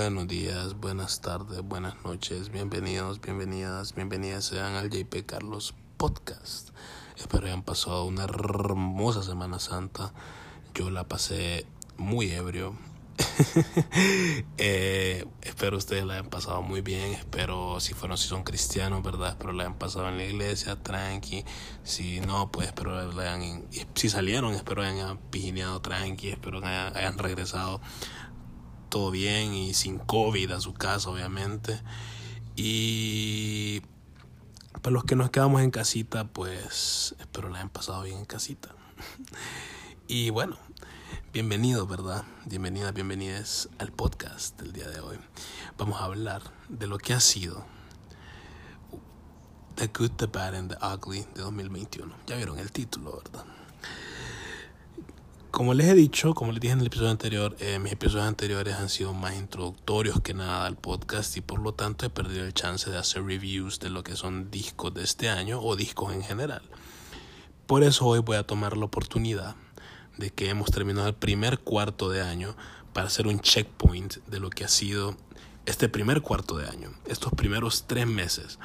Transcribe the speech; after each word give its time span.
Buenos 0.00 0.28
días, 0.28 0.74
buenas 0.74 1.20
tardes, 1.22 1.60
buenas 1.60 1.96
noches, 2.04 2.50
bienvenidos, 2.52 3.20
bienvenidas, 3.20 3.96
bienvenidas 3.96 4.44
sean 4.44 4.76
al 4.76 4.90
JP 4.90 5.26
Carlos 5.26 5.74
Podcast. 5.96 6.68
Espero 7.16 7.46
hayan 7.46 7.64
pasado 7.64 8.04
una 8.04 8.22
hermosa 8.22 9.24
Semana 9.24 9.58
Santa. 9.58 10.12
Yo 10.72 10.90
la 10.90 11.08
pasé 11.08 11.66
muy 11.96 12.30
ebrio. 12.30 12.76
eh, 14.58 15.26
espero 15.42 15.76
ustedes 15.76 16.04
la 16.04 16.14
hayan 16.14 16.30
pasado 16.30 16.62
muy 16.62 16.80
bien. 16.80 17.14
Espero, 17.14 17.80
si 17.80 17.92
fueron, 17.92 18.16
si 18.18 18.28
son 18.28 18.44
cristianos, 18.44 19.02
¿verdad? 19.02 19.30
Espero 19.30 19.52
la 19.52 19.64
hayan 19.64 19.78
pasado 19.78 20.08
en 20.08 20.18
la 20.18 20.24
iglesia, 20.24 20.80
tranqui. 20.80 21.44
Si 21.82 22.20
no, 22.20 22.52
pues 22.52 22.68
espero 22.68 23.10
la 23.12 23.34
hayan. 23.34 23.66
Si 23.94 24.08
salieron, 24.08 24.54
espero 24.54 24.82
hayan 24.82 25.18
pijineado 25.18 25.82
tranqui. 25.82 26.28
Espero 26.28 26.60
que 26.60 26.68
hayan 26.68 27.18
regresado 27.18 27.80
todo 28.88 29.10
bien 29.10 29.54
y 29.54 29.74
sin 29.74 29.98
COVID 29.98 30.52
a 30.52 30.60
su 30.60 30.74
casa, 30.74 31.10
obviamente. 31.10 31.80
Y 32.56 33.82
para 34.82 34.94
los 34.94 35.04
que 35.04 35.16
nos 35.16 35.30
quedamos 35.30 35.62
en 35.62 35.70
casita, 35.70 36.24
pues 36.24 37.14
espero 37.18 37.48
la 37.48 37.58
hayan 37.58 37.70
pasado 37.70 38.02
bien 38.02 38.18
en 38.18 38.24
casita. 38.24 38.70
Y 40.10 40.30
bueno, 40.30 40.56
bienvenidos, 41.34 41.86
¿verdad? 41.86 42.24
Bienvenidas, 42.46 42.94
bienvenidas 42.94 43.68
al 43.78 43.92
podcast 43.92 44.58
del 44.58 44.72
día 44.72 44.88
de 44.88 45.00
hoy. 45.00 45.18
Vamos 45.76 46.00
a 46.00 46.04
hablar 46.04 46.40
de 46.70 46.86
lo 46.86 46.96
que 46.96 47.12
ha 47.12 47.20
sido 47.20 47.66
The 49.74 49.88
Good, 49.88 50.12
The 50.12 50.26
Bad 50.28 50.54
and 50.54 50.74
The 50.74 50.86
Ugly 50.86 51.26
de 51.34 51.42
2021. 51.42 52.14
Ya 52.26 52.36
vieron 52.36 52.58
el 52.58 52.72
título, 52.72 53.20
¿verdad? 53.22 53.44
Como 55.50 55.72
les 55.72 55.88
he 55.88 55.94
dicho, 55.94 56.34
como 56.34 56.52
les 56.52 56.60
dije 56.60 56.74
en 56.74 56.80
el 56.80 56.88
episodio 56.88 57.10
anterior, 57.10 57.56
eh, 57.58 57.78
mis 57.78 57.92
episodios 57.92 58.26
anteriores 58.26 58.74
han 58.74 58.90
sido 58.90 59.14
más 59.14 59.34
introductorios 59.34 60.20
que 60.20 60.34
nada 60.34 60.66
al 60.66 60.76
podcast 60.76 61.34
y 61.38 61.40
por 61.40 61.58
lo 61.60 61.72
tanto 61.72 62.04
he 62.04 62.10
perdido 62.10 62.44
el 62.44 62.52
chance 62.52 62.90
de 62.90 62.98
hacer 62.98 63.24
reviews 63.24 63.80
de 63.80 63.88
lo 63.88 64.04
que 64.04 64.14
son 64.14 64.50
discos 64.50 64.92
de 64.92 65.02
este 65.02 65.30
año 65.30 65.60
o 65.60 65.74
discos 65.74 66.12
en 66.12 66.22
general. 66.22 66.60
Por 67.66 67.82
eso 67.82 68.04
hoy 68.06 68.18
voy 68.18 68.36
a 68.36 68.46
tomar 68.46 68.76
la 68.76 68.84
oportunidad 68.84 69.56
de 70.18 70.30
que 70.30 70.50
hemos 70.50 70.70
terminado 70.70 71.08
el 71.08 71.14
primer 71.14 71.58
cuarto 71.60 72.10
de 72.10 72.20
año 72.20 72.54
para 72.92 73.06
hacer 73.06 73.26
un 73.26 73.40
checkpoint 73.40 74.16
de 74.26 74.40
lo 74.40 74.50
que 74.50 74.64
ha 74.64 74.68
sido 74.68 75.16
este 75.64 75.88
primer 75.88 76.20
cuarto 76.20 76.58
de 76.58 76.68
año, 76.68 76.90
estos 77.06 77.32
primeros 77.32 77.86
tres 77.86 78.06
meses. 78.06 78.58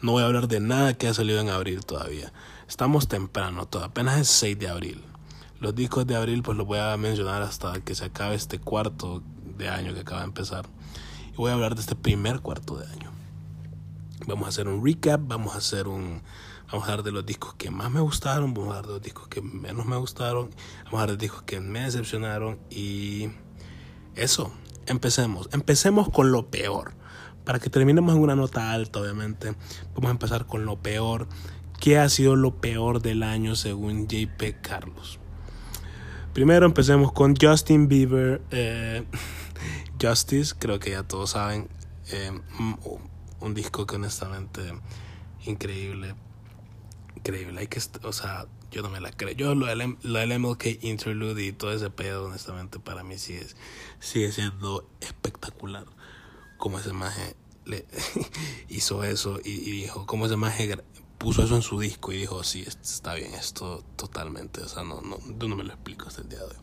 No 0.00 0.12
voy 0.12 0.22
a 0.22 0.26
hablar 0.26 0.48
de 0.48 0.60
nada 0.60 0.94
que 0.94 1.06
ha 1.06 1.14
salido 1.14 1.38
en 1.38 1.50
abril 1.50 1.84
todavía. 1.84 2.32
Estamos 2.66 3.08
temprano, 3.08 3.66
todo, 3.66 3.84
apenas 3.84 4.18
es 4.18 4.28
6 4.28 4.58
de 4.58 4.68
abril. 4.68 5.09
Los 5.60 5.74
discos 5.74 6.06
de 6.06 6.16
abril 6.16 6.42
pues 6.42 6.56
los 6.56 6.66
voy 6.66 6.78
a 6.78 6.96
mencionar 6.96 7.42
hasta 7.42 7.78
que 7.82 7.94
se 7.94 8.06
acabe 8.06 8.34
este 8.34 8.58
cuarto 8.58 9.22
de 9.58 9.68
año 9.68 9.92
que 9.92 10.00
acaba 10.00 10.20
de 10.20 10.28
empezar. 10.28 10.64
Y 11.34 11.36
voy 11.36 11.50
a 11.50 11.54
hablar 11.54 11.74
de 11.74 11.82
este 11.82 11.94
primer 11.94 12.40
cuarto 12.40 12.78
de 12.78 12.86
año. 12.86 13.12
Vamos 14.26 14.46
a 14.46 14.48
hacer 14.48 14.68
un 14.68 14.82
recap, 14.82 15.20
vamos 15.22 15.54
a 15.54 15.58
hacer 15.58 15.86
un... 15.86 16.22
Vamos 16.72 16.88
a 16.88 16.92
hablar 16.92 17.04
de 17.04 17.12
los 17.12 17.26
discos 17.26 17.54
que 17.54 17.70
más 17.70 17.90
me 17.90 18.00
gustaron, 18.00 18.54
vamos 18.54 18.72
a 18.72 18.78
hablar 18.78 18.86
de 18.86 18.92
los 18.94 19.02
discos 19.02 19.28
que 19.28 19.42
menos 19.42 19.84
me 19.84 19.96
gustaron, 19.96 20.48
vamos 20.84 20.94
a 20.94 21.02
hablar 21.02 21.06
de 21.08 21.12
los 21.12 21.20
discos 21.20 21.42
que 21.42 21.60
me 21.60 21.80
decepcionaron 21.80 22.58
y 22.70 23.28
eso, 24.14 24.52
empecemos. 24.86 25.50
Empecemos 25.52 26.08
con 26.08 26.32
lo 26.32 26.50
peor. 26.50 26.94
Para 27.44 27.58
que 27.58 27.68
terminemos 27.68 28.14
en 28.14 28.22
una 28.22 28.34
nota 28.34 28.72
alta, 28.72 29.00
obviamente, 29.00 29.54
vamos 29.94 30.08
a 30.08 30.12
empezar 30.12 30.46
con 30.46 30.64
lo 30.64 30.80
peor. 30.80 31.28
¿Qué 31.80 31.98
ha 31.98 32.08
sido 32.08 32.34
lo 32.34 32.62
peor 32.62 33.02
del 33.02 33.22
año 33.22 33.56
según 33.56 34.08
JP 34.08 34.62
Carlos? 34.62 35.19
Primero 36.32 36.64
empecemos 36.64 37.12
con 37.12 37.34
Justin 37.36 37.88
Bieber. 37.88 38.40
Eh, 38.50 39.04
Justice, 40.00 40.54
creo 40.58 40.78
que 40.78 40.90
ya 40.90 41.02
todos 41.02 41.30
saben. 41.30 41.68
Eh, 42.12 42.30
un 43.40 43.54
disco 43.54 43.86
que 43.86 43.96
honestamente 43.96 44.60
increíble. 45.46 46.14
Increíble. 47.16 47.60
Hay 47.60 47.66
que, 47.66 47.80
o 48.04 48.12
sea, 48.12 48.46
yo 48.70 48.82
no 48.82 48.90
me 48.90 49.00
la 49.00 49.10
creo. 49.10 49.32
Yo 49.32 49.54
lo 49.54 49.66
del, 49.66 49.96
lo 50.02 50.38
MLK 50.38 50.82
Interlude 50.82 51.44
y 51.44 51.52
todo 51.52 51.72
ese 51.72 51.90
pedo, 51.90 52.26
honestamente, 52.26 52.78
para 52.78 53.02
mí 53.02 53.18
sigue, 53.18 53.46
sigue 53.98 54.30
siendo 54.30 54.88
espectacular. 55.00 55.86
Como 56.58 56.78
ese 56.78 56.92
maje 56.92 57.34
le 57.64 57.86
hizo 58.68 59.02
eso 59.02 59.40
y, 59.44 59.50
y 59.50 59.70
dijo, 59.72 60.06
como 60.06 60.26
ese 60.26 60.36
maje 60.36 60.78
puso 61.20 61.44
eso 61.44 61.54
en 61.54 61.60
su 61.60 61.78
disco 61.78 62.12
y 62.12 62.16
dijo, 62.16 62.42
sí, 62.42 62.64
está 62.66 63.12
bien, 63.12 63.34
esto 63.34 63.84
totalmente, 63.94 64.62
o 64.62 64.68
sea, 64.68 64.82
no, 64.84 65.02
no, 65.02 65.18
yo 65.38 65.48
no 65.48 65.54
me 65.54 65.64
lo 65.64 65.74
explico 65.74 66.08
hasta 66.08 66.22
el 66.22 66.30
día 66.30 66.38
de 66.38 66.46
hoy. 66.46 66.56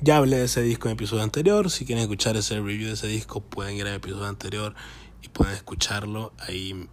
Ya 0.00 0.16
hablé 0.16 0.38
de 0.38 0.46
ese 0.46 0.60
disco 0.60 0.88
en 0.88 0.90
el 0.90 0.96
episodio 0.96 1.22
anterior, 1.22 1.70
si 1.70 1.86
quieren 1.86 2.02
escuchar 2.02 2.36
ese 2.36 2.56
review 2.56 2.88
de 2.88 2.94
ese 2.94 3.06
disco 3.06 3.40
pueden 3.40 3.76
ir 3.76 3.86
al 3.86 3.94
episodio 3.94 4.26
anterior 4.26 4.74
y 5.22 5.28
pueden 5.28 5.54
escucharlo, 5.54 6.32
ahí 6.40 6.88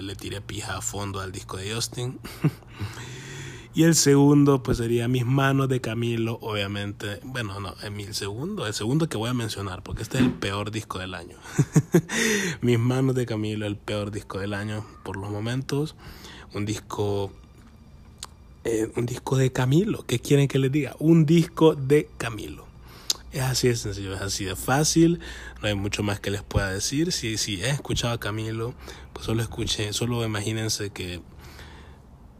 le 0.00 0.14
tiré 0.14 0.40
pija 0.40 0.76
a 0.76 0.80
fondo 0.80 1.20
al 1.20 1.32
disco 1.32 1.56
de 1.56 1.74
Justin. 1.74 2.20
Y 3.74 3.82
el 3.82 3.96
segundo, 3.96 4.62
pues 4.62 4.78
sería 4.78 5.08
Mis 5.08 5.26
manos 5.26 5.68
de 5.68 5.80
Camilo, 5.80 6.38
obviamente. 6.40 7.18
Bueno, 7.24 7.58
no, 7.58 7.74
en 7.82 7.96
mi 7.96 8.04
segundo, 8.12 8.68
el 8.68 8.74
segundo 8.74 9.08
que 9.08 9.16
voy 9.16 9.30
a 9.30 9.34
mencionar, 9.34 9.82
porque 9.82 10.04
este 10.04 10.18
es 10.18 10.24
el 10.24 10.30
peor 10.30 10.70
disco 10.70 11.00
del 11.00 11.12
año. 11.12 11.36
Mis 12.60 12.78
manos 12.78 13.16
de 13.16 13.26
Camilo, 13.26 13.66
el 13.66 13.76
peor 13.76 14.12
disco 14.12 14.38
del 14.38 14.54
año 14.54 14.86
por 15.02 15.16
los 15.16 15.28
momentos. 15.28 15.96
Un 16.54 16.66
disco. 16.66 17.32
Eh, 18.62 18.92
un 18.94 19.06
disco 19.06 19.36
de 19.36 19.50
Camilo. 19.50 20.06
¿Qué 20.06 20.20
quieren 20.20 20.46
que 20.46 20.60
les 20.60 20.70
diga? 20.70 20.94
Un 21.00 21.26
disco 21.26 21.74
de 21.74 22.08
Camilo. 22.16 22.64
Es 23.32 23.42
así 23.42 23.66
de 23.66 23.74
sencillo, 23.74 24.14
es 24.14 24.20
así 24.20 24.44
de 24.44 24.54
fácil, 24.54 25.18
no 25.60 25.66
hay 25.66 25.74
mucho 25.74 26.04
más 26.04 26.20
que 26.20 26.30
les 26.30 26.44
pueda 26.44 26.70
decir. 26.70 27.10
Si, 27.10 27.36
si 27.36 27.60
he 27.60 27.70
escuchado 27.70 28.14
a 28.14 28.20
Camilo, 28.20 28.74
pues 29.12 29.26
solo 29.26 29.42
escuché, 29.42 29.92
solo 29.92 30.24
imagínense 30.24 30.90
que 30.90 31.20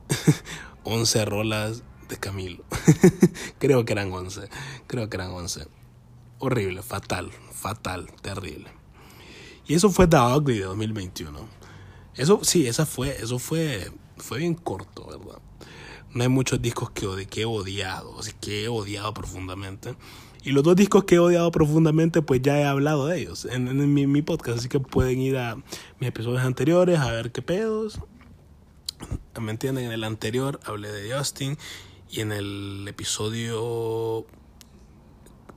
11 0.84 1.24
rolas 1.24 1.82
de 2.08 2.16
Camilo. 2.18 2.64
creo 3.58 3.84
que 3.84 3.92
eran 3.92 4.12
11. 4.12 4.48
Creo 4.86 5.08
que 5.08 5.16
eran 5.16 5.30
11. 5.30 5.66
Horrible, 6.38 6.82
fatal, 6.82 7.30
fatal, 7.52 8.10
terrible. 8.22 8.70
Y 9.66 9.74
eso 9.74 9.90
fue 9.90 10.06
The 10.06 10.18
Ugly 10.18 10.58
de 10.58 10.64
2021. 10.64 11.48
Eso 12.16 12.40
sí, 12.42 12.66
esa 12.66 12.86
fue, 12.86 13.16
eso 13.20 13.38
fue, 13.38 13.90
fue 14.18 14.38
bien 14.38 14.54
corto, 14.54 15.06
¿verdad? 15.06 15.40
No 16.12 16.22
hay 16.22 16.28
muchos 16.28 16.62
discos 16.62 16.90
que, 16.90 17.26
que 17.26 17.42
he 17.42 17.44
odiado, 17.44 18.20
así 18.20 18.32
que 18.40 18.64
he 18.64 18.68
odiado 18.68 19.12
profundamente. 19.14 19.96
Y 20.44 20.52
los 20.52 20.62
dos 20.62 20.76
discos 20.76 21.04
que 21.04 21.14
he 21.14 21.18
odiado 21.18 21.50
profundamente, 21.50 22.20
pues 22.20 22.42
ya 22.42 22.60
he 22.60 22.64
hablado 22.64 23.06
de 23.06 23.18
ellos 23.18 23.46
en, 23.46 23.94
mi, 23.94 24.06
mi, 24.06 24.20
podcast. 24.20 24.58
Así 24.58 24.68
que 24.68 24.78
pueden 24.78 25.18
ir 25.18 25.38
a 25.38 25.56
mis 25.98 26.08
episodios 26.08 26.42
anteriores 26.42 26.98
a 26.98 27.10
ver 27.10 27.32
qué 27.32 27.40
pedos 27.40 27.98
¿Me 29.40 29.50
entienden? 29.50 29.86
En 29.86 29.92
el 29.92 30.04
anterior 30.04 30.60
hablé 30.64 30.90
de 30.90 31.16
Justin 31.16 31.58
y 32.10 32.20
en 32.20 32.32
el 32.32 32.86
episodio 32.88 34.26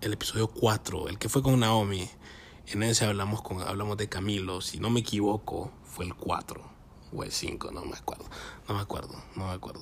el 0.01 0.13
episodio 0.13 0.47
4, 0.47 1.09
el 1.09 1.17
que 1.17 1.29
fue 1.29 1.41
con 1.41 1.59
Naomi, 1.59 2.07
en 2.67 2.83
ese 2.83 3.05
hablamos 3.05 3.41
con 3.41 3.61
hablamos 3.61 3.97
de 3.97 4.09
Camilo, 4.09 4.61
si 4.61 4.79
no 4.79 4.89
me 4.89 4.99
equivoco, 4.99 5.71
fue 5.83 6.05
el 6.05 6.13
4 6.13 6.61
o 7.13 7.23
el 7.23 7.31
5, 7.31 7.71
no 7.71 7.85
me 7.85 7.95
acuerdo. 7.95 8.25
No 8.67 8.75
me 8.75 8.81
acuerdo, 8.81 9.15
no 9.35 9.47
me 9.47 9.53
acuerdo. 9.53 9.81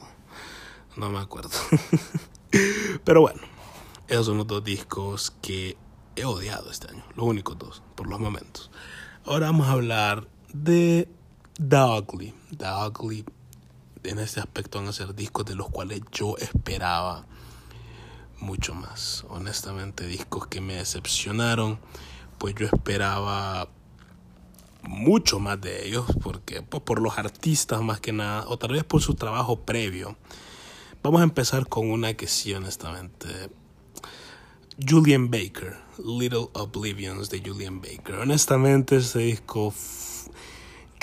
No 0.95 1.09
me 1.09 1.19
acuerdo. 1.19 1.49
Pero 3.03 3.21
bueno, 3.21 3.41
esos 4.07 4.27
son 4.27 4.37
los 4.37 4.47
dos 4.47 4.63
discos 4.63 5.33
que 5.41 5.77
he 6.15 6.23
odiado 6.23 6.71
este 6.71 6.89
año, 6.89 7.03
los 7.15 7.25
únicos 7.25 7.57
dos 7.57 7.83
por 7.95 8.07
los 8.07 8.19
momentos. 8.19 8.71
Ahora 9.25 9.47
vamos 9.47 9.67
a 9.67 9.71
hablar 9.71 10.27
de 10.53 11.09
The 11.55 11.77
Ugly, 11.77 12.33
The 12.57 12.65
Ugly 12.87 13.25
en 14.05 14.19
este 14.19 14.39
aspecto 14.39 14.79
van 14.79 14.87
a 14.87 14.93
ser 14.93 15.15
discos 15.15 15.45
de 15.45 15.55
los 15.55 15.69
cuales 15.69 16.01
yo 16.11 16.37
esperaba 16.37 17.25
mucho 18.39 18.73
más. 18.73 19.25
Honestamente, 19.29 20.07
discos 20.07 20.47
que 20.47 20.61
me 20.61 20.75
decepcionaron, 20.75 21.79
pues 22.37 22.55
yo 22.55 22.67
esperaba 22.67 23.69
mucho 24.83 25.39
más 25.39 25.59
de 25.61 25.87
ellos, 25.87 26.05
porque 26.21 26.61
pues, 26.61 26.83
por 26.83 27.01
los 27.01 27.17
artistas 27.17 27.81
más 27.81 27.99
que 27.99 28.13
nada, 28.13 28.47
o 28.47 28.57
tal 28.57 28.73
vez 28.73 28.83
por 28.83 29.01
su 29.01 29.15
trabajo 29.15 29.61
previo. 29.61 30.15
Vamos 31.03 31.21
a 31.21 31.23
empezar 31.23 31.67
con 31.67 31.89
una 31.89 32.13
que 32.15 32.27
sí, 32.27 32.53
honestamente. 32.53 33.27
Julian 34.87 35.29
Baker, 35.31 35.77
Little 35.97 36.49
Oblivions 36.53 37.29
de 37.29 37.41
Julian 37.45 37.79
Baker. 37.79 38.15
Honestamente, 38.15 38.97
este 38.97 39.19
disco 39.19 39.73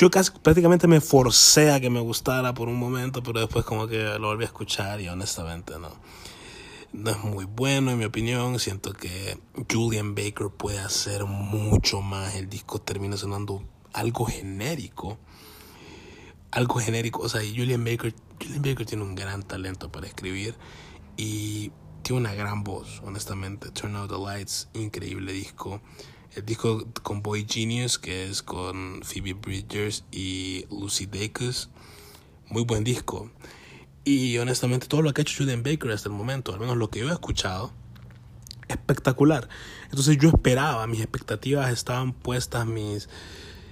yo 0.02 0.10
casi 0.10 0.32
prácticamente 0.32 0.88
me 0.88 1.00
forcé 1.00 1.70
a 1.70 1.78
que 1.78 1.88
me 1.88 2.00
gustara 2.00 2.52
por 2.54 2.66
un 2.66 2.75
momento, 2.75 3.22
pero 3.22 3.38
después 3.38 3.64
como 3.64 3.87
que 3.87 4.02
lo 4.19 4.26
volví 4.26 4.43
a 4.43 4.46
escuchar 4.46 5.00
y 5.00 5.06
honestamente 5.06 5.78
no. 5.78 5.90
No 6.93 7.10
es 7.12 7.22
muy 7.22 7.44
bueno 7.44 7.93
en 7.93 8.00
mi 8.00 8.04
opinión. 8.04 8.58
Siento 8.58 8.94
que 8.94 9.38
Julian 9.72 10.16
Baker 10.16 10.49
puede 10.49 10.81
hacer 10.81 11.25
mucho 11.25 12.02
más. 12.02 12.34
El 12.34 12.49
disco 12.49 12.81
termina 12.81 13.16
sonando 13.16 13.62
algo 13.93 14.25
genérico. 14.25 15.19
Algo 16.50 16.81
genérico. 16.81 17.22
O 17.22 17.28
sea, 17.28 17.40
Julian 17.40 17.84
Baker, 17.84 18.12
Julian 18.43 18.62
Baker 18.62 18.84
tiene 18.84 19.04
un 19.04 19.14
gran 19.14 19.44
talento 19.44 19.93
para 19.93 20.08
escribir 20.08 20.56
y 21.16 21.70
tiene 22.02 22.22
una 22.22 22.34
gran 22.34 22.64
voz, 22.64 23.00
honestamente. 23.04 23.70
Turn 23.70 23.94
Out 23.94 24.10
the 24.10 24.19
Lights, 24.19 24.69
increíble 24.75 25.32
disco. 25.32 25.81
El 26.34 26.46
disco 26.46 26.87
con 27.02 27.20
Boy 27.20 27.46
Genius, 27.46 27.99
que 27.99 28.26
es 28.26 28.43
con 28.43 29.02
Phoebe 29.02 29.34
Bridgers 29.34 30.05
y 30.11 30.64
Lucy 30.70 31.05
Dacus. 31.05 31.69
Muy 32.49 32.64
buen 32.64 32.84
disco. 32.84 33.31
Y 34.05 34.38
honestamente 34.38 34.87
todo 34.87 35.02
lo 35.02 35.12
que 35.12 35.20
ha 35.20 35.25
hecho 35.25 35.37
Julian 35.37 35.62
Baker 35.62 35.90
hasta 35.90 36.08
el 36.08 36.14
momento, 36.14 36.55
al 36.55 36.61
menos 36.61 36.79
lo 36.79 36.88
que 36.88 37.00
yo 37.00 37.11
he 37.11 37.12
escuchado, 37.12 37.70
espectacular. 38.67 39.46
Entonces 39.84 40.17
yo 40.17 40.31
esperaba, 40.31 40.87
mis 40.87 41.00
expectativas 41.00 41.70
estaban 41.70 42.14
puestas, 42.14 42.67
mis 42.67 43.11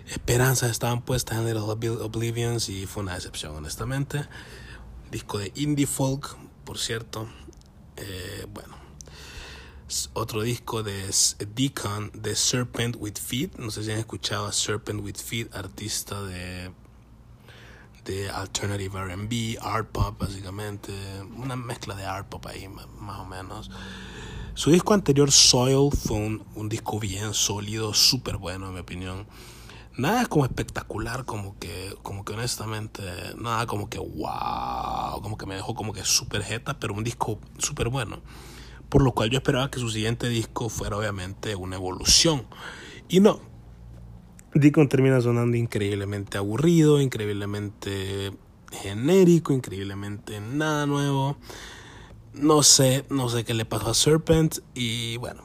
esperanzas 0.07 0.71
estaban 0.71 1.01
puestas 1.01 1.39
en 1.39 1.47
Little 1.47 1.63
Oblivions 1.63 2.69
y 2.69 2.85
fue 2.85 3.03
una 3.05 3.15
decepción, 3.15 3.57
honestamente. 3.57 4.27
Disco 5.11 5.39
de 5.39 5.51
indie 5.55 5.87
folk, 5.87 6.37
por 6.65 6.77
cierto. 6.77 7.27
Eh, 7.97 8.47
bueno, 8.53 8.80
otro 10.13 10.43
disco 10.43 10.83
de 10.83 11.11
Deacon 11.55 12.11
de 12.15 12.37
Serpent 12.37 12.97
with 12.99 13.17
Feet. 13.17 13.59
No 13.59 13.71
sé 13.71 13.85
si 13.85 13.91
han 13.91 13.99
escuchado 13.99 14.47
a 14.47 14.53
Serpent 14.53 15.03
with 15.03 15.17
Feet, 15.17 15.55
artista 15.55 16.23
de 16.23 16.73
de 18.05 18.31
alternative 18.31 18.99
RB, 18.99 19.59
art 19.61 19.91
pop 19.91 20.19
básicamente, 20.19 20.93
una 21.37 21.55
mezcla 21.55 21.95
de 21.95 22.05
art 22.05 22.29
pop 22.29 22.47
ahí 22.47 22.67
más 22.69 23.19
o 23.19 23.25
menos. 23.25 23.71
Su 24.55 24.71
disco 24.71 24.95
anterior, 24.95 25.31
Soil, 25.31 25.91
fue 25.93 26.17
un, 26.17 26.45
un 26.55 26.69
disco 26.69 26.99
bien 26.99 27.35
sólido, 27.35 27.95
súper 27.95 28.37
bueno 28.37 28.69
en 28.69 28.75
mi 28.75 28.81
opinión. 28.81 29.27
Nada 29.97 30.27
como 30.27 30.45
espectacular, 30.45 31.25
como 31.25 31.59
que, 31.59 31.95
como 32.03 32.25
que 32.25 32.33
honestamente, 32.33 33.03
nada 33.37 33.67
como 33.67 33.89
que 33.89 33.99
wow, 33.99 35.21
como 35.23 35.37
que 35.37 35.47
me 35.47 35.55
dejó 35.55 35.75
como 35.75 35.93
que 35.93 36.05
súper 36.05 36.43
jeta, 36.43 36.79
pero 36.79 36.95
un 36.95 37.05
disco 37.05 37.39
súper 37.59 37.89
bueno. 37.89 38.21
Por 38.91 39.03
lo 39.03 39.13
cual 39.13 39.31
yo 39.31 39.39
esperaba 39.39 39.71
que 39.71 39.81
su 39.81 39.89
siguiente 39.89 40.29
disco 40.29 40.69
fuera 40.69 40.97
obviamente 40.97 41.55
una 41.55 41.77
evolución. 41.77 42.45
Y 43.09 43.21
no, 43.21 43.41
Deacon 44.53 44.89
termina 44.89 45.21
sonando 45.21 45.57
increíblemente 45.57 46.37
aburrido, 46.37 47.01
increíblemente 47.01 48.33
genérico, 48.73 49.53
increíblemente 49.53 50.41
nada 50.41 50.87
nuevo. 50.87 51.37
No 52.35 52.63
sé, 52.63 53.05
no 53.11 53.29
sé 53.29 53.45
qué 53.45 53.55
le 53.55 53.65
pasó 53.65 53.91
a 53.91 53.95
Serpent 53.95 54.59
y 54.75 55.17
bueno. 55.19 55.45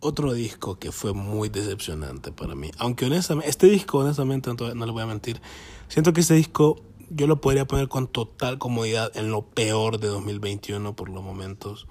Otro 0.00 0.32
disco 0.32 0.78
que 0.78 0.92
fue 0.92 1.12
muy 1.12 1.48
decepcionante 1.48 2.32
para 2.32 2.54
mí. 2.54 2.70
Aunque 2.78 3.04
honestamente, 3.04 3.50
este 3.50 3.66
disco 3.68 3.98
honestamente 3.98 4.50
no 4.52 4.86
le 4.86 4.92
voy 4.92 5.02
a 5.02 5.06
mentir. 5.06 5.40
Siento 5.88 6.12
que 6.12 6.22
este 6.22 6.34
disco 6.34 6.82
yo 7.10 7.26
lo 7.26 7.40
podría 7.40 7.66
poner 7.66 7.88
con 7.88 8.06
total 8.06 8.58
comodidad 8.58 9.14
en 9.16 9.30
lo 9.30 9.42
peor 9.42 9.98
de 9.98 10.08
2021 10.08 10.96
por 10.96 11.08
los 11.08 11.22
momentos. 11.22 11.86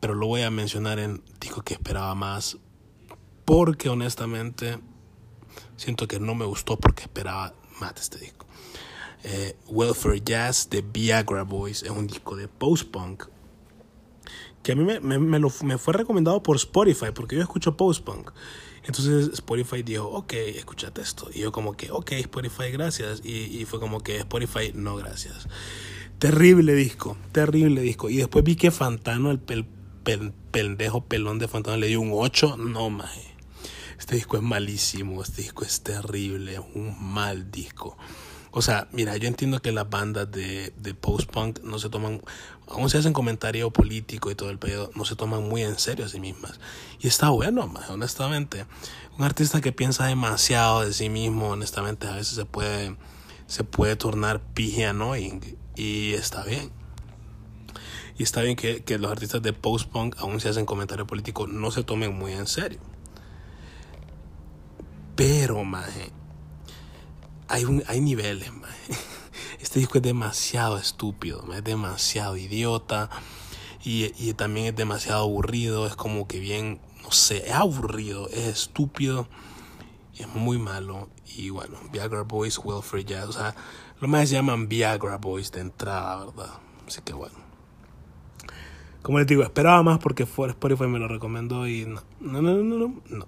Pero 0.00 0.14
lo 0.14 0.26
voy 0.26 0.42
a 0.42 0.50
mencionar 0.50 0.98
en 0.98 1.22
disco 1.38 1.62
que 1.62 1.74
esperaba 1.74 2.14
más 2.14 2.58
porque 3.44 3.88
honestamente 3.88 4.78
siento 5.76 6.08
que 6.08 6.18
no 6.18 6.34
me 6.34 6.44
gustó 6.44 6.78
porque 6.78 7.02
esperaba 7.02 7.54
más 7.80 7.94
de 7.94 8.00
este 8.00 8.18
disco. 8.18 8.46
Eh, 9.24 9.56
Welfare 9.68 10.20
Jazz 10.20 10.68
de 10.70 10.82
Viagra 10.82 11.44
Boys 11.44 11.82
es 11.84 11.90
un 11.90 12.08
disco 12.08 12.34
de 12.34 12.48
post-punk 12.48 13.26
que 14.62 14.72
a 14.72 14.76
mí 14.76 14.84
me, 14.84 15.18
me, 15.18 15.78
fue 15.78 15.94
recomendado 15.94 16.42
por 16.42 16.56
Spotify 16.56 17.06
porque 17.14 17.36
yo 17.36 17.42
escucho 17.42 17.76
post-punk. 17.76 18.30
Entonces 18.84 19.30
Spotify 19.34 19.82
dijo, 19.82 20.08
ok, 20.08 20.32
escúchate 20.32 21.02
esto. 21.02 21.30
Y 21.32 21.40
yo 21.40 21.52
como 21.52 21.76
que, 21.76 21.90
ok, 21.90 22.12
Spotify, 22.12 22.70
gracias. 22.72 23.20
Y, 23.24 23.60
y 23.60 23.64
fue 23.64 23.78
como 23.78 24.00
que 24.00 24.18
Spotify, 24.18 24.72
no, 24.74 24.96
gracias. 24.96 25.48
Terrible 26.18 26.74
disco, 26.74 27.16
terrible 27.32 27.80
disco. 27.80 28.10
Y 28.10 28.16
después 28.18 28.44
vi 28.44 28.56
que 28.56 28.70
Fantano, 28.70 29.30
el, 29.30 29.40
el 29.48 30.32
pendejo 30.50 31.04
pelón 31.04 31.38
de 31.38 31.48
Fantano, 31.48 31.76
le 31.76 31.88
dio 31.88 32.00
un 32.00 32.10
8. 32.12 32.56
No, 32.56 32.90
maje. 32.90 33.32
Este 33.98 34.16
disco 34.16 34.36
es 34.36 34.42
malísimo, 34.42 35.22
este 35.22 35.42
disco 35.42 35.64
es 35.64 35.82
terrible, 35.82 36.58
un 36.58 36.96
mal 37.00 37.52
disco. 37.52 37.96
O 38.54 38.60
sea, 38.60 38.86
mira, 38.92 39.16
yo 39.16 39.28
entiendo 39.28 39.62
que 39.62 39.72
las 39.72 39.88
bandas 39.88 40.30
de, 40.30 40.74
de 40.76 40.92
post-punk 40.92 41.60
no 41.62 41.78
se 41.78 41.88
toman, 41.88 42.20
aún 42.68 42.90
se 42.90 42.98
hacen 42.98 43.14
comentario 43.14 43.70
político 43.70 44.30
y 44.30 44.34
todo 44.34 44.50
el 44.50 44.58
pedo, 44.58 44.90
no 44.94 45.06
se 45.06 45.16
toman 45.16 45.48
muy 45.48 45.62
en 45.62 45.78
serio 45.78 46.04
a 46.04 46.08
sí 46.10 46.20
mismas. 46.20 46.60
Y 47.00 47.08
está 47.08 47.30
bueno, 47.30 47.72
honestamente. 47.88 48.66
Un 49.18 49.24
artista 49.24 49.62
que 49.62 49.72
piensa 49.72 50.04
demasiado 50.06 50.82
de 50.82 50.92
sí 50.92 51.08
mismo, 51.08 51.48
honestamente, 51.48 52.06
a 52.06 52.12
veces 52.12 52.34
se 52.34 52.44
puede, 52.44 52.94
se 53.46 53.64
puede 53.64 53.96
tornar 53.96 54.42
pige 54.52 54.84
annoying. 54.84 55.40
Y 55.74 56.12
está 56.12 56.44
bien. 56.44 56.70
Y 58.18 58.22
está 58.22 58.42
bien 58.42 58.56
que, 58.56 58.84
que 58.84 58.98
los 58.98 59.10
artistas 59.10 59.40
de 59.40 59.54
post-punk, 59.54 60.16
aún 60.18 60.40
se 60.40 60.50
hacen 60.50 60.66
comentario 60.66 61.06
político, 61.06 61.46
no 61.46 61.70
se 61.70 61.84
tomen 61.84 62.14
muy 62.14 62.32
en 62.32 62.46
serio. 62.46 62.80
Pero, 65.16 65.64
maje, 65.64 66.12
hay, 67.52 67.64
un, 67.66 67.82
hay 67.86 68.00
niveles. 68.00 68.50
Este 69.60 69.78
disco 69.78 69.98
es 69.98 70.02
demasiado 70.02 70.76
estúpido, 70.76 71.46
es 71.54 71.62
demasiado 71.62 72.36
idiota 72.36 73.08
y, 73.84 74.32
también 74.34 74.66
es 74.66 74.76
demasiado 74.76 75.22
aburrido. 75.22 75.86
Es 75.86 75.94
como 75.94 76.26
que 76.26 76.40
bien, 76.40 76.80
no 77.02 77.12
sé, 77.12 77.48
es 77.48 77.54
aburrido, 77.54 78.28
es 78.28 78.48
estúpido, 78.48 79.28
es 80.18 80.26
muy 80.34 80.58
malo. 80.58 81.08
Y 81.36 81.50
bueno, 81.50 81.78
Viagra 81.92 82.22
Boys, 82.22 82.58
Welfare 82.58 83.04
Jazz, 83.04 83.28
o 83.28 83.32
sea, 83.32 83.54
lo 84.00 84.08
más 84.08 84.28
llaman 84.30 84.68
Viagra 84.68 85.16
Boys 85.18 85.52
de 85.52 85.60
entrada, 85.60 86.24
¿verdad? 86.24 86.50
Así 86.86 87.00
que 87.02 87.12
bueno. 87.12 87.36
Como 89.02 89.18
les 89.18 89.26
digo, 89.26 89.42
esperaba 89.42 89.82
más 89.82 89.98
porque 89.98 90.24
Spotify 90.24 90.86
me 90.86 90.98
lo 90.98 91.08
recomendó 91.08 91.68
y 91.68 91.86
no, 91.86 92.02
no, 92.20 92.42
no, 92.42 92.56
no, 92.56 92.78
no. 92.78 93.02
no 93.08 93.26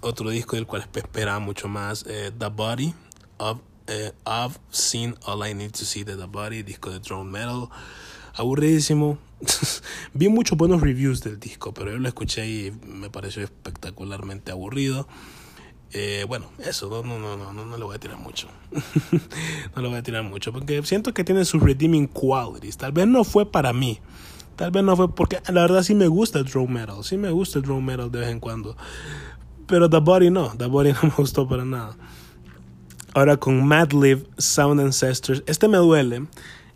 otro 0.00 0.30
disco 0.30 0.56
del 0.56 0.66
cual 0.66 0.86
esperaba 0.94 1.38
mucho 1.38 1.68
más, 1.68 2.04
eh, 2.06 2.30
The 2.36 2.48
Body 2.48 2.94
of, 3.38 3.60
eh, 3.86 4.12
I've 4.26 4.58
Seen 4.70 5.14
All 5.26 5.46
I 5.46 5.54
Need 5.54 5.72
to 5.72 5.84
See 5.84 6.04
de 6.04 6.16
The 6.16 6.26
Body, 6.26 6.62
disco 6.62 6.90
de 6.90 7.00
drone 7.00 7.30
metal, 7.30 7.68
aburridísimo. 8.34 9.18
Vi 10.14 10.28
muchos 10.28 10.58
buenos 10.58 10.80
reviews 10.80 11.22
del 11.22 11.38
disco, 11.38 11.72
pero 11.72 11.92
yo 11.92 11.98
lo 11.98 12.08
escuché 12.08 12.46
y 12.46 12.72
me 12.86 13.10
pareció 13.10 13.42
espectacularmente 13.42 14.50
aburrido. 14.50 15.06
Eh, 15.92 16.26
bueno, 16.28 16.50
eso, 16.58 16.90
no, 16.90 17.02
no, 17.02 17.18
no, 17.18 17.36
no, 17.36 17.52
no, 17.52 17.64
no 17.64 17.78
le 17.78 17.84
voy 17.84 17.96
a 17.96 17.98
tirar 17.98 18.18
mucho. 18.18 18.48
no 19.74 19.82
le 19.82 19.88
voy 19.88 19.96
a 19.96 20.02
tirar 20.02 20.22
mucho, 20.22 20.52
porque 20.52 20.82
siento 20.82 21.14
que 21.14 21.24
tiene 21.24 21.44
sus 21.44 21.62
redeeming 21.62 22.06
qualities. 22.06 22.76
Tal 22.76 22.92
vez 22.92 23.06
no 23.06 23.24
fue 23.24 23.50
para 23.50 23.72
mí. 23.72 24.00
Tal 24.56 24.70
vez 24.70 24.82
no 24.82 24.96
fue 24.96 25.14
porque 25.14 25.40
la 25.52 25.62
verdad 25.62 25.82
sí 25.82 25.94
me 25.94 26.08
gusta 26.08 26.40
el 26.40 26.46
drone 26.46 26.72
metal. 26.72 27.04
Sí 27.04 27.16
me 27.16 27.30
gusta 27.30 27.58
el 27.58 27.64
drone 27.64 27.82
metal 27.82 28.10
de 28.10 28.18
vez 28.18 28.28
en 28.28 28.40
cuando. 28.40 28.76
Pero 29.66 29.88
The 29.88 29.98
Body 29.98 30.30
no, 30.30 30.52
The 30.58 30.66
Body 30.66 30.92
no 31.02 31.02
me 31.04 31.14
gustó 31.16 31.48
para 31.48 31.64
nada. 31.64 31.96
Ahora 33.18 33.36
con 33.36 33.66
Madlib, 33.66 34.28
Sound 34.38 34.80
Ancestors, 34.80 35.42
este 35.48 35.66
me 35.66 35.76
duele, 35.78 36.28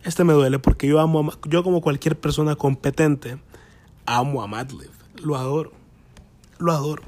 este 0.03 0.25
me 0.25 0.33
duele 0.33 0.59
porque 0.59 0.87
yo 0.87 0.99
amo, 0.99 1.21
a, 1.21 1.47
yo 1.47 1.63
como 1.63 1.79
cualquier 1.79 2.19
persona 2.19 2.57
competente, 2.57 3.41
amo 4.05 4.43
a 4.43 4.47
Madlib, 4.47 4.89
lo 5.23 5.37
adoro, 5.37 5.71
lo 6.57 6.73
adoro. 6.73 7.03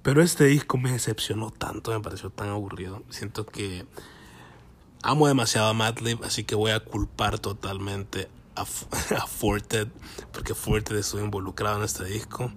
Pero 0.00 0.22
este 0.22 0.46
disco 0.46 0.78
me 0.78 0.92
decepcionó 0.92 1.50
tanto, 1.50 1.90
me 1.90 2.00
pareció 2.00 2.30
tan 2.30 2.48
aburrido. 2.48 3.02
Siento 3.10 3.44
que 3.44 3.84
amo 5.02 5.28
demasiado 5.28 5.68
a 5.68 5.74
Madlib, 5.74 6.24
así 6.24 6.44
que 6.44 6.54
voy 6.54 6.70
a 6.70 6.80
culpar 6.80 7.38
totalmente 7.38 8.30
a, 8.56 8.62
a 9.14 9.26
porque 10.32 10.54
Forted 10.54 10.96
estuvo 10.96 11.20
involucrado 11.22 11.76
en 11.76 11.84
este 11.84 12.06
disco. 12.06 12.50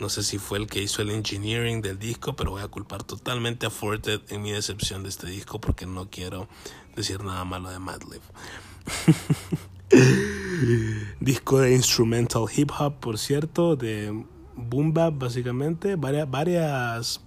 No 0.00 0.08
sé 0.08 0.22
si 0.22 0.38
fue 0.38 0.58
el 0.58 0.66
que 0.66 0.82
hizo 0.82 1.02
el 1.02 1.10
engineering 1.10 1.82
del 1.82 1.98
disco, 1.98 2.34
pero 2.34 2.52
voy 2.52 2.62
a 2.62 2.68
culpar 2.68 3.04
totalmente 3.04 3.66
a 3.66 3.70
Forte 3.70 4.20
en 4.28 4.42
mi 4.42 4.50
decepción 4.50 5.02
de 5.02 5.10
este 5.10 5.26
disco 5.26 5.60
porque 5.60 5.86
no 5.86 6.08
quiero 6.10 6.48
decir 6.96 7.22
nada 7.22 7.44
malo 7.44 7.70
de 7.70 7.78
Madlib. 7.78 8.22
disco 11.20 11.60
de 11.60 11.74
instrumental 11.74 12.46
hip 12.54 12.70
hop, 12.78 12.98
por 12.98 13.18
cierto, 13.18 13.76
de 13.76 14.24
boom 14.56 14.94
bap 14.94 15.18
básicamente, 15.18 15.96
varias 15.96 16.30
varias 16.30 17.20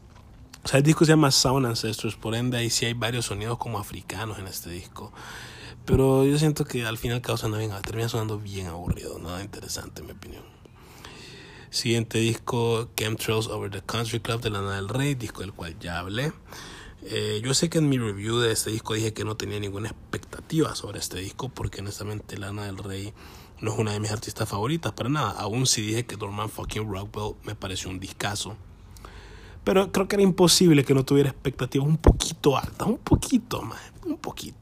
o 0.64 0.68
sea, 0.68 0.78
el 0.78 0.84
disco 0.84 1.04
se 1.04 1.12
llama 1.12 1.30
Sound 1.30 1.66
Ancestors, 1.66 2.16
por 2.16 2.36
ende 2.36 2.58
ahí 2.58 2.70
sí 2.70 2.86
hay 2.86 2.94
varios 2.94 3.26
sonidos 3.26 3.58
como 3.58 3.80
africanos 3.80 4.40
en 4.40 4.48
este 4.48 4.70
disco. 4.70 5.12
Pero 5.86 6.24
yo 6.24 6.38
siento 6.40 6.64
que 6.64 6.86
al 6.86 6.98
final 6.98 7.22
causa 7.22 7.50
no 7.50 7.58
bien, 7.58 7.72
termina 7.82 8.08
sonando 8.08 8.40
bien 8.40 8.68
aburrido, 8.68 9.20
nada 9.20 9.44
interesante 9.44 10.00
en 10.02 10.08
mi 10.08 10.14
opinión. 10.14 10.53
Siguiente 11.74 12.20
disco, 12.20 12.92
Chemtrails 12.96 13.48
Over 13.48 13.72
the 13.72 13.82
Country 13.82 14.20
Club 14.20 14.42
de 14.42 14.52
Lana 14.52 14.76
del 14.76 14.88
Rey, 14.88 15.16
disco 15.16 15.42
del 15.42 15.54
cual 15.54 15.76
ya 15.80 15.98
hablé. 15.98 16.32
Eh, 17.02 17.42
yo 17.44 17.56
sé 17.56 17.68
que 17.68 17.80
en 17.80 17.90
mi 17.90 17.98
review 17.98 18.38
de 18.38 18.52
este 18.52 18.70
disco 18.70 18.94
dije 18.94 19.12
que 19.12 19.26
no 19.26 19.36
tenía 19.38 19.60
ninguna 19.60 19.90
expectativa 19.90 20.76
sobre 20.76 21.00
este 21.00 21.18
disco 21.18 21.50
porque 21.50 21.82
honestamente 21.82 22.38
Lana 22.38 22.68
del 22.68 22.78
Rey 22.78 23.12
no 23.60 23.74
es 23.74 23.80
una 23.80 23.92
de 23.92 24.00
mis 24.00 24.12
artistas 24.12 24.48
favoritas 24.48 24.92
para 24.92 25.10
nada. 25.10 25.32
Aún 25.32 25.66
si 25.66 25.82
dije 25.82 26.06
que 26.06 26.16
Norman 26.16 26.48
fucking 26.48 26.88
Rockwell 26.88 27.38
me 27.44 27.56
pareció 27.56 27.90
un 27.90 28.00
discazo. 28.00 28.56
Pero 29.64 29.92
creo 29.92 30.08
que 30.08 30.18
era 30.18 30.24
imposible 30.24 30.86
que 30.86 30.94
no 30.94 31.04
tuviera 31.04 31.32
expectativas 31.32 31.88
un 31.88 31.98
poquito 31.98 32.56
altas, 32.56 32.88
un 32.88 33.00
poquito 33.00 33.64
más, 33.64 33.82
un 34.06 34.20
poquito. 34.20 34.60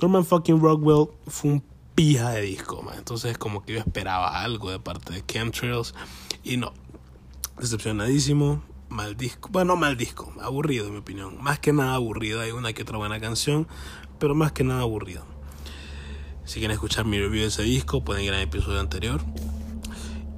Norman 0.00 0.24
fucking 0.24 0.62
Rockwell 0.62 1.08
fue 1.26 1.50
un 1.50 1.75
pija 1.96 2.30
de 2.30 2.42
disco, 2.42 2.82
man. 2.82 2.94
Entonces 2.98 3.36
como 3.36 3.64
que 3.64 3.72
yo 3.72 3.78
esperaba 3.80 4.42
algo 4.42 4.70
de 4.70 4.78
parte 4.78 5.12
de 5.12 5.26
Chemtrails 5.26 5.94
y 6.44 6.58
no. 6.58 6.72
Decepcionadísimo. 7.58 8.62
Mal 8.88 9.16
disco. 9.16 9.48
Bueno, 9.50 9.74
mal 9.74 9.96
disco. 9.96 10.32
Aburrido, 10.40 10.86
en 10.86 10.92
mi 10.92 10.98
opinión. 10.98 11.42
Más 11.42 11.58
que 11.58 11.72
nada 11.72 11.94
aburrido. 11.94 12.40
Hay 12.40 12.52
una 12.52 12.72
que 12.72 12.82
otra 12.82 12.98
buena 12.98 13.18
canción. 13.18 13.66
Pero 14.20 14.36
más 14.36 14.52
que 14.52 14.62
nada 14.62 14.82
aburrido. 14.82 15.24
Si 16.44 16.60
quieren 16.60 16.74
escuchar 16.74 17.04
mi 17.04 17.18
review 17.18 17.42
de 17.42 17.48
ese 17.48 17.62
disco, 17.64 18.04
pueden 18.04 18.22
ir 18.22 18.32
al 18.32 18.42
episodio 18.42 18.78
anterior. 18.78 19.20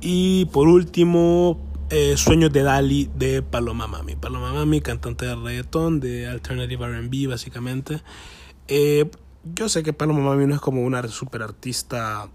Y 0.00 0.47
por 0.47 0.69
último, 0.69 1.61
eh, 1.91 2.17
Sueños 2.17 2.53
de 2.53 2.62
Dali 2.62 3.11
de 3.15 3.43
Paloma 3.43 3.87
Mami. 3.87 4.17
Paloma 4.17 4.55
Mami, 4.55 4.81
cantante 4.81 5.27
de 5.27 5.35
reggaetón, 5.35 6.00
de 6.00 6.27
alternative 6.27 6.87
RB, 6.87 7.29
básicamente. 7.29 8.00
Eh, 8.69 9.11
yo 9.55 9.69
sé 9.69 9.83
que 9.83 9.93
Paloma 9.93 10.21
Mami 10.21 10.47
no 10.47 10.55
es 10.55 10.61
como 10.61 10.83
una 10.83 11.07
super 11.09 11.43
artista. 11.43 12.28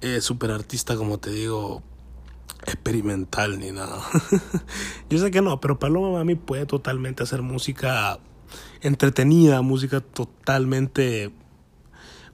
Eh, 0.00 0.20
super 0.20 0.50
artista, 0.50 0.96
como 0.96 1.18
te 1.18 1.30
digo, 1.30 1.82
experimental 2.66 3.58
ni 3.58 3.70
nada. 3.72 4.02
yo 5.10 5.18
sé 5.18 5.30
que 5.30 5.40
no, 5.40 5.60
pero 5.60 5.78
Paloma 5.78 6.10
Mami 6.10 6.34
puede 6.34 6.66
totalmente 6.66 7.22
hacer 7.22 7.42
música 7.42 8.18
entretenida, 8.80 9.62
música 9.62 10.00
totalmente 10.00 11.32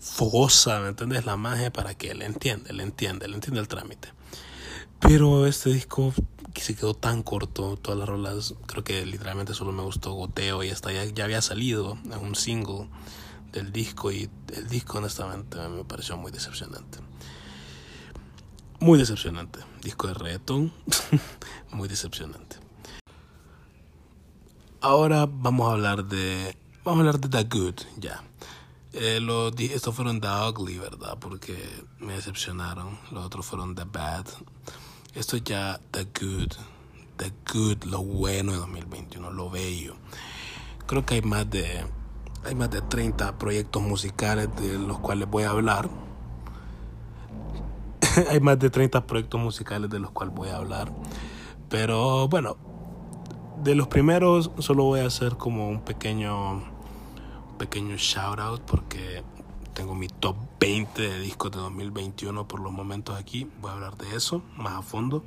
fogosa, 0.00 0.80
¿me 0.80 0.88
entiendes? 0.88 1.26
La 1.26 1.36
magia 1.36 1.72
para 1.72 1.94
que 1.94 2.10
él 2.10 2.22
entienda, 2.22 2.70
él 2.70 2.80
entiende, 2.80 3.26
él 3.26 3.34
entiende 3.34 3.60
el 3.60 3.68
trámite. 3.68 4.08
Pero 4.98 5.46
este 5.46 5.70
disco 5.70 6.12
se 6.54 6.74
quedó 6.74 6.94
tan 6.94 7.22
corto, 7.22 7.76
todas 7.76 7.98
las 7.98 8.08
rolas, 8.08 8.54
creo 8.66 8.82
que 8.82 9.06
literalmente 9.06 9.54
solo 9.54 9.72
me 9.72 9.82
gustó 9.82 10.12
Goteo 10.12 10.62
y 10.64 10.70
hasta 10.70 10.92
ya, 10.92 11.04
ya 11.04 11.24
había 11.24 11.40
salido 11.40 11.98
un 12.20 12.34
single 12.34 12.88
del 13.52 13.72
disco 13.72 14.12
y 14.12 14.28
el 14.54 14.68
disco 14.68 14.98
honestamente 14.98 15.56
me 15.68 15.84
pareció 15.84 16.16
muy 16.16 16.32
decepcionante. 16.32 16.98
Muy 18.80 18.98
decepcionante. 18.98 19.60
Disco 19.82 20.06
de 20.06 20.14
reggaeton, 20.14 20.72
muy 21.72 21.88
decepcionante. 21.88 22.56
Ahora 24.80 25.26
vamos 25.30 25.68
a 25.68 25.72
hablar 25.72 26.06
de 26.06 26.56
vamos 26.84 27.04
a 27.04 27.08
hablar 27.08 27.20
de 27.20 27.28
The 27.28 27.44
Good, 27.44 27.80
ya. 27.98 28.22
Los, 29.20 29.54
estos 29.60 29.94
fueron 29.94 30.20
The 30.20 30.28
Ugly, 30.28 30.78
¿verdad? 30.78 31.18
Porque 31.20 31.56
me 31.98 32.14
decepcionaron. 32.14 32.98
Los 33.12 33.26
otros 33.26 33.46
fueron 33.46 33.74
The 33.74 33.84
Bad. 33.84 34.26
Esto 35.14 35.36
ya 35.36 35.78
The 35.90 36.04
Good. 36.04 36.52
The 37.18 37.32
Good, 37.52 37.84
lo 37.84 38.02
bueno 38.02 38.52
de 38.52 38.58
2021, 38.58 39.30
lo 39.30 39.50
bello. 39.50 39.96
Creo 40.86 41.04
que 41.04 41.16
hay 41.16 41.22
más 41.22 41.48
de 41.50 41.84
hay 42.44 42.54
más 42.54 42.70
de 42.70 42.80
30 42.80 43.38
proyectos 43.38 43.82
musicales 43.82 44.48
de 44.56 44.78
los 44.78 44.98
cuales 44.98 45.28
voy 45.28 45.44
a 45.44 45.50
hablar. 45.50 45.88
hay 48.30 48.40
más 48.40 48.58
de 48.58 48.70
30 48.70 49.06
proyectos 49.06 49.40
musicales 49.40 49.90
de 49.90 49.98
los 49.98 50.10
cuales 50.10 50.34
voy 50.34 50.48
a 50.48 50.56
hablar. 50.56 50.92
Pero 51.68 52.28
bueno, 52.28 52.56
de 53.62 53.74
los 53.74 53.88
primeros 53.88 54.50
solo 54.58 54.84
voy 54.84 55.00
a 55.00 55.06
hacer 55.06 55.36
como 55.36 55.68
un 55.68 55.82
pequeño 55.82 56.62
pequeño 57.58 57.96
shout 57.96 58.38
out 58.38 58.62
porque 58.62 59.22
tengo 59.74 59.94
mi 59.94 60.08
top 60.08 60.36
20 60.58 61.02
de 61.02 61.20
discos 61.20 61.50
de 61.50 61.58
2021 61.58 62.48
por 62.48 62.60
los 62.60 62.72
momentos 62.72 63.18
aquí. 63.18 63.48
Voy 63.60 63.70
a 63.70 63.74
hablar 63.74 63.96
de 63.98 64.16
eso 64.16 64.42
más 64.56 64.78
a 64.78 64.82
fondo. 64.82 65.24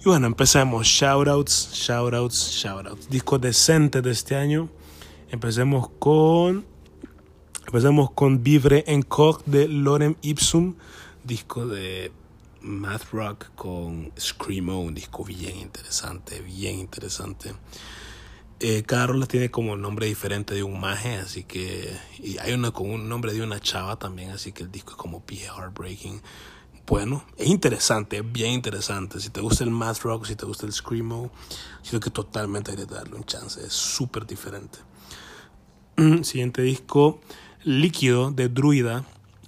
Y 0.00 0.08
bueno, 0.08 0.26
empecemos. 0.26 0.86
Shoutouts, 0.86 1.72
shoutouts, 1.72 2.50
shoutouts. 2.50 3.08
Discos 3.08 3.40
decentes 3.40 4.02
de 4.02 4.10
este 4.10 4.36
año. 4.36 4.68
Empecemos 5.28 5.88
con. 5.98 6.64
Empecemos 7.66 8.12
con 8.12 8.44
Vivre 8.44 8.84
en 8.86 9.02
Coq 9.02 9.44
de 9.44 9.66
Lorem 9.66 10.14
Ipsum. 10.22 10.76
Disco 11.24 11.66
de 11.66 12.12
Math 12.60 13.10
Rock 13.10 13.46
con 13.56 14.12
Screamo. 14.16 14.80
Un 14.80 14.94
disco 14.94 15.24
bien 15.24 15.56
interesante, 15.56 16.40
bien 16.42 16.78
interesante. 16.78 17.54
Eh, 18.60 18.84
cada 18.86 19.08
rola 19.08 19.26
tiene 19.26 19.50
como 19.50 19.76
nombre 19.76 20.06
diferente 20.06 20.54
de 20.54 20.62
un 20.62 20.78
maje, 20.78 21.16
así 21.16 21.42
que. 21.42 21.92
Y 22.20 22.38
hay 22.38 22.52
una 22.52 22.70
con 22.70 22.88
un 22.88 23.08
nombre 23.08 23.32
de 23.32 23.42
una 23.42 23.58
chava 23.58 23.98
también, 23.98 24.30
así 24.30 24.52
que 24.52 24.62
el 24.62 24.70
disco 24.70 24.92
es 24.92 24.96
como 24.96 25.26
P 25.26 25.34
Heartbreaking. 25.34 26.22
Bueno, 26.86 27.24
es 27.36 27.48
interesante, 27.48 28.18
es 28.18 28.32
bien 28.32 28.52
interesante. 28.52 29.18
Si 29.18 29.30
te 29.30 29.40
gusta 29.40 29.64
el 29.64 29.70
math 29.70 30.02
rock, 30.02 30.24
si 30.24 30.36
te 30.36 30.46
gusta 30.46 30.66
el 30.66 30.72
screamo, 30.72 31.32
siento 31.82 31.98
que 31.98 32.10
totalmente 32.10 32.70
hay 32.70 32.76
que 32.76 32.86
darle 32.86 33.16
un 33.16 33.24
chance. 33.24 33.60
Es 33.60 33.72
súper 33.72 34.24
diferente. 34.24 34.78
Siguiente 36.22 36.60
disco, 36.60 37.20
Líquido 37.64 38.30
de 38.30 38.50
Druida, 38.50 39.04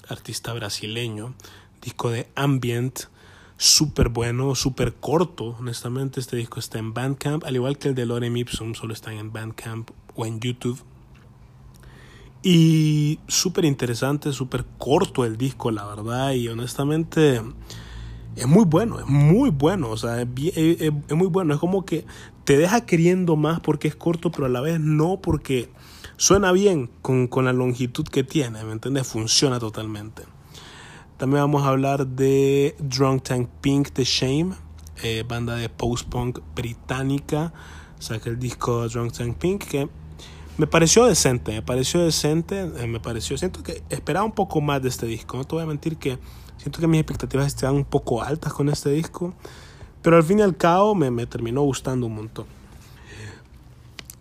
artista 0.09 0.55
brasileño. 0.55 1.35
Disco 1.83 2.11
de 2.11 2.26
ambient 2.37 3.00
súper 3.59 4.09
bueno, 4.09 4.55
súper 4.55 4.95
corto. 4.95 5.57
Honestamente, 5.59 6.21
este 6.21 6.37
disco 6.37 6.59
está 6.59 6.78
en 6.78 6.95
Bandcamp, 6.95 7.45
al 7.45 7.55
igual 7.55 7.76
que 7.76 7.88
el 7.88 7.95
de 7.95 8.07
Lorem 8.07 8.35
Ipsum, 8.35 8.75
solo 8.75 8.95
están 8.95 9.14
en 9.14 9.31
Bandcamp 9.31 9.90
o 10.14 10.25
en 10.25 10.40
YouTube. 10.40 10.83
Y 12.43 13.19
súper 13.28 13.67
interesante, 13.67 14.33
súper 14.33 14.64
corto 14.78 15.26
el 15.26 15.37
disco, 15.37 15.71
la 15.71 15.85
verdad. 15.85 16.33
Y 16.33 16.49
honestamente, 16.49 17.43
es 18.37 18.47
muy 18.47 18.64
bueno, 18.64 19.00
es 19.00 19.07
muy 19.07 19.50
bueno. 19.50 19.90
O 19.90 19.99
sea, 19.99 20.23
es, 20.23 20.28
es, 20.57 20.93
muy 21.11 21.26
bueno. 21.26 21.52
Es 21.52 21.61
como 21.61 21.85
que 21.85 22.07
te 22.45 22.57
deja 22.57 22.87
queriendo 22.87 23.37
más 23.37 23.61
porque 23.61 23.88
es 23.88 23.97
corto, 23.97 24.31
pero 24.31 24.47
a 24.47 24.49
la 24.49 24.62
vez 24.62 24.81
no 24.81 25.21
porque 25.21 25.69
suena 26.19 26.53
bien 26.53 26.91
con, 27.01 27.29
con 27.29 27.47
la 27.47 27.55
longitud 27.55 28.07
que 28.07 28.25
tiene. 28.25 28.63
¿Me 28.65 28.73
entiendes? 28.73 29.07
Funciona 29.07 29.59
totalmente. 29.59 30.25
También 31.17 31.43
vamos 31.43 31.63
a 31.63 31.69
hablar 31.69 32.07
de 32.07 32.77
Drunk 32.79 33.23
Tank 33.23 33.49
Pink 33.61 33.91
The 33.91 34.05
Shame, 34.05 34.51
eh, 35.03 35.25
banda 35.27 35.57
de 35.57 35.71
post-punk 35.71 36.41
británica. 36.55 37.55
Saca 37.99 38.29
el 38.29 38.39
disco 38.39 38.89
Drunk 38.89 39.13
Tank 39.13 39.37
Pink 39.39 39.65
que 39.65 39.89
me 40.59 40.67
pareció 40.67 41.07
decente, 41.07 41.53
me 41.53 41.63
pareció 41.63 42.01
decente, 42.01 42.61
eh, 42.61 42.87
me 42.89 42.99
pareció, 42.99 43.39
siento 43.39 43.63
que 43.63 43.83
esperaba 43.91 44.27
un 44.27 44.33
poco 44.33 44.61
más 44.61 44.83
de 44.83 44.89
este 44.89 45.07
disco, 45.07 45.37
no 45.37 45.45
te 45.45 45.55
voy 45.55 45.63
a 45.63 45.67
mentir 45.67 45.97
que 45.99 46.19
siento 46.57 46.81
que 46.81 46.89
mis 46.89 47.01
expectativas 47.01 47.47
estaban 47.47 47.77
un 47.77 47.85
poco 47.85 48.23
altas 48.23 48.53
con 48.53 48.69
este 48.69 48.91
disco, 48.91 49.35
pero 50.03 50.17
al 50.17 50.25
fin 50.25 50.41
y 50.41 50.43
al 50.43 50.57
cabo 50.57 50.97
me, 50.97 51.13
me 51.13 51.27
terminó 51.27 51.63
gustando 51.63 52.07
un 52.07 52.17
montón. 52.17 52.58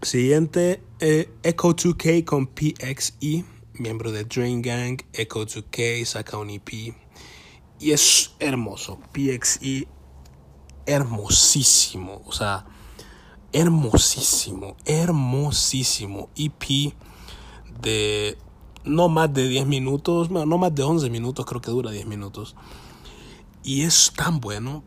Siguiente, 0.01 0.81
eh, 0.99 1.29
Echo 1.43 1.75
2K 1.75 2.23
con 2.23 2.47
PXE 2.47 3.45
miembro 3.79 4.11
de 4.11 4.23
Drain 4.23 4.61
Gang, 4.61 5.01
Echo 5.13 5.45
2K, 5.45 6.05
saca 6.05 6.37
un 6.37 6.49
EP. 6.49 6.95
Y 7.79 7.91
es 7.91 8.35
hermoso. 8.39 8.99
PXE, 9.11 9.87
hermosísimo. 10.85 12.21
O 12.25 12.31
sea, 12.31 12.65
hermosísimo, 13.53 14.75
hermosísimo. 14.85 16.29
EP 16.35 16.93
de 17.81 18.37
no 18.83 19.09
más 19.09 19.33
de 19.33 19.47
10 19.47 19.67
minutos, 19.67 20.31
no 20.31 20.45
más 20.45 20.73
de 20.73 20.83
11 20.83 21.09
minutos, 21.09 21.45
creo 21.45 21.61
que 21.61 21.71
dura 21.71 21.91
10 21.91 22.07
minutos. 22.07 22.55
Y 23.63 23.83
es 23.83 24.11
tan 24.15 24.39
bueno. 24.39 24.83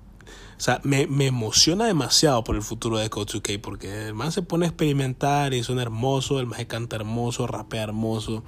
O 0.60 0.62
sea, 0.62 0.78
me, 0.84 1.06
me, 1.06 1.24
emociona 1.24 1.86
demasiado 1.86 2.44
por 2.44 2.54
el 2.54 2.60
futuro 2.60 2.98
de 2.98 3.10
2K 3.10 3.62
porque 3.62 4.08
el 4.08 4.14
man 4.14 4.30
se 4.30 4.42
pone 4.42 4.66
a 4.66 4.68
experimentar 4.68 5.54
y 5.54 5.62
suena 5.62 5.80
hermoso, 5.80 6.38
el 6.38 6.44
man 6.44 6.62
canta 6.66 6.96
hermoso, 6.96 7.46
rapea 7.46 7.84
hermoso. 7.84 8.44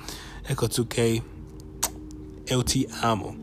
Echo 0.47 0.69
2K, 0.69 1.23
eu 2.49 2.62
te 2.64 2.87
amo. 3.00 3.35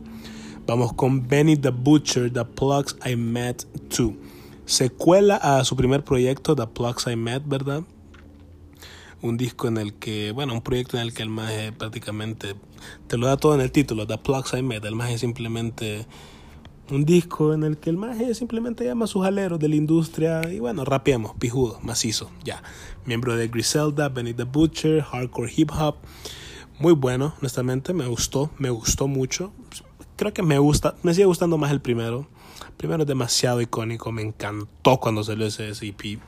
Vamos 0.68 0.94
con 0.94 1.28
Benny 1.28 1.58
the 1.58 1.72
Butcher, 1.72 2.32
The 2.32 2.46
Plugs 2.46 2.96
I 3.04 3.16
Met 3.16 3.66
2. 3.90 4.14
Secuela 4.68 5.38
a 5.38 5.66
su 5.66 5.76
primer 5.76 6.04
proyecto, 6.04 6.56
The 6.56 6.68
Plugs 6.68 7.08
I 7.08 7.16
Met, 7.16 7.42
¿verdad? 7.48 7.82
Un 9.24 9.36
disco 9.38 9.68
en 9.68 9.78
el 9.78 9.96
que, 9.96 10.32
bueno, 10.32 10.54
un 10.54 10.62
proyecto 10.62 10.98
en 10.98 11.02
el 11.02 11.14
que 11.16 11.24
el 11.24 11.30
maje 11.30 11.72
prácticamente 11.72 12.54
te 13.08 13.18
lo 13.18 13.26
da 13.26 13.38
todo 13.38 13.56
en 13.56 13.62
el 13.62 13.72
título, 13.72 14.06
The 14.06 14.20
Plugs 14.20 14.54
I 14.54 14.62
Met. 14.62 14.86
El 14.86 14.94
maje 14.94 15.18
simplemente 15.18 16.06
un 16.92 17.06
disco 17.06 17.54
en 17.54 17.64
el 17.64 17.78
que 17.78 17.90
el 17.90 17.98
maje 17.98 18.34
simplemente 18.34 18.84
llama 18.84 19.06
a 19.06 19.08
sus 19.08 19.26
aleros 19.26 19.60
de 19.60 19.70
la 19.70 19.76
industria 19.76 20.42
y 20.52 20.60
bueno, 20.60 20.86
rapeamos, 20.86 21.34
pijudo, 21.38 21.80
macizo, 21.82 22.30
ya. 22.44 22.64
Miembro 23.06 23.36
de 23.36 23.48
Griselda, 23.48 24.10
Benny 24.10 24.34
the 24.34 24.44
Butcher, 24.44 25.02
Hardcore 25.02 25.52
Hip 25.56 25.72
Hop. 25.78 25.96
Muy 26.80 26.94
bueno, 26.94 27.34
honestamente, 27.40 27.94
me 27.94 28.08
gustó, 28.08 28.52
me 28.58 28.70
gustó 28.70 29.08
mucho. 29.08 29.52
Creo 30.16 30.34
que 30.34 30.44
me 30.44 30.58
gusta, 30.60 30.96
me 31.04 31.14
sigue 31.14 31.26
gustando 31.26 31.58
más 31.58 31.72
el 31.72 31.82
primero. 31.82 32.28
El 32.66 32.74
primero 32.74 33.04
es 33.04 33.08
demasiado 33.08 33.62
icónico, 33.62 34.12
me 34.12 34.22
encantó 34.22 34.98
cuando 35.00 35.24
salió 35.24 35.46
ese 35.46 35.70
EP. 35.70 36.20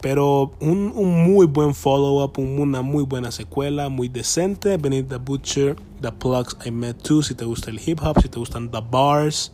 Pero 0.00 0.52
un, 0.60 0.92
un 0.94 1.24
muy 1.24 1.46
buen 1.46 1.74
follow-up, 1.74 2.38
una 2.38 2.82
muy 2.82 3.04
buena 3.04 3.30
secuela, 3.32 3.88
muy 3.88 4.08
decente. 4.08 4.76
Benny 4.76 5.02
the 5.02 5.16
Butcher, 5.16 5.76
The 6.02 6.12
Plugs 6.12 6.56
I 6.66 6.70
Met 6.70 7.02
Too, 7.02 7.22
si 7.22 7.34
te 7.34 7.44
gusta 7.44 7.70
el 7.70 7.80
hip 7.84 8.00
hop, 8.02 8.20
si 8.20 8.28
te 8.28 8.38
gustan 8.38 8.70
the 8.70 8.80
bars 8.90 9.52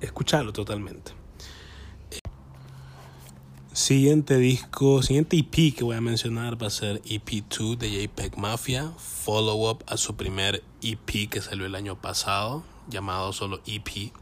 escucharlo 0.00 0.52
totalmente. 0.52 1.12
Siguiente 3.72 4.36
disco, 4.36 5.00
siguiente 5.02 5.38
EP 5.38 5.74
que 5.74 5.84
voy 5.84 5.96
a 5.96 6.00
mencionar 6.00 6.60
va 6.60 6.66
a 6.66 6.70
ser 6.70 7.00
EP2 7.02 7.78
de 7.78 7.90
JPEG 7.90 8.36
Mafia, 8.36 8.92
follow 8.98 9.70
up 9.70 9.84
a 9.86 9.96
su 9.96 10.16
primer 10.16 10.62
EP 10.82 11.30
que 11.30 11.40
salió 11.40 11.66
el 11.66 11.74
año 11.76 11.94
pasado, 11.94 12.64
llamado 12.88 13.32
solo 13.32 13.60
EP. 13.66 14.12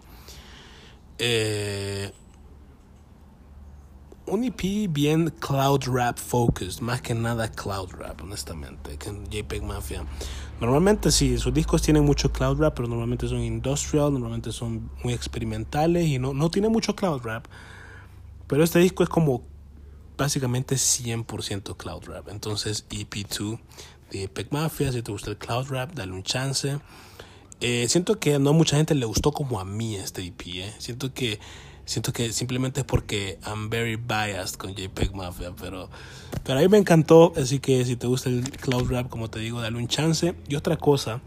Eh, 1.19 2.13
un 4.27 4.45
EP 4.45 4.91
bien 4.91 5.31
cloud 5.31 5.85
rap 5.87 6.19
focused, 6.19 6.81
más 6.83 7.01
que 7.01 7.15
nada 7.15 7.51
cloud 7.51 7.91
rap, 7.93 8.21
honestamente, 8.23 8.99
que 8.99 9.11
JPEG 9.31 9.63
Mafia. 9.63 10.05
Normalmente 10.61 11.13
sí, 11.13 11.39
sus 11.39 11.55
discos 11.55 11.83
tienen 11.83 12.05
mucho 12.05 12.33
cloud 12.33 12.59
rap, 12.61 12.75
pero 12.75 12.89
normalmente 12.89 13.29
son 13.29 13.41
industrial, 13.41 14.13
normalmente 14.13 14.51
son 14.51 14.91
muy 15.05 15.13
experimentales 15.13 16.07
y 16.07 16.19
no, 16.19 16.35
no 16.35 16.51
tiene 16.51 16.69
mucho 16.69 16.97
cloud 16.97 17.23
rap. 17.23 17.47
Pero 18.49 18.65
este 18.65 18.81
disco 18.81 19.03
es 19.05 19.09
como 19.09 19.45
básicamente 20.17 20.75
100% 20.75 21.77
cloud 21.77 22.05
rap. 22.07 22.29
Entonces 22.29 22.87
EP2 22.91 23.61
de 24.11 24.25
JPEG 24.25 24.53
Mafia, 24.53 24.91
si 24.91 25.03
te 25.03 25.13
gusta 25.13 25.31
el 25.31 25.39
cloud 25.39 25.69
rap, 25.69 25.93
dale 25.95 26.13
un 26.13 26.25
chance. 26.25 26.79
Eh, 27.61 27.87
siento 27.89 28.19
que 28.19 28.39
no 28.39 28.51
a 28.51 28.53
mucha 28.53 28.77
gente 28.77 28.95
le 28.95 29.07
gustó 29.07 29.33
como 29.33 29.61
a 29.61 29.65
mí 29.65 29.97
este 29.97 30.25
EP. 30.25 30.43
Eh. 30.47 30.75
Siento 30.79 31.15
que 31.15 31.39
siento 31.89 32.13
que 32.13 32.33
simplemente 32.33 32.81
es 32.81 32.87
porque 32.87 33.39
I'm 33.47 33.71
very 33.71 33.97
biased 33.97 34.57
con 34.57 34.75
JPEG 34.75 35.15
Mafia, 35.15 35.53
pero, 35.59 35.89
pero 36.45 36.59
a 36.59 36.63
mí 36.63 36.69
me 36.69 36.77
encantó, 36.77 37.33
así 37.37 37.61
que 37.61 37.85
si 37.87 37.97
te 37.97 38.07
gusta 38.07 38.29
el 38.29 38.51
cloud 38.51 38.91
rap, 38.91 39.09
como 39.09 39.31
te 39.31 39.39
digo, 39.39 39.63
dale 39.63 39.79
un 39.79 39.89
chance. 39.89 40.35
Y 40.49 40.55
otra 40.55 40.77
cosa, 40.77 41.23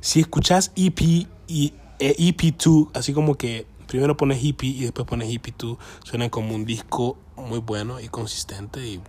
si 0.00 0.20
escuchas 0.20 0.70
EP 0.76 1.00
y 1.48 1.72
EP2, 1.98 2.90
e 2.94 2.98
así 2.98 3.12
como 3.12 3.34
que 3.34 3.66
primero 3.88 4.16
pones 4.16 4.44
EP 4.44 4.62
y 4.62 4.84
después 4.84 5.08
pones 5.08 5.28
EP2, 5.28 5.76
suena 6.04 6.30
como 6.30 6.54
un 6.54 6.64
disco 6.64 7.18
muy 7.36 7.58
bueno 7.58 7.98
y 7.98 8.08
consistente 8.08 8.86
y 8.86 9.00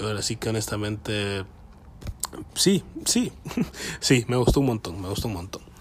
ahora 0.00 0.20
sí 0.20 0.36
que 0.36 0.50
honestamente 0.50 1.44
sí, 2.54 2.84
sí, 3.06 3.32
sí, 4.00 4.26
me 4.28 4.36
gustó 4.36 4.60
un 4.60 4.66
montón, 4.66 5.00
me 5.00 5.08
gustó 5.08 5.28
un 5.28 5.34
montón. 5.34 5.73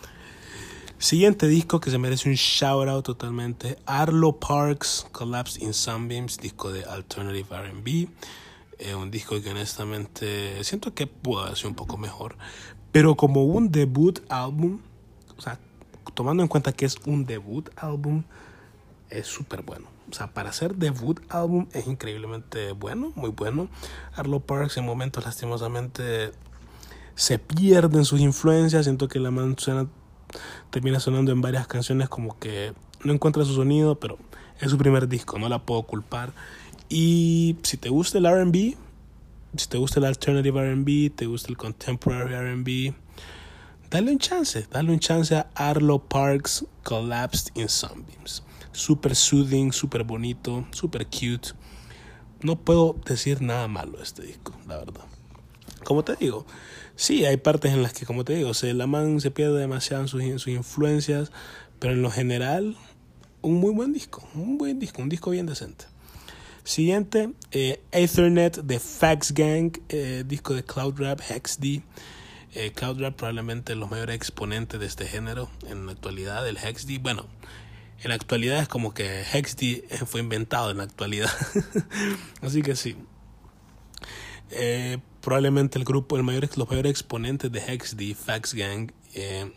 Siguiente 1.04 1.50
disco 1.50 1.82
que 1.82 1.92
se 1.92 1.98
merece 1.98 2.30
un 2.30 2.36
shout 2.36 2.88
out 2.88 3.04
totalmente. 3.04 3.78
Arlo 3.86 4.40
Parks 4.40 5.06
Collapsed 5.12 5.62
in 5.62 5.74
Sunbeams, 5.74 6.38
disco 6.38 6.72
de 6.72 6.86
Alternative 6.86 7.46
RB. 7.52 8.08
Eh, 8.80 8.96
un 8.96 9.12
disco 9.12 9.42
que 9.42 9.50
honestamente 9.50 10.64
siento 10.64 10.94
que 10.94 11.06
pudo 11.06 11.42
haber 11.42 11.58
sido 11.58 11.72
un 11.72 11.76
poco 11.76 11.98
mejor. 11.98 12.38
Pero 12.94 13.16
como 13.16 13.44
un 13.44 13.70
debut 13.70 14.22
álbum, 14.30 14.80
o 15.38 15.42
sea, 15.42 15.60
tomando 16.14 16.42
en 16.42 16.48
cuenta 16.48 16.72
que 16.72 16.86
es 16.86 16.96
un 17.06 17.26
debut 17.26 17.70
álbum, 17.76 18.24
es 19.10 19.28
súper 19.28 19.62
bueno. 19.62 19.90
O 20.10 20.14
sea, 20.14 20.34
para 20.34 20.54
ser 20.54 20.74
debut 20.76 21.20
álbum 21.28 21.68
es 21.74 21.86
increíblemente 21.86 22.72
bueno, 22.72 23.12
muy 23.16 23.32
bueno. 23.32 23.68
Arlo 24.16 24.40
Parks 24.40 24.78
en 24.78 24.86
momentos 24.86 25.26
lastimosamente 25.26 26.32
se 27.16 27.40
pierden 27.40 28.06
sus 28.06 28.22
influencias. 28.22 28.86
Siento 28.86 29.10
que 29.10 29.20
la 29.20 29.32
man 29.32 29.58
termina 30.70 31.00
sonando 31.00 31.32
en 31.32 31.42
varias 31.42 31.68
canciones 31.68 32.10
como 32.10 32.38
que 32.40 32.74
no 33.04 33.14
encuentra 33.14 33.46
su 33.46 33.54
sonido, 33.54 34.00
pero 34.00 34.18
es 34.60 34.72
su 34.72 34.78
primer 34.78 35.08
disco, 35.08 35.40
no 35.40 35.50
la 35.50 35.60
puedo 35.60 35.84
culpar. 35.84 36.34
Y 36.90 37.58
si 37.64 37.78
te 37.78 37.90
gusta 37.90 38.18
el 38.18 38.26
RB, 38.26 38.76
si 39.56 39.68
te 39.68 39.78
gusta 39.78 40.00
el 40.00 40.06
alternative 40.06 40.74
RB, 40.74 41.16
te 41.16 41.26
gusta 41.26 41.50
el 41.50 41.58
contemporary 41.58 42.36
RB, 42.36 42.94
dale 43.90 44.12
un 44.12 44.20
chance, 44.20 44.68
dale 44.72 44.92
un 44.92 45.00
chance 45.00 45.36
a 45.36 45.48
Arlo 45.56 46.00
Parks 46.00 46.66
Collapsed 46.84 47.56
in 47.56 47.70
Sunbeams. 47.70 48.44
Super 48.72 49.16
soothing, 49.16 49.72
super 49.72 50.04
bonito, 50.04 50.66
super 50.72 51.06
cute. 51.06 51.50
No 52.42 52.56
puedo 52.58 52.96
decir 53.06 53.42
nada 53.42 53.68
malo 53.68 53.98
de 53.98 54.04
este 54.04 54.24
disco, 54.24 54.54
la 54.68 54.78
verdad. 54.78 55.06
Como 55.84 56.04
te 56.04 56.16
digo, 56.16 56.46
Sí, 56.96 57.26
hay 57.26 57.38
partes 57.38 57.74
en 57.74 57.82
las 57.82 57.94
que, 57.94 58.06
como 58.06 58.24
te 58.24 58.36
digo, 58.36 58.54
se, 58.54 58.74
la 58.74 58.88
man 58.88 59.20
se 59.20 59.32
pierde 59.32 59.60
demasiado 59.60 60.04
en 60.04 60.08
sus, 60.08 60.24
sus 60.42 60.48
influencias, 60.48 61.32
pero 61.80 61.94
en 61.94 62.02
lo 62.02 62.12
general, 62.12 62.78
un 63.42 63.56
muy 63.56 63.74
buen 63.74 63.94
disco, 63.94 64.28
un 64.36 64.58
buen 64.58 64.80
disco, 64.80 65.02
un 65.02 65.10
disco 65.10 65.32
bien 65.32 65.46
decente. 65.46 65.86
Siguiente, 66.64 67.34
eh, 67.52 67.82
Ethernet 67.92 68.56
de 68.56 68.80
Fax 68.80 69.34
Gang, 69.34 69.78
eh, 69.90 70.24
disco 70.26 70.54
de 70.54 70.64
Cloud 70.64 70.98
Rap, 70.98 71.20
HexD. 71.20 71.82
Eh, 72.54 72.72
Cloud 72.74 73.02
Rap 73.02 73.16
probablemente 73.16 73.76
los 73.76 73.92
mayores 73.92 74.16
exponentes 74.16 74.80
de 74.80 74.86
este 74.86 75.06
género 75.06 75.50
en 75.68 75.88
la 75.88 75.92
actualidad, 75.92 76.48
el 76.48 76.58
HexD. 76.58 77.02
Bueno, 77.02 77.28
en 78.02 78.10
la 78.10 78.16
actualidad 78.16 78.62
es 78.62 78.70
como 78.70 78.94
que 78.94 79.24
HexD 79.24 80.06
fue 80.06 80.22
inventado 80.22 80.72
en 80.72 80.78
la 80.78 80.84
actualidad. 80.84 81.30
Así 82.42 82.62
que 82.62 82.78
sí. 82.78 82.96
Probablemente 85.24 85.80
el 85.80 85.86
grupo, 85.86 86.18
el 86.18 86.24
mayor, 86.24 86.50
los 86.58 86.70
mayores 86.70 86.92
exponentes 86.92 87.50
de 87.52 87.60
HexD, 87.62 88.14
Fax 88.14 88.54
Gang, 88.54 88.92
eh, 89.16 89.52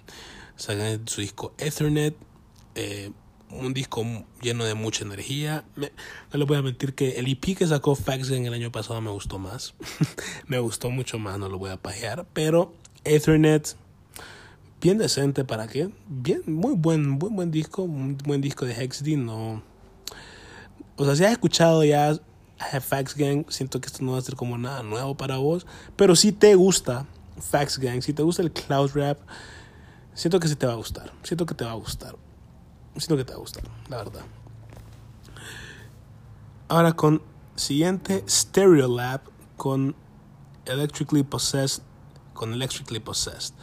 sacan 0.55 1.07
su 1.09 1.21
disco 1.21 1.55
Ethernet, 1.59 2.17
eh, 2.77 3.11
un 3.51 3.75
disco 3.75 4.05
lleno 4.41 4.65
de 4.65 4.75
mucha 4.75 5.05
energía. 5.05 5.65
no 5.77 5.89
les 6.33 6.47
voy 6.47 6.57
a 6.57 6.63
mentir 6.63 6.95
que 6.95 7.19
el 7.19 7.27
EP 7.27 7.57
que 7.57 7.67
sacó 7.67 7.97
Fax 7.97 8.31
Gang 8.31 8.47
el 8.47 8.55
año 8.55 8.71
pasado 8.71 9.01
me 9.01 9.11
gustó 9.11 9.41
más. 9.41 9.75
me 10.47 10.61
gustó 10.61 10.91
mucho 10.91 11.19
más, 11.19 11.39
no 11.39 11.49
lo 11.49 11.59
voy 11.59 11.71
a 11.71 11.77
pajear. 11.77 12.27
Pero 12.33 12.73
Ethernet, 13.03 13.77
bien 14.81 14.99
decente, 14.99 15.45
¿para 15.45 15.67
qué? 15.67 15.91
Bien, 16.07 16.43
muy 16.47 16.77
buen, 16.77 17.19
buen, 17.19 17.35
buen 17.35 17.51
disco, 17.51 17.83
un 17.83 18.17
buen 18.19 18.41
disco 18.41 18.65
de 18.67 18.75
HexD, 18.75 19.17
no... 19.17 19.63
O 20.99 21.05
sea, 21.05 21.17
si 21.17 21.25
has 21.25 21.33
escuchado 21.33 21.85
ya 21.85 22.19
Fax 22.59 23.17
Gang, 23.17 23.45
siento 23.49 23.81
que 23.81 23.87
esto 23.87 24.03
no 24.03 24.13
va 24.13 24.19
a 24.19 24.23
ser 24.23 24.37
como 24.37 24.57
nada 24.59 24.83
nuevo 24.83 25.17
para 25.17 25.37
vos, 25.37 25.67
pero 25.97 26.17
si 26.17 26.33
te 26.33 26.55
gusta 26.55 27.07
Fax 27.39 27.79
Gang, 27.79 28.03
si 28.03 28.13
te 28.13 28.23
gusta 28.23 28.43
el 28.43 28.53
cloud 28.53 28.91
rap, 28.95 29.19
siento 30.15 30.41
que 30.41 30.49
sí 30.49 30.57
te 30.57 30.67
va 30.67 30.73
a 30.73 30.77
gustar, 30.77 31.13
siento 31.23 31.45
que 31.47 31.55
te 31.55 31.65
va 31.65 31.73
a 31.73 31.75
gustar, 31.75 32.17
siento 32.97 33.17
que 33.17 33.25
te 33.25 33.33
va 33.33 33.39
a 33.39 33.41
gustar, 33.41 33.65
la 33.89 33.99
verdad. 33.99 34.23
Ahora 36.69 36.95
con 36.95 37.23
siguiente 37.55 38.25
Stereo 38.29 38.89
Lab 38.89 39.21
con 39.57 39.95
Electrically 40.65 41.23
Possessed, 41.23 41.83
con 42.35 42.53
Electrically 42.53 43.01
Possessed. 43.01 43.55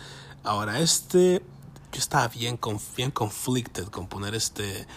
Ahora 0.43 0.79
este, 0.79 1.43
yo 1.91 1.99
estaba 1.99 2.27
bien, 2.27 2.59
bien 2.95 3.11
conflicted 3.11 3.85
con 3.85 4.07
poner 4.07 4.35
este 4.35 4.87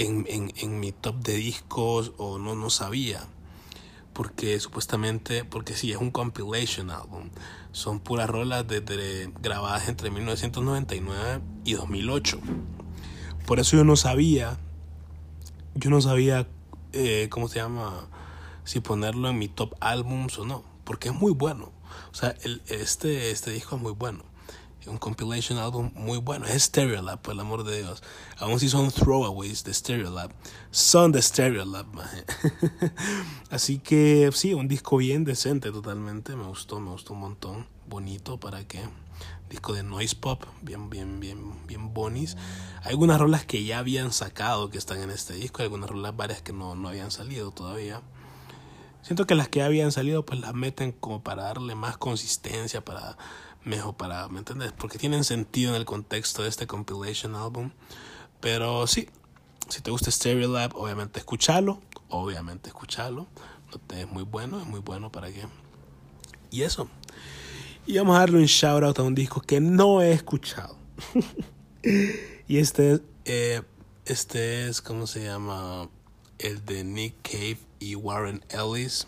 en, 0.00 0.26
en, 0.28 0.52
en, 0.56 0.80
mi 0.80 0.92
top 0.92 1.16
de 1.16 1.34
discos 1.34 2.12
o 2.16 2.38
no, 2.38 2.54
no 2.54 2.70
sabía. 2.70 3.26
Porque 4.12 4.58
supuestamente, 4.58 5.44
porque 5.44 5.74
sí, 5.74 5.92
es 5.92 5.98
un 5.98 6.10
compilation 6.10 6.90
album. 6.90 7.30
Son 7.72 8.00
puras 8.00 8.28
rolas 8.28 8.66
desde, 8.66 9.32
grabadas 9.40 9.88
entre 9.88 10.10
1999 10.10 11.40
y 11.64 11.74
2008. 11.74 12.40
Por 13.46 13.60
eso 13.60 13.76
yo 13.76 13.84
no 13.84 13.96
sabía, 13.96 14.58
yo 15.74 15.90
no 15.90 16.00
sabía, 16.00 16.48
eh, 16.92 17.28
¿cómo 17.30 17.48
se 17.48 17.60
llama? 17.60 18.08
Si 18.64 18.80
ponerlo 18.80 19.28
en 19.28 19.38
mi 19.38 19.48
top 19.48 19.74
albums 19.80 20.38
o 20.38 20.44
no. 20.44 20.64
Porque 20.84 21.08
es 21.08 21.14
muy 21.14 21.32
bueno. 21.32 21.72
O 22.10 22.14
sea, 22.14 22.34
el, 22.42 22.62
este, 22.66 23.30
este 23.30 23.50
disco 23.50 23.76
es 23.76 23.82
muy 23.82 23.92
bueno 23.92 24.29
un 24.90 24.98
compilation 24.98 25.58
album 25.58 25.90
muy 25.94 26.18
bueno. 26.18 26.46
Es 26.46 26.64
Stereolab, 26.64 27.20
por 27.22 27.34
el 27.34 27.40
amor 27.40 27.64
de 27.64 27.78
Dios. 27.78 28.02
Aún 28.38 28.60
si 28.60 28.68
son 28.68 28.90
throwaways 28.90 29.64
de 29.64 29.72
Stereolab, 29.72 30.32
son 30.70 31.12
de 31.12 31.22
Stereolab, 31.22 31.86
Así 33.50 33.78
que 33.78 34.30
sí, 34.34 34.54
un 34.54 34.68
disco 34.68 34.96
bien 34.96 35.24
decente 35.24 35.70
totalmente. 35.70 36.36
Me 36.36 36.44
gustó, 36.44 36.80
me 36.80 36.90
gustó 36.90 37.14
un 37.14 37.20
montón. 37.20 37.66
Bonito, 37.88 38.38
¿para 38.38 38.66
qué? 38.66 38.80
Disco 39.48 39.72
de 39.72 39.82
noise 39.82 40.14
pop, 40.14 40.44
bien, 40.62 40.90
bien, 40.90 41.20
bien, 41.20 41.66
bien 41.66 41.92
bonis. 41.92 42.36
Hay 42.82 42.90
algunas 42.90 43.20
rolas 43.20 43.44
que 43.44 43.64
ya 43.64 43.78
habían 43.78 44.12
sacado 44.12 44.70
que 44.70 44.78
están 44.78 45.00
en 45.00 45.10
este 45.10 45.34
disco, 45.34 45.62
hay 45.62 45.64
algunas 45.64 45.90
rolas 45.90 46.16
varias 46.16 46.40
que 46.42 46.52
no, 46.52 46.76
no 46.76 46.88
habían 46.88 47.10
salido 47.10 47.50
todavía. 47.50 48.00
Siento 49.02 49.26
que 49.26 49.34
las 49.34 49.48
que 49.48 49.62
habían 49.62 49.92
salido 49.92 50.24
pues 50.24 50.40
las 50.40 50.54
meten 50.54 50.92
como 50.92 51.22
para 51.22 51.44
darle 51.44 51.74
más 51.74 51.96
consistencia, 51.96 52.84
para 52.84 53.16
mejor 53.64 53.96
para, 53.96 54.28
¿me 54.28 54.38
entiendes? 54.38 54.72
Porque 54.72 54.98
tienen 54.98 55.24
sentido 55.24 55.70
en 55.70 55.76
el 55.76 55.84
contexto 55.84 56.42
de 56.42 56.48
este 56.48 56.66
compilation 56.66 57.34
album. 57.34 57.72
Pero 58.40 58.86
sí, 58.86 59.08
si 59.68 59.80
te 59.82 59.90
gusta 59.90 60.10
Stereo 60.10 60.50
Lab, 60.50 60.74
obviamente 60.76 61.20
escúchalo, 61.20 61.80
obviamente 62.08 62.68
escúchalo. 62.68 63.26
Es 63.94 64.10
muy 64.10 64.24
bueno, 64.24 64.60
es 64.60 64.66
muy 64.66 64.80
bueno 64.80 65.12
para 65.12 65.30
que... 65.30 65.46
Y 66.50 66.62
eso. 66.62 66.88
Y 67.86 67.96
vamos 67.98 68.16
a 68.16 68.20
darle 68.20 68.38
un 68.38 68.46
shout 68.46 68.82
out 68.82 68.98
a 68.98 69.02
un 69.02 69.14
disco 69.14 69.40
que 69.40 69.60
no 69.60 70.02
he 70.02 70.12
escuchado. 70.12 70.76
y 72.48 72.58
este, 72.58 73.00
eh, 73.24 73.62
este 74.04 74.68
es, 74.68 74.82
¿cómo 74.82 75.06
se 75.06 75.24
llama? 75.24 75.88
El 76.38 76.64
de 76.64 76.82
Nick 76.82 77.14
Cave 77.22 77.58
y 77.78 77.94
Warren 77.94 78.44
Ellis, 78.48 79.06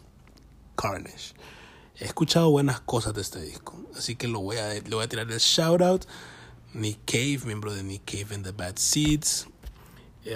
Carnage. 0.77 1.35
He 1.99 2.05
escuchado 2.05 2.51
buenas 2.51 2.81
cosas 2.81 3.15
de 3.15 3.21
este 3.21 3.41
disco, 3.41 3.79
así 3.97 4.17
que 4.17 4.29
lo 4.29 4.41
voy 4.41 4.57
a, 4.57 4.69
le 4.69 4.95
voy 4.95 5.05
a 5.05 5.09
tirar 5.09 5.31
el 5.31 5.39
shout 5.39 5.83
out. 5.83 6.05
Nick 6.75 7.01
Cave, 7.05 7.41
miembro 7.45 7.75
de 7.75 7.83
Nick 7.83 8.03
Cave 8.07 8.35
and 8.35 8.45
the 8.45 8.53
Bad 8.53 8.77
Seeds, 8.77 9.47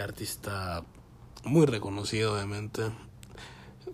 artista 0.02 0.84
muy 1.44 1.64
reconocido, 1.64 2.34
obviamente, 2.34 2.82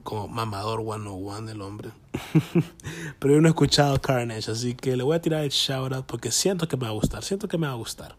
como 0.03 0.27
mamador 0.27 0.81
101 0.81 1.51
el 1.51 1.63
hombre. 1.63 1.91
Pero 3.19 3.35
yo 3.35 3.41
no 3.41 3.49
he 3.49 3.51
escuchado 3.51 4.01
Carnage, 4.01 4.51
así 4.51 4.75
que 4.75 4.97
le 4.97 5.05
voy 5.05 5.17
a 5.17 5.23
tirar 5.23 5.45
el 5.45 5.51
shout 5.51 5.93
out 5.93 6.07
porque 6.07 6.33
siento 6.33 6.67
que 6.67 6.77
me 6.77 6.85
va 6.85 6.89
a 6.89 6.95
gustar, 6.95 7.23
siento 7.23 7.47
que 7.47 7.59
me 7.59 7.67
va 7.67 7.75
a 7.75 7.77
gustar. 7.77 8.17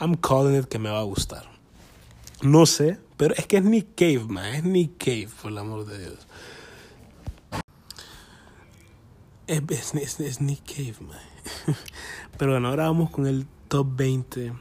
I'm 0.00 0.16
calling 0.16 0.58
it 0.58 0.66
que 0.66 0.78
me 0.78 0.90
va 0.90 1.00
a 1.00 1.04
gustar. 1.04 1.48
No 2.42 2.66
sé, 2.66 2.98
pero 3.16 3.34
es 3.36 3.46
que 3.46 3.58
es 3.58 3.64
Nick 3.64 3.94
Cave, 3.94 4.26
man. 4.28 4.54
Es 4.54 4.64
Nick 4.64 4.98
Cave, 4.98 5.28
por 5.40 5.50
el 5.50 5.58
amor 5.58 5.86
de 5.86 5.98
Dios. 5.98 6.26
Es, 9.46 9.94
es, 9.94 10.18
es 10.18 10.40
Nick 10.40 10.64
Cave, 10.66 10.96
man. 11.06 11.20
Pero 12.38 12.52
bueno, 12.52 12.68
ahora 12.68 12.86
vamos 12.86 13.10
con 13.10 13.26
el 13.28 13.46
top 13.68 13.86
20 13.94 14.52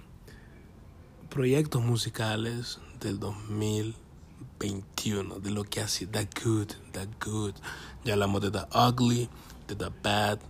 proyectos 1.28 1.82
musicales 1.82 2.80
del 3.00 3.20
2021. 3.20 5.40
De 5.40 5.50
lo 5.50 5.64
que 5.64 5.82
hace 5.82 6.06
The 6.06 6.30
Good, 6.44 6.68
The 6.92 7.08
Good. 7.26 7.56
Ya 8.04 8.14
hablamos 8.14 8.44
de 8.44 8.52
The 8.52 8.68
Ugly, 8.78 9.28
de 9.68 9.76
The 9.76 9.90
Bad. 10.04 10.42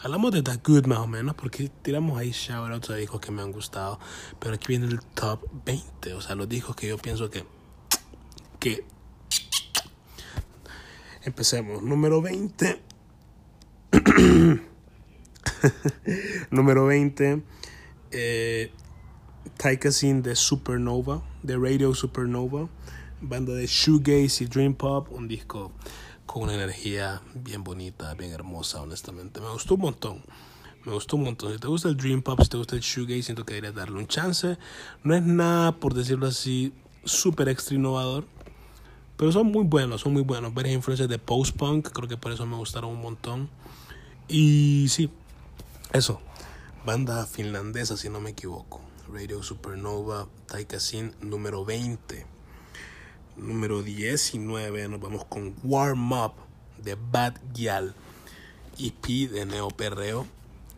Hablamos 0.00 0.32
de 0.32 0.42
The 0.42 0.56
Good 0.56 0.86
más 0.86 0.98
o 0.98 1.06
menos 1.06 1.36
porque 1.36 1.70
tiramos 1.82 2.18
ahí 2.18 2.32
shoutouts 2.32 2.90
a 2.90 2.96
discos 2.96 3.20
que 3.20 3.30
me 3.30 3.42
han 3.42 3.52
gustado. 3.52 4.00
Pero 4.40 4.54
aquí 4.54 4.66
viene 4.66 4.86
el 4.86 5.00
top 5.00 5.48
20. 5.64 6.14
O 6.14 6.20
sea, 6.20 6.34
los 6.34 6.48
discos 6.48 6.74
que 6.74 6.88
yo 6.88 6.98
pienso 6.98 7.30
que... 7.30 7.44
que 8.58 8.84
Empecemos. 11.22 11.80
Número 11.80 12.20
20. 12.20 12.93
Número 16.50 16.86
20. 16.86 17.42
Eh, 18.12 18.70
Taikasin 19.56 20.22
de 20.22 20.36
Supernova, 20.36 21.22
de 21.42 21.56
Radio 21.56 21.94
Supernova. 21.94 22.68
Banda 23.20 23.54
de 23.54 23.66
shoegaze 23.66 24.44
y 24.44 24.46
dream 24.46 24.74
pop. 24.74 25.08
Un 25.10 25.26
disco 25.26 25.72
con 26.26 26.44
una 26.44 26.54
energía 26.54 27.22
bien 27.34 27.64
bonita, 27.64 28.14
bien 28.14 28.30
hermosa, 28.30 28.82
honestamente. 28.82 29.40
Me 29.40 29.50
gustó 29.50 29.74
un 29.74 29.80
montón. 29.80 30.22
Me 30.84 30.92
gustó 30.92 31.16
un 31.16 31.24
montón. 31.24 31.52
Si 31.52 31.58
te 31.58 31.66
gusta 31.66 31.88
el 31.88 31.96
dream 31.96 32.22
pop, 32.22 32.40
si 32.40 32.48
te 32.48 32.56
gusta 32.56 32.76
el 32.76 32.82
shoegaze, 32.82 33.22
siento 33.22 33.44
que 33.44 33.54
deberías 33.54 33.74
darle 33.74 33.98
un 33.98 34.06
chance. 34.06 34.58
No 35.02 35.16
es 35.16 35.22
nada, 35.22 35.72
por 35.80 35.94
decirlo 35.94 36.28
así, 36.28 36.72
súper 37.04 37.48
extra 37.48 37.74
innovador. 37.74 38.26
Pero 39.16 39.32
son 39.32 39.50
muy 39.50 39.64
buenos, 39.64 40.02
son 40.02 40.12
muy 40.12 40.22
buenos. 40.22 40.54
Varias 40.54 40.76
influencias 40.76 41.08
de 41.08 41.18
post-punk, 41.18 41.88
creo 41.88 42.08
que 42.08 42.16
por 42.16 42.30
eso 42.30 42.46
me 42.46 42.56
gustaron 42.56 42.90
un 42.90 43.00
montón. 43.00 43.48
Y 44.28 44.88
sí, 44.88 45.10
eso. 45.92 46.20
Banda 46.86 47.26
finlandesa, 47.26 47.96
si 47.96 48.08
no 48.08 48.20
me 48.20 48.30
equivoco. 48.30 48.80
Radio 49.12 49.42
Supernova, 49.42 50.28
Taikasin, 50.46 51.14
número 51.20 51.64
20. 51.64 52.26
Número 53.36 53.82
19, 53.82 54.88
nos 54.88 55.00
vamos 55.00 55.24
con 55.24 55.54
Warm 55.62 56.12
Up 56.12 56.32
de 56.82 56.94
Bad 56.94 57.34
Gyal. 57.52 57.94
EP 58.78 59.30
de 59.30 59.46
Neo 59.46 59.68
Perreo 59.68 60.26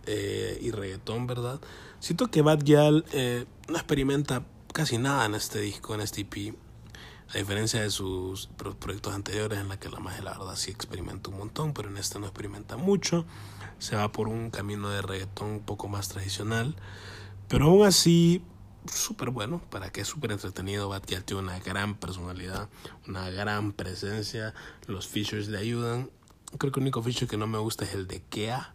eh, 0.07 0.59
y 0.61 0.71
reggaetón, 0.71 1.27
¿verdad? 1.27 1.61
Siento 2.01 2.31
que 2.31 2.43
Bad 2.43 2.63
Gyal 2.63 3.05
eh, 3.13 3.47
no 3.69 3.77
experimenta 3.77 4.45
casi 4.73 4.99
nada 4.99 5.25
en 5.25 5.35
este 5.35 5.61
disco, 5.61 5.95
en 5.95 6.01
este 6.03 6.23
EP. 6.23 6.55
A 7.35 7.39
diferencia 7.39 7.83
de 7.83 7.91
sus 7.91 8.49
proyectos 8.79 9.13
anteriores 9.13 9.59
en 9.59 9.69
la 9.69 9.79
que 9.79 9.89
la 9.89 9.99
magia 9.99 10.23
la 10.23 10.39
verdad 10.39 10.55
sí 10.55 10.71
experimenta 10.71 11.31
un 11.31 11.39
montón, 11.39 11.73
pero 11.73 11.89
en 11.89 11.97
este 11.97 12.21
no 12.21 12.27
experimenta 12.27 12.77
mucho. 12.77 13.27
Se 13.79 13.97
va 13.97 14.13
por 14.13 14.29
un 14.29 14.51
camino 14.51 14.89
de 14.91 15.03
reggaetón 15.03 15.49
un 15.49 15.61
poco 15.61 15.89
más 15.89 16.09
tradicional. 16.09 16.77
Pero 17.49 17.67
aún 17.67 17.85
así, 17.85 18.43
súper 18.87 19.31
bueno, 19.31 19.61
para 19.71 19.91
que 19.91 20.03
es 20.03 20.09
súper 20.09 20.33
entretenido. 20.33 20.89
Batial 20.89 21.25
tiene 21.25 21.43
una 21.43 21.59
gran 21.59 21.97
personalidad, 21.97 22.69
una 23.09 23.29
gran 23.31 23.73
presencia. 23.73 24.55
Los 24.87 25.09
features 25.09 25.49
le 25.49 25.59
ayudan. 25.59 26.11
Creo 26.59 26.73
que 26.73 26.79
el 26.81 26.85
único 26.85 27.03
feature 27.03 27.27
que 27.27 27.37
no 27.37 27.49
me 27.49 27.59
gusta 27.59 27.85
es 27.85 27.95
el 27.95 28.07
de 28.07 28.23
Kea. 28.23 28.75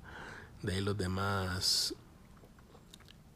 De 0.62 0.74
ahí 0.74 0.82
los 0.82 0.98
demás 0.98 1.96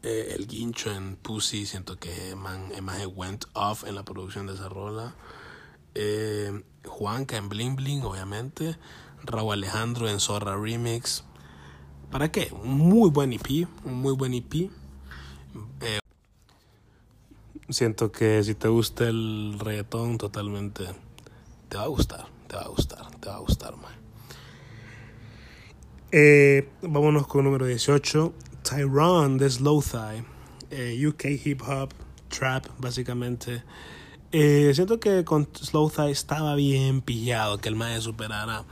eh, 0.05 0.35
el 0.37 0.45
guincho 0.45 0.91
en 0.91 1.15
Pussy, 1.15 1.65
siento 1.65 1.97
que 1.97 2.35
man, 2.35 2.69
más 2.83 3.07
went 3.07 3.45
off 3.53 3.83
en 3.87 3.95
la 3.95 4.03
producción 4.03 4.45
de 4.45 4.53
esa 4.53 4.69
rola. 4.69 5.15
Eh, 5.95 6.63
Juanca 6.85 7.37
en 7.37 7.49
Bling 7.49 7.75
Bling, 7.75 8.03
obviamente. 8.03 8.77
Raúl 9.23 9.53
Alejandro 9.53 10.07
en 10.07 10.19
Zorra 10.19 10.57
Remix. 10.57 11.23
¿Para 12.11 12.31
qué? 12.31 12.53
Un 12.53 12.77
muy 12.77 13.09
buen 13.09 13.33
EP, 13.33 13.67
un 13.83 13.95
muy 13.95 14.13
buen 14.13 14.35
EP. 14.35 14.69
Eh, 15.81 15.99
siento 17.69 18.11
que 18.11 18.43
si 18.43 18.53
te 18.53 18.67
gusta 18.67 19.07
el 19.07 19.57
reggaetón, 19.59 20.19
totalmente 20.19 20.85
te 21.67 21.77
va 21.77 21.83
a 21.83 21.87
gustar, 21.87 22.27
te 22.47 22.55
va 22.55 22.61
a 22.61 22.67
gustar, 22.67 23.09
te 23.19 23.27
va 23.27 23.37
a 23.37 23.39
gustar. 23.39 23.73
Eh, 26.17 26.69
vámonos 26.81 27.27
con 27.27 27.43
número 27.43 27.65
18. 27.65 28.33
Tyrone 28.67 29.37
de 29.37 29.47
Slow 29.47 29.81
Thigh, 29.81 30.25
eh, 30.71 31.07
UK 31.07 31.25
hip 31.45 31.61
hop, 31.61 31.93
trap, 32.29 32.65
básicamente. 32.79 33.63
Eh, 34.31 34.71
siento 34.73 34.99
que 34.99 35.23
con 35.23 35.47
Slow 35.53 35.91
estaba 36.09 36.55
bien 36.55 37.01
pillado 37.01 37.59
que 37.59 37.69
el 37.69 37.75
maestro 37.75 38.11
superara, 38.11 38.65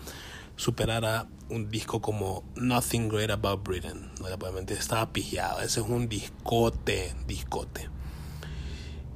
superara 0.55 1.27
un 1.49 1.69
disco 1.69 2.01
como 2.01 2.43
Nothing 2.55 3.07
Great 3.07 3.29
About 3.29 3.63
Britain. 3.63 4.09
No 4.19 4.29
le 4.29 4.37
puedo 4.37 4.51
mentir, 4.53 4.77
estaba 4.77 5.13
pillado. 5.13 5.61
Ese 5.61 5.81
es 5.81 5.87
un 5.87 6.09
discote, 6.09 7.13
discote. 7.27 7.89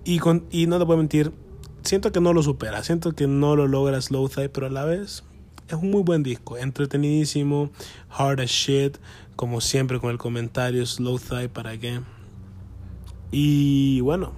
Y, 0.05 0.19
con, 0.19 0.45
y 0.51 0.67
no 0.67 0.77
te 0.77 0.85
puedo 0.85 0.99
mentir, 0.99 1.33
siento 1.81 2.11
que 2.11 2.21
no 2.21 2.33
lo 2.33 2.43
supera, 2.43 2.83
siento 2.83 3.13
que 3.13 3.25
no 3.25 3.55
lo 3.55 3.67
logra 3.67 3.99
Slow 3.99 4.29
Thigh, 4.29 4.49
pero 4.49 4.67
a 4.67 4.69
la 4.69 4.85
vez 4.85 5.23
es 5.67 5.73
un 5.73 5.91
muy 5.91 6.03
buen 6.03 6.23
disco, 6.23 6.57
entretenidísimo, 6.57 7.71
hard 8.09 8.41
as 8.41 8.49
shit, 8.49 8.97
como 9.37 9.61
siempre 9.61 9.99
con 9.99 10.09
el 10.09 10.17
comentario 10.17 10.85
Slow 10.85 11.19
Thigh 11.19 11.47
para 11.47 11.77
qué. 11.77 12.01
Y 13.31 14.01
bueno, 14.01 14.33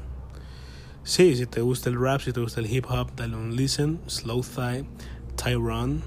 sí, 1.03 1.35
si 1.35 1.45
te 1.45 1.61
gusta 1.61 1.89
el 1.89 1.99
rap, 1.99 2.21
si 2.21 2.33
te 2.33 2.41
gusta 2.41 2.59
el 2.59 2.71
hip 2.71 2.85
hop, 2.87 3.15
dale 3.15 3.35
un 3.35 3.55
listen. 3.55 3.99
Slow 4.07 4.43
Thigh, 4.43 4.85
Tyrone. 5.41 6.01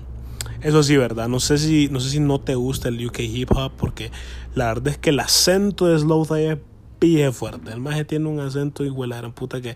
Eso 0.60 0.82
sí, 0.82 0.96
verdad. 0.96 1.26
No 1.28 1.40
sé 1.40 1.56
si 1.58 1.88
no 1.88 2.00
sé 2.00 2.10
si 2.10 2.20
no 2.20 2.38
te 2.40 2.54
gusta 2.54 2.88
el 2.90 3.04
UK 3.04 3.20
hip 3.20 3.50
hop 3.56 3.72
porque 3.76 4.12
la 4.54 4.66
verdad 4.66 4.88
es 4.88 4.98
que 4.98 5.10
el 5.10 5.20
acento 5.20 5.86
de 5.86 5.98
Slow 5.98 6.26
Thigh 6.26 6.46
es 6.52 6.58
pije 6.98 7.32
fuerte. 7.32 7.72
El 7.72 7.80
maje 7.80 8.04
tiene 8.04 8.28
un 8.28 8.40
acento 8.40 8.84
igual 8.84 9.12
a 9.12 9.16
la 9.16 9.20
gran 9.22 9.32
puta 9.32 9.62
que 9.62 9.74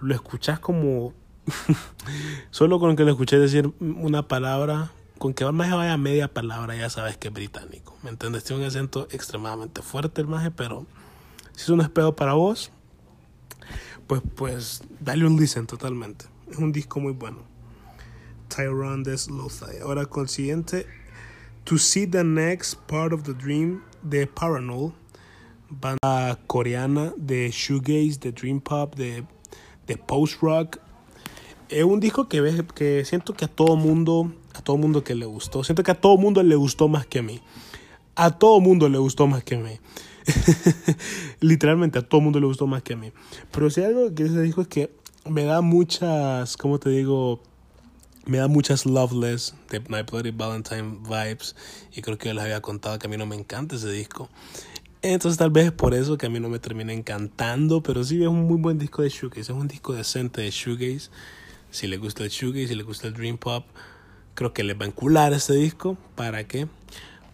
lo 0.00 0.14
escuchas 0.14 0.60
como 0.60 1.14
solo 2.50 2.78
con 2.78 2.94
que 2.94 3.04
lo 3.04 3.10
escuché 3.10 3.38
decir 3.38 3.72
una 3.80 4.28
palabra 4.28 4.92
con 5.18 5.34
que 5.34 5.44
el 5.44 5.52
maje 5.52 5.72
vaya 5.72 5.96
media 5.96 6.28
palabra 6.28 6.76
ya 6.76 6.90
sabes 6.90 7.16
que 7.16 7.28
es 7.28 7.34
británico. 7.34 7.96
¿Me 8.02 8.10
entiendes? 8.10 8.44
Tiene 8.44 8.62
un 8.62 8.68
acento 8.68 9.08
extremadamente 9.10 9.82
fuerte 9.82 10.20
el 10.20 10.26
maje, 10.26 10.50
pero 10.50 10.86
si 11.52 11.62
es 11.62 11.68
un 11.70 11.80
espejo 11.80 12.14
para 12.14 12.34
vos, 12.34 12.70
pues, 14.06 14.22
pues 14.34 14.82
dale 15.00 15.26
un 15.26 15.36
listen 15.36 15.66
totalmente. 15.66 16.26
Es 16.50 16.58
un 16.58 16.72
disco 16.72 17.00
muy 17.00 17.12
bueno. 17.12 17.38
Tyrone 18.48 19.02
Deslothai. 19.02 19.80
Ahora 19.80 20.06
con 20.06 20.24
el 20.24 20.28
siguiente, 20.28 20.86
To 21.64 21.78
See 21.78 22.06
the 22.06 22.22
Next 22.22 22.76
Part 22.86 23.12
of 23.12 23.24
the 23.24 23.34
Dream 23.34 23.82
de 24.02 24.26
Paranol, 24.26 24.92
banda 25.68 26.38
coreana 26.46 27.12
de 27.16 27.50
shoegaze, 27.50 28.20
de 28.20 28.32
dream 28.32 28.60
pop, 28.60 28.94
de, 28.94 29.24
de 29.86 29.96
post 29.96 30.40
rock. 30.40 30.78
Es 31.68 31.82
un 31.82 31.98
disco 31.98 32.28
que, 32.28 32.64
que 32.74 33.04
siento 33.04 33.34
que 33.34 33.46
a 33.46 33.48
todo 33.48 33.74
mundo 33.74 34.32
a 34.56 34.62
todo 34.62 34.76
mundo 34.76 35.04
que 35.04 35.14
le 35.14 35.26
gustó. 35.26 35.62
Siento 35.64 35.82
que 35.82 35.90
a 35.90 36.00
todo 36.00 36.16
mundo 36.16 36.42
le 36.42 36.56
gustó 36.56 36.88
más 36.88 37.06
que 37.06 37.18
a 37.18 37.22
mí. 37.22 37.40
A 38.14 38.30
todo 38.30 38.60
mundo 38.60 38.88
le 38.88 38.98
gustó 38.98 39.26
más 39.26 39.44
que 39.44 39.56
a 39.56 39.58
mí. 39.58 39.78
Literalmente 41.40 41.98
a 41.98 42.02
todo 42.02 42.20
mundo 42.20 42.40
le 42.40 42.46
gustó 42.46 42.66
más 42.66 42.82
que 42.82 42.94
a 42.94 42.96
mí. 42.96 43.12
Pero 43.52 43.68
si 43.70 43.82
algo 43.82 44.14
que 44.14 44.26
se 44.28 44.40
dijo 44.40 44.62
es 44.62 44.68
que 44.68 44.90
me 45.28 45.44
da 45.44 45.60
muchas, 45.60 46.56
¿cómo 46.56 46.78
te 46.78 46.90
digo? 46.90 47.42
Me 48.24 48.38
da 48.38 48.48
muchas 48.48 48.86
Loveless 48.86 49.54
de 49.70 49.80
My 49.80 50.02
Bloody 50.10 50.30
Valentine 50.30 50.98
vibes. 51.02 51.54
Y 51.94 52.02
creo 52.02 52.16
que 52.16 52.28
yo 52.28 52.34
les 52.34 52.44
había 52.44 52.62
contado 52.62 52.98
que 52.98 53.06
a 53.06 53.10
mí 53.10 53.16
no 53.16 53.26
me 53.26 53.36
encanta 53.36 53.76
ese 53.76 53.90
disco. 53.90 54.30
Entonces 55.02 55.38
tal 55.38 55.50
vez 55.50 55.66
es 55.66 55.72
por 55.72 55.94
eso 55.94 56.16
que 56.16 56.26
a 56.26 56.30
mí 56.30 56.40
no 56.40 56.48
me 56.48 56.58
termina 56.58 56.94
encantando. 56.94 57.82
Pero 57.82 58.02
sí 58.02 58.22
es 58.22 58.28
un 58.28 58.46
muy 58.46 58.56
buen 58.56 58.78
disco 58.78 59.02
de 59.02 59.10
shoegaze. 59.10 59.52
Es 59.52 59.58
un 59.58 59.68
disco 59.68 59.92
decente 59.92 60.40
de 60.40 60.50
shoegaze. 60.50 61.10
Si 61.70 61.86
le 61.86 61.98
gusta 61.98 62.24
el 62.24 62.30
shoegaze, 62.30 62.68
si 62.68 62.74
le 62.74 62.82
gusta 62.84 63.06
el 63.06 63.12
dream 63.12 63.36
pop 63.36 63.66
Creo 64.36 64.52
que 64.52 64.62
les 64.62 64.78
va 64.78 64.84
a 64.84 64.88
encular 64.88 65.32
este 65.32 65.54
disco. 65.54 65.96
¿Para 66.14 66.44
qué? 66.44 66.68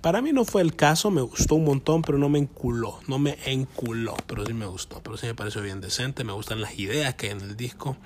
Para 0.00 0.22
mí 0.22 0.32
no 0.32 0.44
fue 0.44 0.62
el 0.62 0.74
caso, 0.74 1.10
me 1.10 1.20
gustó 1.20 1.56
un 1.56 1.64
montón, 1.64 2.02
pero 2.02 2.16
no 2.16 2.28
me 2.28 2.38
enculó, 2.38 2.98
no 3.06 3.18
me 3.18 3.38
enculó, 3.44 4.16
pero 4.26 4.46
sí 4.46 4.52
me 4.52 4.66
gustó, 4.66 5.00
pero 5.00 5.16
sí 5.16 5.26
me 5.26 5.34
pareció 5.34 5.62
bien 5.62 5.80
decente, 5.80 6.24
me 6.24 6.32
gustan 6.32 6.60
las 6.60 6.76
ideas 6.76 7.14
que 7.14 7.26
hay 7.26 7.32
en 7.32 7.40
el 7.40 7.56
disco, 7.56 7.96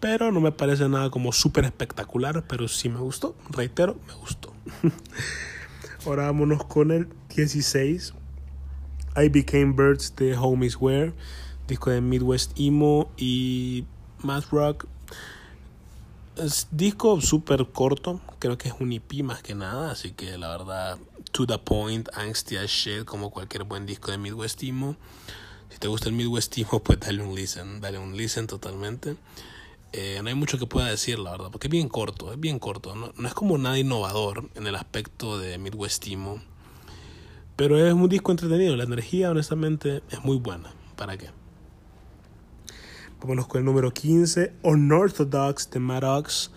pero 0.00 0.32
no 0.32 0.40
me 0.40 0.50
parece 0.50 0.88
nada 0.88 1.10
como 1.10 1.32
súper 1.32 1.64
espectacular, 1.64 2.44
pero 2.46 2.68
sí 2.68 2.88
me 2.88 3.00
gustó, 3.00 3.36
reitero, 3.50 3.98
me 4.06 4.14
gustó. 4.14 4.54
Ahora 6.06 6.24
vámonos 6.24 6.64
con 6.64 6.90
el 6.90 7.06
16, 7.36 8.14
I 9.16 9.28
Became 9.28 9.74
Birds 9.74 10.16
de 10.16 10.38
Homies 10.38 10.76
Wear, 10.76 11.12
disco 11.68 11.90
de 11.90 12.00
Midwest 12.00 12.58
Emo 12.58 13.10
y 13.18 13.84
Math 14.22 14.46
Rock, 14.50 14.86
disco 16.70 17.20
súper 17.20 17.66
corto, 17.72 18.20
creo 18.38 18.58
que 18.58 18.68
es 18.68 18.74
un 18.78 18.92
EP 18.92 19.22
más 19.22 19.42
que 19.42 19.54
nada, 19.54 19.90
así 19.90 20.12
que 20.12 20.38
la 20.38 20.48
verdad, 20.48 20.98
to 21.32 21.46
the 21.46 21.58
point, 21.58 22.08
angsty 22.14 22.56
as 22.56 22.70
shit, 22.70 23.04
como 23.04 23.30
cualquier 23.30 23.64
buen 23.64 23.86
disco 23.86 24.10
de 24.10 24.18
Midwest 24.18 24.62
Emo. 24.62 24.96
Si 25.70 25.78
te 25.78 25.88
gusta 25.88 26.08
el 26.08 26.14
Midwestismo, 26.14 26.80
pues 26.82 26.98
dale 26.98 27.22
un 27.22 27.34
listen, 27.34 27.80
dale 27.80 27.98
un 27.98 28.16
listen 28.16 28.46
totalmente. 28.46 29.16
Eh, 29.92 30.20
no 30.22 30.28
hay 30.28 30.34
mucho 30.34 30.58
que 30.58 30.66
pueda 30.66 30.88
decir, 30.88 31.18
la 31.18 31.30
verdad, 31.32 31.50
porque 31.50 31.68
es 31.68 31.70
bien 31.70 31.88
corto, 31.88 32.32
es 32.32 32.40
bien 32.40 32.58
corto. 32.58 32.94
No, 32.94 33.12
no 33.16 33.28
es 33.28 33.34
como 33.34 33.56
nada 33.56 33.78
innovador 33.78 34.50
en 34.54 34.66
el 34.66 34.74
aspecto 34.74 35.38
de 35.38 35.58
Midwestismo. 35.58 36.42
Pero 37.56 37.78
es 37.84 37.92
un 37.92 38.08
disco 38.08 38.32
entretenido. 38.32 38.76
La 38.76 38.84
energía, 38.84 39.30
honestamente, 39.30 40.02
es 40.10 40.24
muy 40.24 40.38
buena. 40.38 40.72
¿Para 40.96 41.16
qué? 41.16 41.30
Vámonos 43.20 43.48
con 43.48 43.58
el 43.58 43.66
número 43.66 43.92
15, 43.92 44.54
Unorthodox 44.62 45.70
de 45.70 45.78
Maddox. 45.78 46.50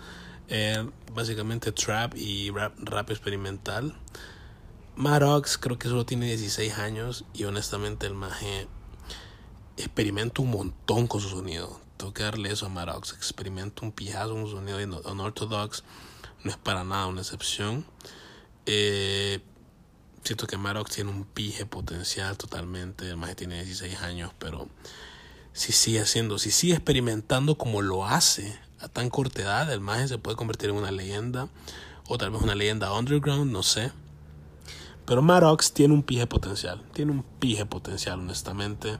Eh, 0.48 0.88
básicamente 1.12 1.72
trap 1.72 2.16
y 2.16 2.50
rap, 2.52 2.72
rap 2.78 3.10
experimental. 3.10 3.94
Maddox 4.96 5.58
creo 5.58 5.78
que 5.78 5.88
solo 5.88 6.06
tiene 6.06 6.24
16 6.24 6.78
años 6.78 7.26
y 7.34 7.44
honestamente 7.44 8.06
el 8.06 8.14
maje 8.14 8.66
experimenta 9.76 10.40
un 10.40 10.52
montón 10.52 11.06
con 11.06 11.20
su 11.20 11.28
sonido. 11.28 11.80
Tengo 11.98 12.14
que 12.14 12.22
darle 12.22 12.50
eso 12.50 12.64
a 12.64 12.70
Maddox. 12.70 13.12
Experimenta 13.12 13.84
un 13.84 13.92
pijazo 13.92 14.34
su 14.46 14.52
sonido 14.52 14.78
Unorthodox 15.04 15.84
no 16.44 16.50
es 16.50 16.56
para 16.56 16.82
nada 16.82 17.08
una 17.08 17.20
excepción. 17.20 17.84
Eh, 18.64 19.40
siento 20.22 20.46
que 20.46 20.56
Maddox 20.56 20.92
tiene 20.94 21.10
un 21.10 21.24
pije 21.24 21.66
potencial 21.66 22.38
totalmente. 22.38 23.06
El 23.06 23.18
maje 23.18 23.34
tiene 23.34 23.56
16 23.62 24.00
años, 24.00 24.32
pero 24.38 24.70
si 25.54 25.72
sigue 25.72 26.00
haciendo, 26.00 26.38
si 26.38 26.50
sigue 26.50 26.74
experimentando 26.74 27.56
como 27.56 27.80
lo 27.80 28.04
hace 28.04 28.58
a 28.80 28.88
tan 28.88 29.08
corta 29.08 29.40
edad, 29.40 29.72
el 29.72 29.80
maje 29.80 30.08
se 30.08 30.18
puede 30.18 30.36
convertir 30.36 30.70
en 30.70 30.76
una 30.76 30.90
leyenda 30.90 31.48
o 32.08 32.18
tal 32.18 32.32
vez 32.32 32.42
una 32.42 32.56
leyenda 32.56 32.92
underground, 32.92 33.50
no 33.50 33.62
sé. 33.62 33.92
Pero 35.06 35.22
Maddox 35.22 35.72
tiene 35.72 35.94
un 35.94 36.02
pije 36.02 36.26
potencial, 36.26 36.82
tiene 36.92 37.12
un 37.12 37.22
pije 37.22 37.66
potencial 37.66 38.18
honestamente. 38.18 38.98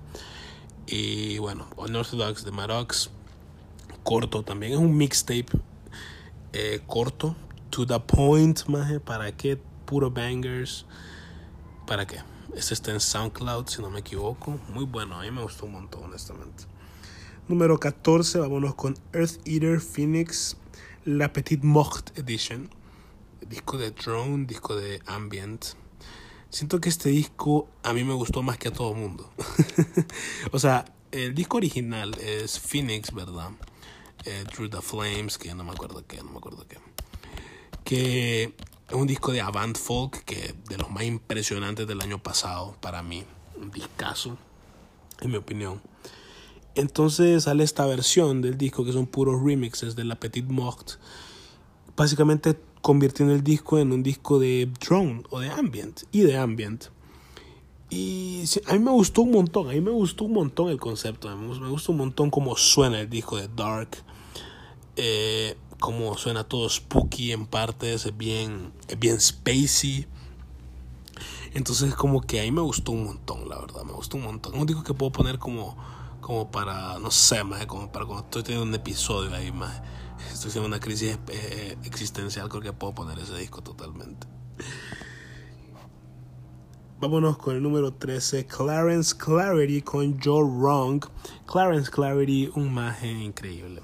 Y 0.86 1.38
bueno, 1.38 1.66
Unorthodox 1.76 2.44
de 2.44 2.52
Maddox, 2.52 3.10
corto 4.04 4.44
también, 4.44 4.74
es 4.74 4.78
un 4.78 4.96
mixtape 4.96 5.46
eh, 6.52 6.82
corto, 6.86 7.34
to 7.70 7.84
the 7.84 7.98
point, 7.98 8.64
maje, 8.68 9.00
¿para 9.00 9.36
qué? 9.36 9.58
Puro 9.86 10.10
bangers, 10.10 10.86
¿para 11.84 12.06
qué? 12.06 12.18
Este 12.56 12.72
está 12.74 12.92
en 12.92 13.00
SoundCloud, 13.00 13.66
si 13.66 13.82
no 13.82 13.90
me 13.90 13.98
equivoco. 13.98 14.60
Muy 14.72 14.84
bueno, 14.84 15.18
a 15.18 15.22
mí 15.22 15.30
me 15.32 15.42
gustó 15.42 15.66
un 15.66 15.72
montón, 15.72 16.04
honestamente. 16.04 16.64
Número 17.48 17.80
14, 17.80 18.38
vámonos 18.38 18.76
con 18.76 18.96
Earth 19.12 19.40
Eater 19.44 19.80
Phoenix, 19.80 20.56
La 21.04 21.32
Petite 21.32 21.66
Mort 21.66 22.16
Edition. 22.16 22.70
Disco 23.40 23.76
de 23.76 23.90
drone, 23.90 24.46
disco 24.46 24.76
de 24.76 25.02
ambient. 25.06 25.64
Siento 26.48 26.80
que 26.80 26.90
este 26.90 27.08
disco 27.08 27.68
a 27.82 27.92
mí 27.92 28.04
me 28.04 28.14
gustó 28.14 28.42
más 28.42 28.56
que 28.56 28.68
a 28.68 28.72
todo 28.72 28.94
mundo. 28.94 29.32
o 30.52 30.58
sea, 30.60 30.84
el 31.10 31.34
disco 31.34 31.56
original 31.56 32.16
es 32.20 32.60
Phoenix, 32.60 33.12
¿verdad? 33.12 33.50
Eh, 34.24 34.44
Through 34.54 34.70
the 34.70 34.80
Flames, 34.80 35.38
que 35.38 35.52
no 35.56 35.64
me 35.64 35.72
acuerdo 35.72 36.06
qué, 36.06 36.18
no 36.18 36.30
me 36.30 36.38
acuerdo 36.38 36.66
qué. 36.68 36.78
Que 37.82 38.54
es 38.88 38.94
un 38.94 39.06
disco 39.06 39.32
de 39.32 39.40
avant 39.40 39.76
folk 39.76 40.24
que 40.24 40.54
de 40.68 40.78
los 40.78 40.90
más 40.90 41.04
impresionantes 41.04 41.86
del 41.86 42.00
año 42.00 42.22
pasado 42.22 42.76
para 42.80 43.02
mí. 43.02 43.24
Un 43.60 43.70
discazo, 43.70 44.36
en 45.20 45.30
mi 45.30 45.36
opinión. 45.36 45.80
Entonces 46.74 47.44
sale 47.44 47.64
esta 47.64 47.86
versión 47.86 48.42
del 48.42 48.58
disco 48.58 48.84
que 48.84 48.92
son 48.92 49.06
puros 49.06 49.42
remixes 49.42 49.94
de 49.94 50.04
La 50.04 50.16
Petite 50.16 50.52
Mort. 50.52 50.92
Básicamente 51.96 52.58
convirtiendo 52.82 53.34
el 53.34 53.42
disco 53.42 53.78
en 53.78 53.92
un 53.92 54.02
disco 54.02 54.38
de 54.38 54.68
drone 54.80 55.22
o 55.30 55.40
de 55.40 55.48
ambient 55.48 56.02
y 56.12 56.20
de 56.20 56.36
ambient. 56.36 56.86
Y 57.88 58.44
a 58.66 58.72
mí 58.72 58.80
me 58.80 58.90
gustó 58.90 59.22
un 59.22 59.30
montón, 59.30 59.70
a 59.70 59.72
mí 59.72 59.80
me 59.80 59.92
gustó 59.92 60.24
un 60.24 60.32
montón 60.32 60.68
el 60.68 60.80
concepto, 60.80 61.34
me 61.36 61.68
gustó 61.68 61.92
un 61.92 61.98
montón 61.98 62.28
cómo 62.28 62.56
suena 62.56 63.00
el 63.00 63.08
disco 63.08 63.36
de 63.36 63.48
Dark. 63.48 63.88
Eh, 64.96 65.56
como 65.84 66.16
suena 66.16 66.44
todo 66.44 66.66
spooky 66.66 67.32
en 67.32 67.44
partes, 67.44 68.06
es 68.06 68.16
bien, 68.16 68.72
es 68.88 68.98
bien 68.98 69.20
spacey. 69.20 70.06
Entonces 71.52 71.94
como 71.94 72.22
que 72.22 72.40
ahí 72.40 72.50
me 72.50 72.62
gustó 72.62 72.92
un 72.92 73.04
montón, 73.04 73.50
la 73.50 73.58
verdad, 73.60 73.84
me 73.84 73.92
gustó 73.92 74.16
un 74.16 74.22
montón. 74.22 74.58
Un 74.58 74.64
disco 74.64 74.82
que 74.82 74.94
puedo 74.94 75.12
poner 75.12 75.38
como, 75.38 75.76
como 76.22 76.50
para, 76.50 76.98
no 77.00 77.10
sé, 77.10 77.44
más 77.44 77.66
como 77.66 77.92
para 77.92 78.06
cuando 78.06 78.24
estoy 78.24 78.42
teniendo 78.44 78.66
un 78.66 78.74
episodio 78.74 79.34
ahí, 79.34 79.52
más 79.52 79.82
estoy 80.32 80.48
haciendo 80.48 80.68
una 80.68 80.80
crisis 80.80 81.18
eh, 81.28 81.76
existencial, 81.84 82.48
creo 82.48 82.62
que 82.62 82.72
puedo 82.72 82.94
poner 82.94 83.18
ese 83.18 83.36
disco 83.36 83.62
totalmente. 83.62 84.26
Vámonos 86.98 87.36
con 87.36 87.56
el 87.56 87.62
número 87.62 87.92
13, 87.92 88.46
Clarence 88.46 89.14
Clarity 89.14 89.82
con 89.82 90.18
Joe 90.18 90.44
Wrong. 90.44 91.04
Clarence 91.44 91.90
Clarity, 91.90 92.50
un 92.54 92.72
maje 92.72 93.10
increíble 93.12 93.82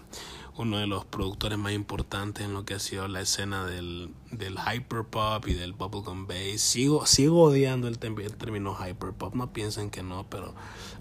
uno 0.61 0.79
de 0.79 0.87
los 0.87 1.05
productores 1.05 1.59
más 1.59 1.73
importantes 1.73 2.45
en 2.45 2.53
lo 2.53 2.65
que 2.65 2.75
ha 2.75 2.79
sido 2.79 3.09
la 3.09 3.21
escena 3.21 3.65
del, 3.65 4.11
del 4.31 4.57
hyperpop 4.59 5.47
y 5.49 5.55
del 5.55 5.73
bubblegum 5.73 6.27
bass. 6.27 6.61
Sigo, 6.61 7.07
sigo 7.07 7.43
odiando 7.45 7.89
el, 7.89 7.99
el 8.03 8.37
término 8.37 8.77
hyperpop, 8.77 9.35
no 9.35 9.53
piensen 9.53 9.91
que 9.91 10.03
no, 10.03 10.27
pero 10.29 10.55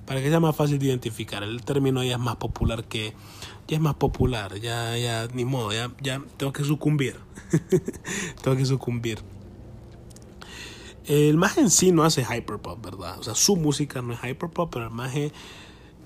para 0.05 0.21
que 0.21 0.29
sea 0.29 0.39
más 0.39 0.55
fácil 0.55 0.79
de 0.79 0.87
identificar, 0.87 1.43
el 1.43 1.61
término 1.63 2.03
ya 2.03 2.13
es 2.13 2.19
más 2.19 2.37
popular 2.37 2.85
que, 2.85 3.13
ya 3.67 3.75
es 3.75 3.81
más 3.81 3.95
popular, 3.95 4.59
ya, 4.59 4.97
ya, 4.97 5.27
ni 5.33 5.45
modo, 5.45 5.71
ya, 5.71 5.91
ya 6.01 6.21
tengo 6.37 6.53
que 6.53 6.63
sucumbir, 6.63 7.19
tengo 8.41 8.57
que 8.57 8.65
sucumbir. 8.65 9.19
El 11.05 11.37
maje 11.37 11.61
en 11.61 11.69
sí 11.69 11.91
no 11.91 12.03
hace 12.03 12.23
hyperpop, 12.23 12.83
¿verdad? 12.83 13.19
O 13.19 13.23
sea, 13.23 13.35
su 13.35 13.55
música 13.55 14.01
no 14.01 14.13
es 14.13 14.19
hyperpop, 14.23 14.71
pero 14.71 14.85
el 14.85 14.91
maje 14.91 15.31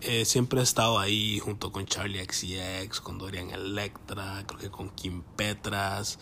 eh, 0.05 0.25
siempre 0.25 0.59
ha 0.59 0.63
estado 0.63 0.99
ahí 0.99 1.39
junto 1.39 1.71
con 1.71 1.85
Charlie 1.85 2.23
XCX, 2.23 3.01
con 3.01 3.17
Dorian 3.17 3.51
Electra, 3.51 4.43
creo 4.45 4.59
que 4.59 4.69
con 4.69 4.89
Kim 4.89 5.23
Petras, 5.35 6.19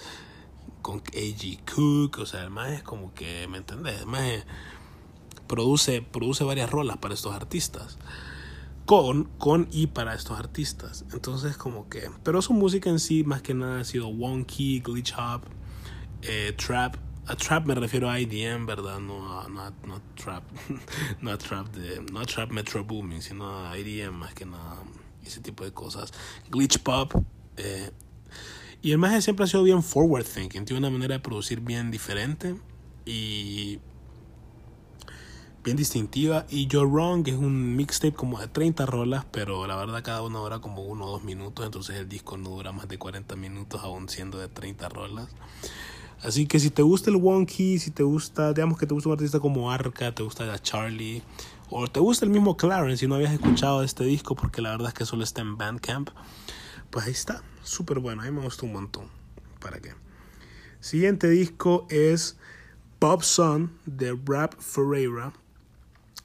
con 0.81 0.99
A.G. 0.99 1.59
Cook, 1.65 2.19
o 2.19 2.25
sea, 2.25 2.41
además 2.41 2.71
es 2.71 2.83
como 2.83 3.13
que, 3.13 3.47
¿me 3.47 3.57
entendés? 3.57 3.97
Además 3.97 4.45
produce, 5.47 6.01
produce 6.01 6.43
varias 6.43 6.69
rolas 6.69 6.97
para 6.97 7.13
estos 7.13 7.33
artistas. 7.35 7.97
Con, 8.85 9.25
con 9.37 9.67
y 9.71 9.87
para 9.87 10.15
estos 10.15 10.39
artistas. 10.39 11.05
Entonces 11.13 11.55
como 11.55 11.87
que... 11.87 12.09
Pero 12.23 12.41
su 12.41 12.53
música 12.53 12.89
en 12.89 12.99
sí 12.99 13.23
más 13.23 13.41
que 13.41 13.53
nada 13.53 13.81
ha 13.81 13.83
sido 13.83 14.07
wonky, 14.07 14.79
glitch 14.81 15.13
hop, 15.17 15.43
eh, 16.23 16.53
trap, 16.57 16.95
a 17.31 17.35
trap 17.35 17.65
me 17.65 17.75
refiero 17.75 18.09
a 18.09 18.19
IDM, 18.19 18.65
¿verdad? 18.65 18.99
No 18.99 19.39
a, 19.39 19.47
no, 19.47 19.71
no 19.87 20.01
trap, 20.15 20.43
no 21.21 21.37
trap 21.37 21.67
de, 21.69 22.01
no 22.11 22.19
a 22.19 22.25
trap 22.25 22.51
metro 22.51 22.83
booming, 22.83 23.21
sino 23.21 23.67
a 23.67 23.77
IDM 23.77 24.13
más 24.13 24.33
que 24.33 24.45
nada, 24.45 24.83
ese 25.25 25.39
tipo 25.39 25.63
de 25.63 25.71
cosas. 25.71 26.11
Glitch 26.49 26.79
pop, 26.79 27.13
eh, 27.55 27.91
y 28.81 28.91
el 28.91 28.97
maje 28.97 29.21
siempre 29.21 29.45
ha 29.45 29.47
sido 29.47 29.63
bien 29.63 29.81
forward 29.81 30.25
thinking, 30.25 30.65
tiene 30.65 30.79
una 30.79 30.89
manera 30.89 31.15
de 31.15 31.19
producir 31.21 31.61
bien 31.61 31.89
diferente 31.89 32.55
y 33.05 33.79
bien 35.63 35.77
distintiva. 35.77 36.45
Y 36.49 36.67
Joe 36.69 36.85
Wrong 36.85 37.25
es 37.27 37.35
un 37.35 37.77
mixtape 37.77 38.13
como 38.13 38.41
de 38.41 38.49
30 38.49 38.85
rolas, 38.87 39.25
pero 39.31 39.65
la 39.67 39.77
verdad 39.77 40.03
cada 40.03 40.21
una 40.21 40.39
dura 40.39 40.59
como 40.59 40.81
uno 40.81 41.05
o 41.05 41.11
dos 41.11 41.23
minutos, 41.23 41.65
entonces 41.65 41.95
el 41.95 42.09
disco 42.09 42.35
no 42.35 42.49
dura 42.49 42.73
más 42.73 42.89
de 42.89 42.97
40 42.97 43.37
minutos, 43.37 43.81
aún 43.83 44.09
siendo 44.09 44.37
de 44.37 44.49
30 44.49 44.89
rolas. 44.89 45.29
Así 46.23 46.45
que 46.45 46.59
si 46.59 46.69
te 46.69 46.83
gusta 46.83 47.09
el 47.09 47.15
Wonky, 47.15 47.79
si 47.79 47.89
te 47.89 48.03
gusta, 48.03 48.53
digamos 48.53 48.77
que 48.77 48.85
te 48.85 48.93
gusta 48.93 49.09
un 49.09 49.13
artista 49.13 49.39
como 49.39 49.71
Arca, 49.71 50.13
te 50.13 50.21
gusta 50.21 50.57
Charlie, 50.59 51.23
o 51.69 51.87
te 51.87 51.99
gusta 51.99 52.25
el 52.25 52.31
mismo 52.31 52.57
Clarence 52.57 53.03
y 53.03 53.07
no 53.07 53.15
habías 53.15 53.33
escuchado 53.33 53.81
este 53.81 54.03
disco 54.03 54.35
porque 54.35 54.61
la 54.61 54.69
verdad 54.71 54.89
es 54.89 54.93
que 54.93 55.05
solo 55.05 55.23
está 55.23 55.41
en 55.41 55.57
Bandcamp, 55.57 56.09
pues 56.91 57.05
ahí 57.05 57.11
está, 57.11 57.41
súper 57.63 57.99
bueno, 57.99 58.21
a 58.21 58.25
mí 58.25 58.31
me 58.31 58.41
gustó 58.41 58.65
un 58.67 58.73
montón. 58.73 59.07
¿Para 59.59 59.79
qué? 59.79 59.93
Siguiente 60.79 61.29
disco 61.29 61.87
es 61.89 62.37
Bob 62.99 63.23
Son 63.23 63.71
de 63.85 64.17
Rap 64.25 64.53
Ferreira, 64.59 65.33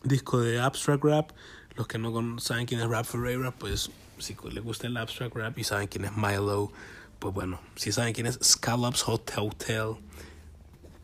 disco 0.02 0.40
de 0.40 0.60
Abstract 0.60 1.04
Rap. 1.04 1.30
Los 1.74 1.86
que 1.86 1.98
no 1.98 2.38
saben 2.38 2.66
quién 2.66 2.80
es 2.80 2.88
Rap 2.88 3.04
Ferreira, 3.04 3.50
pues 3.50 3.90
si 4.18 4.36
les 4.50 4.64
gusta 4.64 4.86
el 4.86 4.96
Abstract 4.96 5.36
Rap 5.36 5.58
y 5.58 5.64
saben 5.64 5.88
quién 5.88 6.04
es 6.04 6.16
Milo 6.16 6.72
pues 7.18 7.34
bueno, 7.34 7.60
si 7.76 7.92
saben 7.92 8.14
quién 8.14 8.26
es 8.26 8.38
Scallops 8.42 9.08
Hotel, 9.08 9.96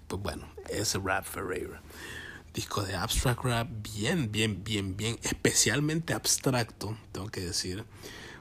pues 0.09 0.23
bueno, 0.23 0.47
es 0.69 0.95
Rap 0.95 1.25
Ferreira. 1.25 1.83
Disco 2.55 2.83
de 2.83 2.95
abstract 2.95 3.45
rap, 3.45 3.69
bien, 3.95 4.31
bien, 4.31 4.63
bien, 4.63 4.95
bien, 4.95 5.19
especialmente 5.23 6.13
abstracto, 6.13 6.99
tengo 7.11 7.29
que 7.29 7.41
decir. 7.41 7.85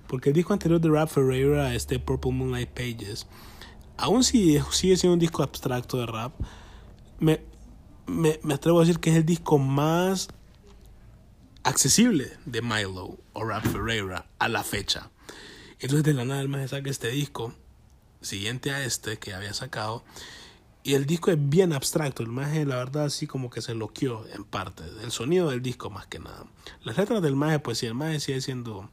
Porque 0.08 0.30
el 0.30 0.36
disco 0.36 0.52
anterior 0.52 0.82
de 0.82 0.90
Rap 0.90 1.10
Ferreira, 1.10 1.74
este 1.74 1.98
Purple 1.98 2.34
Moonlight 2.34 2.70
Pages, 2.70 3.26
aún 3.96 4.26
si 4.26 4.60
sigue 4.72 4.98
siendo 4.98 5.14
un 5.14 5.20
disco 5.20 5.44
abstracto 5.44 5.98
de 5.98 6.08
rap, 6.08 6.34
me, 7.20 7.42
me, 8.06 8.40
me 8.44 8.54
atrevo 8.54 8.80
a 8.80 8.82
decir 8.82 9.00
que 9.00 9.12
es 9.12 9.16
el 9.16 9.26
disco 9.26 9.58
más 9.58 10.28
accesible 11.64 12.32
de 12.46 12.62
Milo 12.62 13.18
o 13.34 13.46
Rap 13.46 13.66
Ferreira 13.66 14.26
a 14.40 14.50
la 14.50 14.64
fecha. 14.64 15.10
Entonces 15.80 16.04
de 16.04 16.14
la 16.14 16.26
nada 16.26 16.42
el 16.42 16.50
más 16.50 16.70
saca 16.70 16.90
este 16.90 17.10
disco, 17.10 17.54
siguiente 18.22 18.72
a 18.72 18.84
este 18.84 19.18
que 19.18 19.34
había 19.34 19.54
sacado, 19.54 20.04
Y 20.84 20.96
el 20.96 21.06
disco 21.06 21.30
es 21.30 21.38
bien 21.40 21.74
abstracto, 21.74 22.24
el 22.24 22.30
maje 22.30 22.66
la 22.66 22.78
verdad 22.78 23.06
así 23.06 23.28
como 23.28 23.52
que 23.52 23.62
se 23.62 23.76
loqueó 23.76 24.26
en 24.34 24.44
parte, 24.44 24.84
el 25.04 25.12
sonido 25.12 25.52
del 25.52 25.62
disco 25.62 25.92
más 25.92 26.08
que 26.08 26.18
nada. 26.18 26.46
Las 26.84 26.98
letras 26.98 27.22
del 27.22 27.36
maje, 27.36 27.60
pues 27.60 27.78
si 27.78 27.86
el 27.86 27.94
maje 27.94 28.20
sigue 28.20 28.42
siendo, 28.42 28.90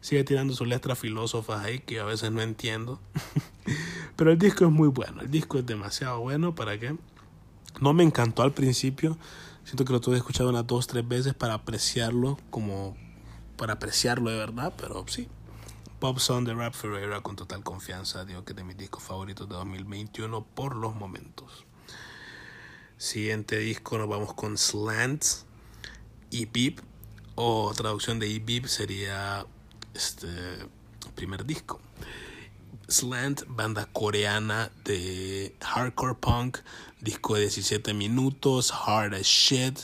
sigue 0.00 0.24
tirando 0.24 0.54
sus 0.54 0.66
letras 0.66 0.98
filósofas 0.98 1.62
ahí 1.62 1.80
que 1.80 2.00
a 2.00 2.04
veces 2.04 2.32
no 2.32 2.40
entiendo. 2.40 3.00
Pero 4.16 4.32
el 4.32 4.38
disco 4.38 4.64
es 4.64 4.70
muy 4.70 4.88
bueno, 4.88 5.20
el 5.20 5.30
disco 5.30 5.58
es 5.58 5.66
demasiado 5.66 6.20
bueno 6.20 6.54
para 6.54 6.78
que 6.78 6.96
no 7.80 7.92
me 7.92 8.02
encantó 8.02 8.42
al 8.42 8.54
principio, 8.54 9.18
siento 9.64 9.84
que 9.84 9.92
lo 9.92 10.00
tuve 10.00 10.16
escuchado 10.16 10.48
unas 10.48 10.66
dos, 10.66 10.86
tres 10.86 11.06
veces 11.06 11.34
para 11.34 11.52
apreciarlo 11.52 12.38
como 12.48 12.96
para 13.58 13.74
apreciarlo 13.74 14.30
de 14.30 14.38
verdad, 14.38 14.72
pero 14.76 15.04
sí, 15.08 15.28
Pop 15.98 16.18
Song 16.18 16.44
de 16.44 16.54
Rap 16.54 16.74
Ferreira 16.74 17.22
con 17.22 17.36
total 17.36 17.64
confianza. 17.64 18.24
Digo 18.24 18.44
que 18.44 18.52
es 18.52 18.56
de 18.56 18.64
mis 18.64 18.76
discos 18.76 19.02
favoritos 19.02 19.48
de 19.48 19.54
2021 19.54 20.44
por 20.44 20.76
los 20.76 20.94
momentos. 20.94 21.64
Siguiente 22.98 23.58
disco 23.58 23.96
nos 23.96 24.08
vamos 24.08 24.34
con 24.34 24.58
Slants 24.58 25.46
y 26.30 26.44
Beep 26.46 26.80
o 27.34 27.72
traducción 27.74 28.18
de 28.18 28.34
E-Beep 28.34 28.66
sería 28.66 29.46
este 29.94 30.28
primer 31.14 31.46
disco. 31.46 31.80
Slant, 32.88 33.44
banda 33.46 33.86
coreana 33.92 34.70
de 34.84 35.56
hardcore 35.60 36.14
punk, 36.14 36.58
disco 37.00 37.34
de 37.34 37.42
17 37.42 37.94
minutos, 37.94 38.70
hard 38.70 39.14
as 39.14 39.26
shit. 39.26 39.78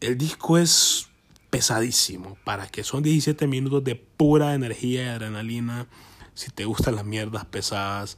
El 0.00 0.18
disco 0.18 0.58
es 0.58 1.08
pesadísimo. 1.50 2.36
Para 2.44 2.66
que 2.66 2.84
son 2.84 3.02
17 3.02 3.46
minutos 3.46 3.84
de 3.84 3.94
pura 3.94 4.54
energía 4.54 5.04
y 5.04 5.08
adrenalina. 5.08 5.86
Si 6.34 6.50
te 6.50 6.64
gustan 6.64 6.94
las 6.94 7.04
mierdas 7.04 7.44
pesadas, 7.46 8.16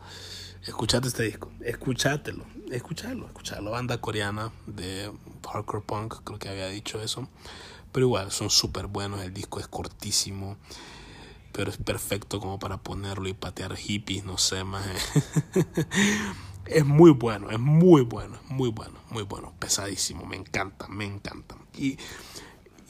escuchate 0.66 1.08
este 1.08 1.24
disco. 1.24 1.50
Escuchátelo. 1.64 2.44
Escuchalo, 2.70 3.26
escuchalo. 3.26 3.70
Banda 3.70 4.00
coreana 4.00 4.52
de 4.66 5.10
hardcore 5.50 5.84
punk, 5.84 6.16
creo 6.24 6.38
que 6.38 6.48
había 6.48 6.68
dicho 6.68 7.00
eso. 7.00 7.28
Pero 7.92 8.06
igual, 8.06 8.30
son 8.30 8.50
súper 8.50 8.86
buenos. 8.86 9.22
El 9.22 9.34
disco 9.34 9.58
es 9.58 9.66
cortísimo. 9.66 10.56
Pero 11.52 11.70
es 11.70 11.78
perfecto 11.78 12.38
como 12.38 12.58
para 12.58 12.76
ponerlo 12.78 13.28
y 13.28 13.34
patear 13.34 13.76
hippies, 13.76 14.24
no 14.24 14.38
sé 14.38 14.62
más. 14.62 14.86
es 16.66 16.84
muy 16.84 17.10
bueno, 17.10 17.50
es 17.50 17.58
muy 17.58 18.02
bueno, 18.02 18.38
muy 18.48 18.70
bueno, 18.70 19.00
muy 19.10 19.24
bueno. 19.24 19.52
Pesadísimo, 19.58 20.24
me 20.26 20.36
encanta, 20.36 20.86
me 20.88 21.04
encanta. 21.04 21.56
Y 21.76 21.98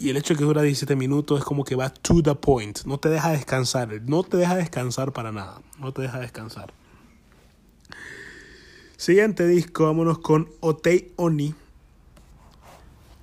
y 0.00 0.08
el 0.08 0.16
hecho 0.16 0.32
de 0.32 0.38
que 0.38 0.44
dura 0.44 0.62
17 0.62 0.96
minutos 0.96 1.40
es 1.40 1.44
como 1.44 1.62
que 1.62 1.76
va 1.76 1.90
to 1.90 2.22
the 2.22 2.34
point. 2.34 2.84
No 2.86 2.98
te 2.98 3.10
deja 3.10 3.32
descansar. 3.32 4.00
No 4.06 4.22
te 4.22 4.38
deja 4.38 4.56
descansar 4.56 5.12
para 5.12 5.30
nada. 5.30 5.60
No 5.78 5.92
te 5.92 6.00
deja 6.00 6.18
descansar. 6.18 6.72
Siguiente 8.96 9.46
disco, 9.46 9.84
vámonos 9.84 10.18
con 10.18 10.48
Otei 10.60 11.12
Oni. 11.16 11.54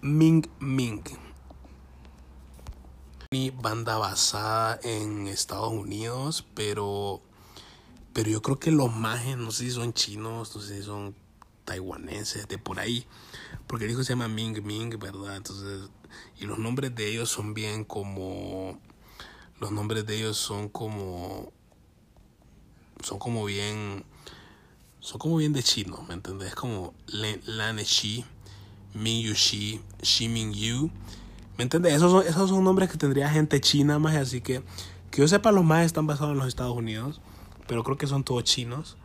Ming 0.01 0.47
Ming. 0.59 1.01
Mi 3.31 3.49
banda 3.49 3.97
basada 3.97 4.79
en 4.83 5.27
Estados 5.27 5.73
Unidos, 5.73 6.45
pero 6.53 7.21
pero 8.13 8.29
yo 8.29 8.41
creo 8.41 8.59
que 8.59 8.71
los 8.71 8.95
majes, 8.95 9.35
no 9.35 9.51
sé 9.51 9.65
si 9.65 9.71
son 9.71 9.93
chinos, 9.93 10.55
no 10.55 10.61
sé 10.61 10.77
si 10.77 10.83
son 10.83 11.15
taiwaneses, 11.67 12.47
de 12.47 12.57
por 12.57 12.79
ahí, 12.79 13.05
porque 13.67 13.85
el 13.85 13.89
disco 13.89 14.03
se 14.03 14.13
llama 14.13 14.29
Ming 14.29 14.63
Ming, 14.63 14.97
¿verdad? 14.97 15.35
Entonces 15.35 15.89
y 16.39 16.45
los 16.45 16.57
nombres 16.57 16.95
de 16.95 17.11
ellos 17.11 17.29
son 17.29 17.53
bien 17.53 17.83
como 17.83 18.79
los 19.59 19.71
nombres 19.71 20.05
de 20.05 20.17
ellos 20.17 20.37
son 20.37 20.69
como 20.69 21.51
son 23.03 23.19
como 23.19 23.43
bien 23.45 24.05
son 24.99 25.19
como 25.19 25.37
bien 25.37 25.53
de 25.53 25.61
chino, 25.61 26.03
¿me 26.07 26.13
entendés? 26.13 26.55
Como 26.55 26.93
Lan 27.07 27.77
Shi, 27.77 28.25
Ming 28.93 29.23
Yu 29.23 29.33
Shi, 29.33 29.81
Shi 30.01 30.27
Ming 30.27 30.53
Yu. 30.53 30.89
¿Me 31.57 31.63
entendés? 31.63 31.93
Esos 31.93 32.11
son, 32.11 32.25
esos 32.25 32.49
son 32.49 32.63
nombres 32.63 32.89
que 32.89 32.97
tendría 32.97 33.29
gente 33.29 33.61
china 33.61 33.99
más, 33.99 34.15
así 34.15 34.41
que 34.41 34.63
que 35.11 35.21
yo 35.21 35.27
sepa 35.27 35.51
los 35.51 35.63
más 35.63 35.85
están 35.85 36.07
basados 36.07 36.33
en 36.33 36.39
los 36.39 36.47
Estados 36.47 36.75
Unidos, 36.75 37.21
pero 37.67 37.83
creo 37.83 37.97
que 37.97 38.07
son 38.07 38.23
todos 38.23 38.43
chinos. 38.43 38.97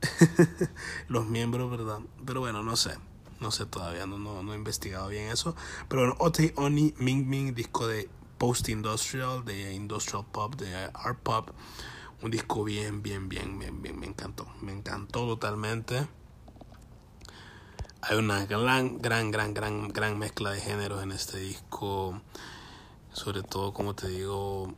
los 1.08 1.26
miembros, 1.26 1.70
¿verdad? 1.70 2.00
Pero 2.24 2.40
bueno, 2.40 2.62
no 2.62 2.76
sé. 2.76 2.92
No 3.40 3.50
sé 3.50 3.64
todavía, 3.64 4.06
no, 4.06 4.18
no, 4.18 4.52
he 4.52 4.56
investigado 4.56 5.08
bien 5.08 5.30
eso. 5.30 5.56
Pero 5.88 6.02
bueno, 6.02 6.16
Ote 6.18 6.52
Oni 6.56 6.94
Ming 6.98 7.26
Ming, 7.26 7.54
disco 7.54 7.86
de 7.86 8.10
post-industrial, 8.36 9.44
de 9.44 9.72
industrial 9.72 10.26
pop, 10.30 10.56
de 10.56 10.74
art 10.92 11.18
pop. 11.22 11.50
Un 12.22 12.30
disco 12.30 12.64
bien, 12.64 13.02
bien, 13.02 13.30
bien, 13.30 13.58
bien, 13.58 13.80
bien, 13.80 13.98
me 13.98 14.06
encantó. 14.06 14.46
Me 14.60 14.72
encantó 14.72 15.26
totalmente. 15.26 16.06
Hay 18.02 18.18
una 18.18 18.44
gran, 18.44 18.98
gran, 18.98 19.30
gran, 19.30 19.54
gran, 19.54 19.88
gran 19.88 20.18
mezcla 20.18 20.50
de 20.50 20.60
géneros 20.60 21.02
en 21.02 21.12
este 21.12 21.38
disco. 21.38 22.20
Sobre 23.12 23.42
todo, 23.42 23.72
como 23.72 23.94
te 23.94 24.08
digo, 24.08 24.74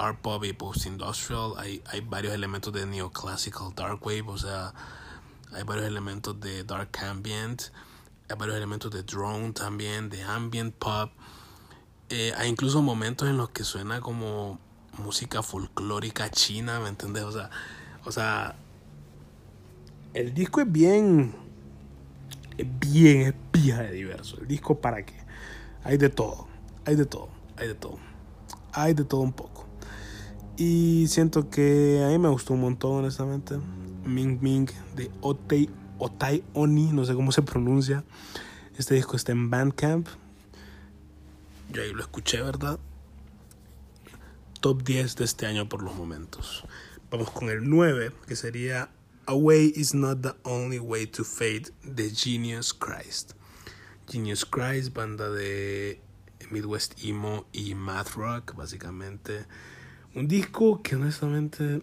art 0.00 0.20
pop 0.20 0.44
y 0.44 0.52
post-industrial. 0.52 1.54
Hay, 1.58 1.82
hay 1.86 2.00
varios 2.00 2.34
elementos 2.34 2.72
de 2.72 2.86
neoclassical 2.86 3.74
dark 3.74 4.04
wave, 4.04 4.24
o 4.26 4.38
sea, 4.38 4.74
hay 5.52 5.62
varios 5.62 5.86
elementos 5.86 6.40
de 6.40 6.64
dark 6.64 6.90
ambient 7.02 7.62
hay 8.30 8.36
varios 8.36 8.56
elementos 8.56 8.92
de 8.92 9.02
drone 9.02 9.52
también, 9.52 10.08
de 10.08 10.22
ambient 10.22 10.72
pop. 10.76 11.10
Eh, 12.10 12.32
hay 12.36 12.48
incluso 12.48 12.80
momentos 12.80 13.28
en 13.28 13.36
los 13.36 13.50
que 13.50 13.64
suena 13.64 14.00
como 14.00 14.60
música 14.98 15.42
folclórica 15.42 16.30
china, 16.30 16.78
¿me 16.78 16.88
entiendes? 16.88 17.24
O 17.24 17.32
sea, 17.32 17.50
o 18.04 18.12
sea, 18.12 18.54
el 20.14 20.32
disco 20.32 20.60
es 20.60 20.70
bien, 20.70 21.34
es 22.56 22.66
bien, 22.78 23.22
es 23.22 23.34
pija 23.50 23.82
de 23.82 23.92
diverso. 23.92 24.38
El 24.40 24.46
disco 24.46 24.80
para 24.80 25.04
qué? 25.04 25.14
Hay 25.82 25.96
de 25.96 26.08
todo, 26.08 26.46
hay 26.84 26.94
de 26.94 27.06
todo, 27.06 27.30
hay 27.56 27.66
de 27.66 27.74
todo, 27.74 27.98
hay 28.72 28.94
de 28.94 29.04
todo 29.04 29.22
un 29.22 29.32
poco. 29.32 29.59
Y 30.56 31.06
siento 31.08 31.48
que 31.48 32.02
a 32.04 32.08
mí 32.08 32.18
me 32.18 32.28
gustó 32.28 32.54
un 32.54 32.60
montón, 32.60 32.98
honestamente. 32.98 33.56
Ming 34.04 34.38
Ming 34.40 34.70
de 34.96 35.10
Otei 35.20 35.68
Otai 35.98 36.42
Oni, 36.54 36.92
no 36.92 37.04
sé 37.04 37.14
cómo 37.14 37.30
se 37.30 37.42
pronuncia. 37.42 38.04
Este 38.76 38.94
disco 38.94 39.16
está 39.16 39.32
en 39.32 39.50
Bandcamp. 39.50 40.08
Yo 41.70 41.82
ahí 41.82 41.92
lo 41.92 42.00
escuché, 42.00 42.40
¿verdad? 42.40 42.78
Top 44.60 44.82
10 44.82 45.16
de 45.16 45.24
este 45.24 45.46
año 45.46 45.68
por 45.68 45.82
los 45.82 45.94
momentos. 45.94 46.64
Vamos 47.10 47.30
con 47.30 47.50
el 47.50 47.68
9, 47.68 48.12
que 48.26 48.36
sería 48.36 48.90
Away 49.26 49.72
is 49.76 49.94
not 49.94 50.22
the 50.22 50.34
only 50.42 50.78
way 50.78 51.06
to 51.06 51.22
fade 51.22 51.70
de 51.84 52.10
Genius 52.10 52.72
Christ. 52.72 53.34
Genius 54.08 54.44
Christ, 54.44 54.94
banda 54.94 55.30
de 55.30 56.00
Midwest 56.50 56.94
Emo 57.04 57.46
y 57.52 57.74
Math 57.74 58.14
Rock, 58.14 58.54
básicamente. 58.56 59.44
Un 60.14 60.26
disco 60.26 60.82
que 60.82 60.96
honestamente 60.96 61.82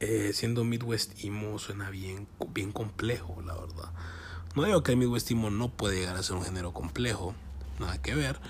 eh, 0.00 0.30
siendo 0.32 0.62
Midwest 0.62 1.24
Emo 1.24 1.58
suena 1.58 1.90
bien, 1.90 2.28
bien 2.54 2.70
complejo, 2.70 3.42
la 3.44 3.54
verdad. 3.54 3.92
No 4.54 4.62
digo 4.62 4.84
que 4.84 4.92
el 4.92 4.98
Midwest 4.98 5.28
Emo 5.32 5.50
no 5.50 5.70
puede 5.70 5.98
llegar 5.98 6.16
a 6.16 6.22
ser 6.22 6.36
un 6.36 6.44
género 6.44 6.72
complejo, 6.72 7.34
nada 7.80 8.00
que 8.00 8.14
ver, 8.14 8.40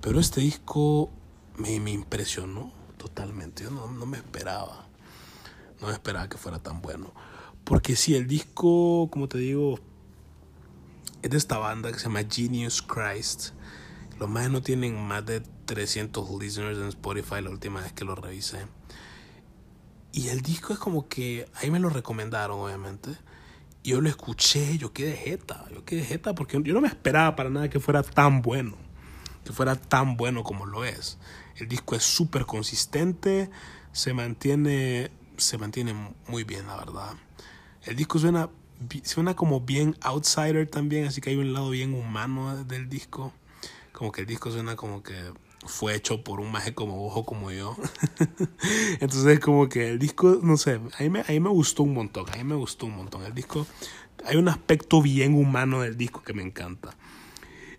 pero 0.00 0.18
este 0.18 0.40
disco 0.40 1.10
me, 1.58 1.74
impresionó 1.74 2.72
totalmente. 2.98 3.62
Yo 3.62 3.70
no, 3.70 3.88
no, 3.88 4.04
me 4.04 4.16
esperaba, 4.16 4.88
no 5.80 5.86
me 5.86 5.92
esperaba 5.92 6.28
que 6.28 6.38
fuera 6.38 6.58
tan 6.58 6.82
bueno. 6.82 7.12
Porque 7.62 7.94
si 7.94 8.16
el 8.16 8.26
disco, 8.26 9.08
como 9.12 9.28
te 9.28 9.38
digo, 9.38 9.78
es 11.22 11.30
de 11.30 11.36
esta 11.36 11.58
banda 11.58 11.92
que 11.92 11.98
se 11.98 12.06
llama 12.06 12.24
Genius 12.28 12.82
Christ. 12.82 13.50
Los 14.18 14.28
más 14.28 14.50
no 14.50 14.60
tienen 14.60 15.00
más 15.06 15.24
de 15.24 15.42
300 15.66 16.30
listeners 16.40 16.78
en 16.78 16.88
Spotify 16.88 17.42
la 17.42 17.50
última 17.50 17.80
vez 17.80 17.92
que 17.92 18.04
lo 18.04 18.14
revisé. 18.14 18.66
Y 20.12 20.28
el 20.28 20.40
disco 20.40 20.72
es 20.72 20.78
como 20.78 21.08
que 21.08 21.46
ahí 21.56 21.70
me 21.70 21.78
lo 21.78 21.90
recomendaron, 21.90 22.58
obviamente. 22.58 23.10
Yo 23.84 24.00
lo 24.00 24.08
escuché, 24.08 24.78
yo 24.78 24.92
quedé 24.92 25.14
jeta, 25.14 25.66
yo 25.72 25.84
quedé 25.84 26.04
jeta 26.04 26.34
porque 26.34 26.60
yo 26.62 26.72
no 26.72 26.80
me 26.80 26.88
esperaba 26.88 27.36
para 27.36 27.50
nada 27.50 27.68
que 27.68 27.78
fuera 27.80 28.02
tan 28.02 28.40
bueno, 28.40 28.76
que 29.44 29.52
fuera 29.52 29.76
tan 29.76 30.16
bueno 30.16 30.42
como 30.42 30.64
lo 30.64 30.84
es. 30.84 31.18
El 31.56 31.68
disco 31.68 31.94
es 31.94 32.02
súper 32.02 32.46
consistente, 32.46 33.50
se 33.92 34.12
mantiene, 34.14 35.10
se 35.36 35.58
mantiene 35.58 35.94
muy 36.26 36.44
bien, 36.44 36.66
la 36.66 36.76
verdad. 36.76 37.14
El 37.84 37.94
disco 37.94 38.18
suena, 38.18 38.48
suena 39.04 39.36
como 39.36 39.60
bien 39.60 39.96
outsider 40.00 40.66
también, 40.66 41.06
así 41.06 41.20
que 41.20 41.30
hay 41.30 41.36
un 41.36 41.52
lado 41.52 41.70
bien 41.70 41.94
humano 41.94 42.64
del 42.64 42.88
disco. 42.88 43.32
Como 43.92 44.12
que 44.12 44.22
el 44.22 44.26
disco 44.26 44.50
suena 44.50 44.76
como 44.76 45.02
que 45.02 45.14
fue 45.64 45.94
hecho 45.94 46.22
por 46.22 46.40
un 46.40 46.52
maje 46.52 46.74
como 46.74 47.06
ojo 47.06 47.24
como 47.24 47.50
yo. 47.50 47.76
Entonces 49.00 49.40
como 49.40 49.68
que 49.68 49.88
el 49.90 49.98
disco, 49.98 50.40
no 50.42 50.56
sé, 50.56 50.80
a 50.98 51.02
mí, 51.02 51.10
me, 51.10 51.20
a 51.20 51.40
me 51.40 51.48
gustó 51.48 51.82
un 51.82 51.94
montón, 51.94 52.26
a 52.30 52.36
mí 52.36 52.44
me 52.44 52.54
gustó 52.54 52.86
un 52.86 52.96
montón. 52.96 53.24
El 53.24 53.34
disco, 53.34 53.66
hay 54.24 54.36
un 54.36 54.48
aspecto 54.48 55.02
bien 55.02 55.34
humano 55.34 55.82
del 55.82 55.96
disco 55.96 56.22
que 56.22 56.32
me 56.32 56.42
encanta. 56.42 56.94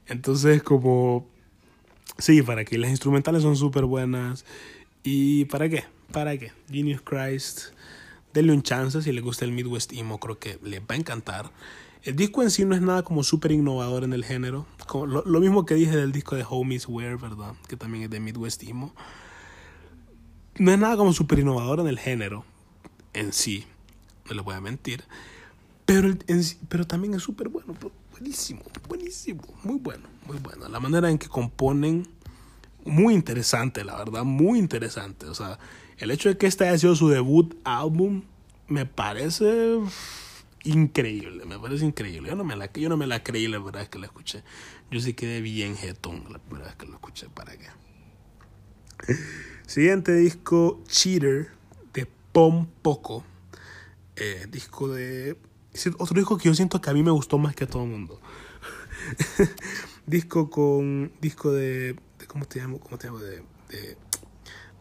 Entonces 0.07 0.63
como, 0.63 1.27
sí, 2.17 2.41
para 2.41 2.65
que 2.65 2.77
las 2.77 2.89
instrumentales 2.89 3.43
son 3.43 3.55
súper 3.55 3.85
buenas. 3.85 4.45
¿Y 5.03 5.45
para 5.45 5.69
qué? 5.69 5.85
¿Para 6.11 6.37
qué? 6.37 6.51
Genius 6.69 7.01
Christ 7.01 7.73
denle 8.37 8.53
un 8.53 8.61
chance 8.61 9.01
si 9.01 9.11
les 9.11 9.23
gusta 9.23 9.45
el 9.45 9.51
Midwest 9.51 9.93
Emo, 9.93 10.19
creo 10.19 10.37
que 10.37 10.59
les 10.63 10.81
va 10.81 10.93
a 10.93 10.95
encantar. 10.95 11.51
El 12.03 12.15
disco 12.15 12.43
en 12.43 12.51
sí 12.51 12.63
no 12.63 12.75
es 12.75 12.81
nada 12.81 13.03
como 13.03 13.23
súper 13.23 13.51
innovador 13.51 14.03
en 14.03 14.13
el 14.13 14.23
género. 14.23 14.65
lo, 14.93 15.23
lo, 15.25 15.39
mismo 15.39 15.65
que 15.65 15.75
dije 15.75 15.95
del 15.95 16.11
disco 16.11 16.35
de 16.35 16.45
Homies 16.47 16.87
Wear, 16.87 17.17
¿verdad? 17.17 17.53
Que 17.67 17.75
también 17.75 18.05
es 18.05 18.09
de 18.09 18.19
Midwest 18.19 18.63
Emo. 18.63 18.93
No 20.57 20.71
es 20.71 20.79
nada 20.79 20.97
como 20.97 21.13
súper 21.13 21.39
innovador 21.39 21.79
en 21.79 21.87
el 21.87 21.99
género 21.99 22.45
en 23.13 23.33
sí. 23.33 23.65
No 24.27 24.35
les 24.35 24.43
voy 24.43 24.55
a 24.55 24.61
mentir. 24.61 25.03
Pero, 25.85 26.13
pero 26.69 26.85
también 26.85 27.13
es 27.13 27.23
súper 27.23 27.49
bueno. 27.49 27.75
Buenísimo, 28.11 28.61
buenísimo. 28.87 29.41
Muy 29.63 29.77
bueno, 29.77 30.07
muy 30.25 30.37
bueno. 30.37 30.67
La 30.67 30.79
manera 30.79 31.09
en 31.09 31.17
que 31.17 31.27
componen, 31.27 32.07
muy 32.83 33.13
interesante, 33.13 33.83
la 33.83 33.95
verdad. 33.97 34.23
Muy 34.23 34.59
interesante. 34.59 35.27
O 35.27 35.35
sea, 35.35 35.59
el 35.97 36.11
hecho 36.11 36.29
de 36.29 36.37
que 36.37 36.47
este 36.47 36.67
haya 36.67 36.77
sido 36.77 36.95
su 36.95 37.09
debut 37.09 37.55
álbum, 37.63 38.23
me 38.67 38.85
parece 38.85 39.79
increíble, 40.63 41.45
me 41.45 41.59
parece 41.59 41.85
increíble. 41.85 42.29
Yo 42.29 42.35
no 42.35 42.43
me 42.43 42.55
la, 42.55 42.71
yo 42.73 42.89
no 42.89 42.97
me 42.97 43.07
la 43.07 43.23
creí 43.23 43.47
la 43.47 43.59
verdad 43.59 43.83
es 43.83 43.89
que 43.89 43.99
la 43.99 44.07
escuché. 44.07 44.43
Yo 44.91 44.99
sí 44.99 45.13
quedé 45.13 45.41
bien 45.41 45.75
jetón 45.75 46.23
la 46.31 46.39
verdad 46.49 46.69
es 46.69 46.75
que 46.75 46.85
lo 46.85 46.93
escuché. 46.93 47.27
¿Para 47.29 47.55
qué? 47.57 47.67
Siguiente 49.65 50.13
disco, 50.13 50.83
Cheater, 50.87 51.51
de 51.93 52.07
Pom 52.31 52.67
Poco. 52.81 53.23
Eh, 54.15 54.47
disco 54.49 54.87
de... 54.87 55.37
Otro 55.99 56.15
disco 56.15 56.37
que 56.37 56.49
yo 56.49 56.55
siento 56.55 56.81
que 56.81 56.89
a 56.89 56.93
mí 56.93 57.03
me 57.03 57.11
gustó 57.11 57.37
más 57.37 57.55
que 57.55 57.65
a 57.65 57.67
todo 57.67 57.83
el 57.83 57.89
mundo. 57.89 58.19
disco 60.07 60.49
con... 60.49 61.11
Disco 61.21 61.51
de, 61.51 61.95
¿Cómo 62.27 62.45
te 62.45 62.59
llamo? 62.59 62.79
¿Cómo 62.79 62.97
te 62.97 63.07
llamo? 63.07 63.19
De, 63.19 63.43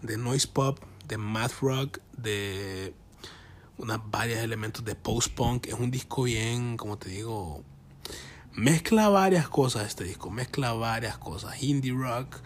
de 0.03 0.17
noise 0.17 0.49
pop, 0.49 0.79
de 1.07 1.19
math 1.19 1.61
rock, 1.61 1.99
de 2.17 2.95
unas 3.79 4.01
varios 4.11 4.39
elementos 4.41 4.85
de 4.85 4.95
post-punk. 4.95 5.67
Es 5.67 5.75
un 5.75 5.91
disco 5.91 6.25
bien, 6.25 6.77
como 6.77 6.99
te 6.99 7.11
digo, 7.11 7.63
mezcla 8.53 9.09
varias 9.09 9.49
cosas 9.49 9.87
este 9.87 10.05
disco, 10.05 10.31
mezcla 10.31 10.73
varias 10.73 11.19
cosas. 11.19 11.63
Indie 11.63 11.93
rock, 11.93 12.37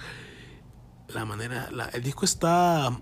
la 1.09 1.25
manera, 1.25 1.69
el 1.93 2.03
disco 2.03 2.25
está, 2.25 3.01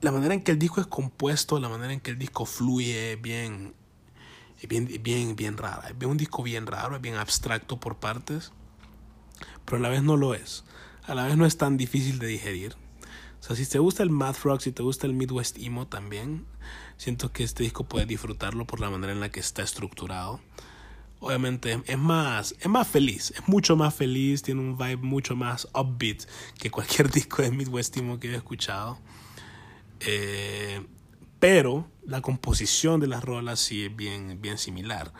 la 0.00 0.12
manera 0.12 0.34
en 0.34 0.42
que 0.42 0.52
el 0.52 0.58
disco 0.58 0.80
es 0.80 0.86
compuesto, 0.86 1.58
la 1.58 1.68
manera 1.68 1.92
en 1.92 2.00
que 2.00 2.10
el 2.10 2.18
disco 2.18 2.44
fluye, 2.44 3.16
bien, 3.16 3.74
bien, 4.68 4.88
bien, 5.02 5.36
bien 5.36 5.56
rara. 5.56 5.88
Es 5.88 6.06
un 6.06 6.16
disco 6.16 6.42
bien 6.42 6.66
raro, 6.66 6.96
es 6.96 7.02
bien 7.02 7.16
abstracto 7.16 7.80
por 7.80 7.98
partes, 7.98 8.52
pero 9.64 9.78
a 9.78 9.80
la 9.80 9.88
vez 9.88 10.02
no 10.02 10.16
lo 10.16 10.34
es. 10.34 10.64
A 11.04 11.14
la 11.14 11.26
vez 11.26 11.36
no 11.36 11.46
es 11.46 11.56
tan 11.56 11.76
difícil 11.76 12.18
de 12.18 12.28
digerir. 12.28 12.76
O 13.40 13.44
sea, 13.44 13.56
si 13.56 13.66
te 13.66 13.80
gusta 13.80 14.04
el 14.04 14.10
math 14.10 14.42
rock, 14.44 14.60
si 14.60 14.70
te 14.70 14.84
gusta 14.84 15.08
el 15.08 15.14
Midwest 15.14 15.58
emo 15.58 15.88
también, 15.88 16.46
siento 17.02 17.32
que 17.32 17.42
este 17.42 17.64
disco 17.64 17.82
puedes 17.82 18.06
disfrutarlo 18.06 18.64
por 18.64 18.78
la 18.78 18.88
manera 18.88 19.12
en 19.12 19.18
la 19.18 19.28
que 19.28 19.40
está 19.40 19.64
estructurado. 19.64 20.40
Obviamente 21.18 21.82
es 21.86 21.98
más, 21.98 22.54
es 22.60 22.68
más 22.68 22.86
feliz, 22.86 23.32
es 23.36 23.48
mucho 23.48 23.74
más 23.74 23.92
feliz, 23.92 24.42
tiene 24.42 24.60
un 24.60 24.78
vibe 24.78 24.98
mucho 24.98 25.34
más 25.34 25.66
upbeat 25.74 26.22
que 26.60 26.70
cualquier 26.70 27.10
disco 27.12 27.42
de 27.42 27.50
Midwest 27.50 27.96
emo 27.96 28.20
que 28.20 28.30
he 28.30 28.36
escuchado. 28.36 29.00
Eh, 29.98 30.86
pero 31.40 31.90
la 32.06 32.20
composición 32.20 33.00
de 33.00 33.08
las 33.08 33.24
rolas 33.24 33.58
sí 33.58 33.86
es 33.86 33.96
bien, 33.96 34.40
bien 34.40 34.56
similar. 34.56 35.12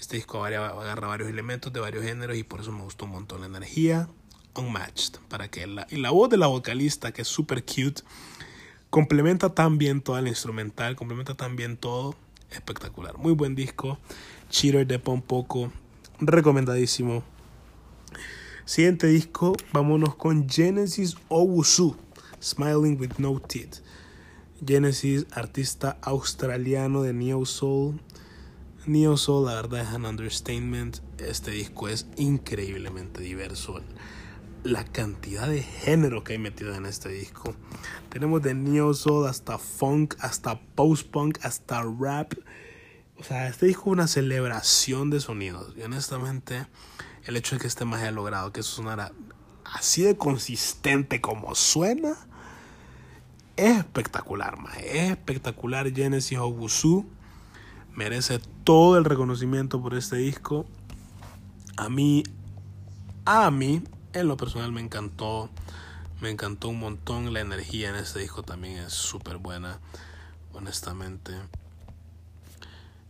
Este 0.00 0.16
disco 0.16 0.42
agarra 0.46 1.08
varios 1.08 1.28
elementos 1.28 1.74
de 1.74 1.80
varios 1.80 2.04
géneros 2.04 2.38
y 2.38 2.42
por 2.42 2.62
eso 2.62 2.72
me 2.72 2.84
gustó 2.84 3.04
un 3.04 3.10
montón 3.10 3.42
la 3.42 3.48
energía, 3.48 4.08
Unmatched, 4.54 5.18
para 5.28 5.50
que 5.50 5.66
la, 5.66 5.86
y 5.90 5.96
la 5.96 6.10
voz 6.10 6.30
de 6.30 6.38
la 6.38 6.46
vocalista, 6.46 7.12
que 7.12 7.20
es 7.20 7.28
super 7.28 7.62
cute, 7.64 8.02
complementa 8.90 9.54
tan 9.54 9.78
bien 9.78 10.00
toda 10.00 10.22
la 10.22 10.28
instrumental, 10.28 10.96
complementa 10.96 11.34
tan 11.34 11.56
bien 11.56 11.76
todo, 11.76 12.14
espectacular. 12.50 13.18
Muy 13.18 13.32
buen 13.32 13.54
disco, 13.54 13.98
Cheater 14.50 14.86
de 14.86 14.98
Pompoco, 14.98 15.70
recomendadísimo. 16.20 17.22
Siguiente 18.64 19.06
disco, 19.06 19.54
vámonos 19.72 20.14
con 20.14 20.48
Genesis 20.48 21.16
Owusu, 21.28 21.96
Smiling 22.42 22.98
with 23.00 23.12
No 23.18 23.40
Teeth. 23.40 23.76
Genesis, 24.66 25.26
artista 25.30 25.98
australiano 26.02 27.02
de 27.02 27.12
Neo 27.12 27.46
Soul. 27.46 28.00
Neo 28.86 29.16
Soul, 29.16 29.46
la 29.46 29.54
verdad 29.54 29.82
es 29.82 29.94
un 29.94 30.04
understatement. 30.04 30.98
Este 31.18 31.52
disco 31.52 31.88
es 31.88 32.06
increíblemente 32.16 33.22
diverso 33.22 33.80
la 34.64 34.84
cantidad 34.84 35.48
de 35.48 35.62
género 35.62 36.24
que 36.24 36.34
hay 36.34 36.38
metido 36.38 36.74
en 36.74 36.86
este 36.86 37.08
disco. 37.08 37.54
Tenemos 38.10 38.42
de 38.42 38.54
neo 38.54 38.94
soul 38.94 39.26
hasta 39.28 39.58
funk, 39.58 40.14
hasta 40.20 40.60
post 40.60 41.10
punk, 41.10 41.38
hasta 41.42 41.82
rap. 41.82 42.34
O 43.16 43.22
sea, 43.22 43.48
este 43.48 43.66
disco 43.66 43.90
es 43.90 43.92
una 43.92 44.08
celebración 44.08 45.10
de 45.10 45.20
sonidos. 45.20 45.74
Y 45.76 45.82
honestamente, 45.82 46.66
el 47.24 47.36
hecho 47.36 47.56
de 47.56 47.60
que 47.60 47.66
este 47.66 47.84
más 47.84 48.00
haya 48.00 48.10
logrado 48.10 48.52
que 48.52 48.60
eso 48.60 48.76
sonara 48.76 49.12
así 49.64 50.02
de 50.02 50.16
consistente 50.16 51.20
como 51.20 51.54
suena, 51.54 52.16
es 53.56 53.78
espectacular, 53.78 54.58
más. 54.58 54.76
Es 54.78 55.10
espectacular. 55.10 55.92
Genesis 55.92 56.38
Obusu 56.38 57.06
merece 57.94 58.40
todo 58.62 58.96
el 58.96 59.04
reconocimiento 59.04 59.82
por 59.82 59.94
este 59.94 60.16
disco. 60.16 60.64
A 61.76 61.88
mí, 61.88 62.22
a 63.24 63.50
mí, 63.50 63.82
en 64.12 64.28
lo 64.28 64.36
personal 64.36 64.72
me 64.72 64.80
encantó. 64.80 65.50
Me 66.20 66.30
encantó 66.30 66.68
un 66.68 66.80
montón. 66.80 67.32
La 67.32 67.40
energía 67.40 67.90
en 67.90 67.96
este 67.96 68.20
disco 68.20 68.42
también 68.42 68.78
es 68.78 68.92
súper 68.92 69.38
buena. 69.38 69.78
Honestamente. 70.52 71.32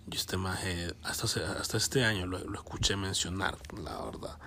Yo 0.06 0.18
este 0.18 0.38
maje, 0.38 0.94
hasta, 1.02 1.26
hasta 1.60 1.76
este 1.76 2.02
año 2.02 2.26
lo, 2.26 2.38
lo, 2.38 2.58
escuché 2.58 2.96
mencionar, 2.96 3.58
la 3.76 4.02
verdad. 4.02 4.38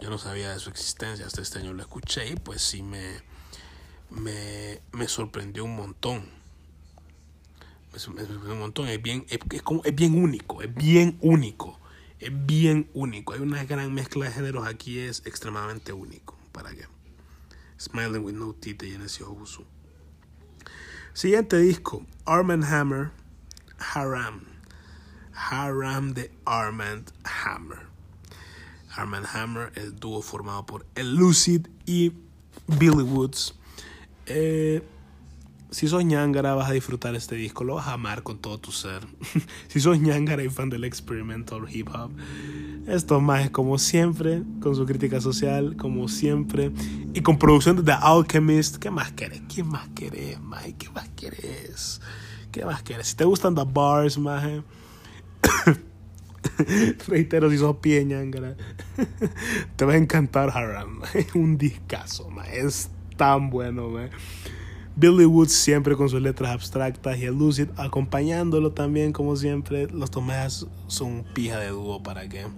Yo 0.00 0.10
no 0.10 0.18
sabía 0.18 0.52
de 0.52 0.58
su 0.58 0.68
existencia, 0.68 1.24
hasta 1.26 1.40
este 1.40 1.60
año 1.60 1.72
lo 1.72 1.80
escuché 1.80 2.28
y 2.28 2.36
pues 2.36 2.60
sí 2.60 2.82
me, 2.82 3.22
me, 4.10 4.82
me 4.92 5.08
sorprendió 5.08 5.64
un 5.64 5.76
montón. 5.76 6.28
Me, 7.92 7.98
sorprendió 7.98 8.52
un 8.52 8.58
montón, 8.58 8.88
es 8.88 9.00
bien, 9.00 9.24
es, 9.30 9.38
es, 9.50 9.94
bien 9.94 10.22
único, 10.22 10.60
es 10.60 10.74
bien 10.74 11.16
único 11.22 11.78
es 12.20 12.46
bien 12.46 12.90
único. 12.94 13.32
Hay 13.32 13.40
una 13.40 13.64
gran 13.64 13.92
mezcla 13.94 14.26
de 14.26 14.32
géneros 14.32 14.66
aquí, 14.66 14.98
es 14.98 15.22
extremadamente 15.24 15.92
único. 15.92 16.36
¿Para 16.52 16.70
qué? 16.70 16.86
Smiling 17.80 18.24
with 18.24 18.34
No 18.34 18.54
Teeth 18.54 18.82
de 18.82 18.90
Genesis 18.90 19.22
Obusu. 19.22 19.64
Siguiente 21.12 21.58
disco, 21.58 22.04
Arm 22.24 22.50
Hammer, 22.62 23.10
Haram. 23.78 24.42
Haram 25.32 26.14
de 26.14 26.32
Armand 26.44 27.12
Hammer. 27.24 27.78
Armand 28.96 29.26
Hammer, 29.32 29.72
el 29.76 29.94
dúo 29.94 30.20
formado 30.22 30.66
por 30.66 30.86
El 30.94 31.14
Lucid 31.14 31.68
y 31.86 32.12
Billy 32.66 33.02
Woods. 33.02 33.54
Eh, 34.26 34.82
si 35.70 35.86
sos 35.86 36.04
ñangara 36.04 36.54
vas 36.54 36.70
a 36.70 36.72
disfrutar 36.72 37.14
este 37.14 37.34
disco, 37.34 37.62
lo 37.62 37.74
vas 37.74 37.88
a 37.88 37.92
amar 37.92 38.22
con 38.22 38.38
todo 38.38 38.58
tu 38.58 38.72
ser. 38.72 39.06
si 39.68 39.80
sos 39.80 40.00
ñangara 40.00 40.42
y 40.42 40.48
fan 40.48 40.70
del 40.70 40.84
experimental 40.84 41.66
hip 41.70 41.88
hop, 41.94 42.10
esto 42.86 43.20
más 43.20 43.44
es 43.44 43.50
como 43.50 43.78
siempre, 43.78 44.42
con 44.60 44.74
su 44.74 44.86
crítica 44.86 45.20
social, 45.20 45.76
como 45.76 46.08
siempre, 46.08 46.72
y 47.12 47.20
con 47.20 47.38
producción 47.38 47.76
de 47.76 47.82
The 47.82 47.92
Alchemist. 47.92 48.76
¿Qué 48.76 48.90
más 48.90 49.12
querés? 49.12 49.42
¿Qué 49.54 49.62
más 49.62 49.88
querés, 49.94 50.40
maje? 50.40 50.74
¿Qué 50.78 50.88
más 50.90 51.08
querés? 51.10 52.00
¿Qué 52.50 52.64
más 52.64 52.82
querés? 52.82 53.08
Si 53.08 53.16
te 53.16 53.24
gustan 53.24 53.54
The 53.54 53.64
Bars, 53.66 54.16
maje. 54.16 54.62
Reitero, 57.08 57.50
si 57.50 57.58
sos 57.58 57.76
pie 57.76 58.04
ñangara, 58.06 58.56
te 59.76 59.84
va 59.84 59.92
a 59.92 59.96
encantar 59.96 60.48
Haram. 60.48 61.02
Un 61.34 61.58
discazo, 61.58 62.30
maje. 62.30 62.60
Es 62.60 62.88
tan 63.18 63.50
bueno, 63.50 63.90
maje. 63.90 64.10
Billy 64.98 65.26
Woods 65.26 65.52
siempre 65.52 65.94
con 65.94 66.08
sus 66.08 66.20
letras 66.20 66.50
abstractas 66.50 67.18
y 67.18 67.24
el 67.24 67.38
Lucid 67.38 67.68
acompañándolo 67.76 68.72
también 68.72 69.12
como 69.12 69.36
siempre. 69.36 69.86
Los 69.86 70.10
Tomás 70.10 70.66
son 70.88 71.24
pija 71.34 71.60
de 71.60 71.68
dúo 71.68 72.02
para 72.02 72.28
que. 72.28 72.48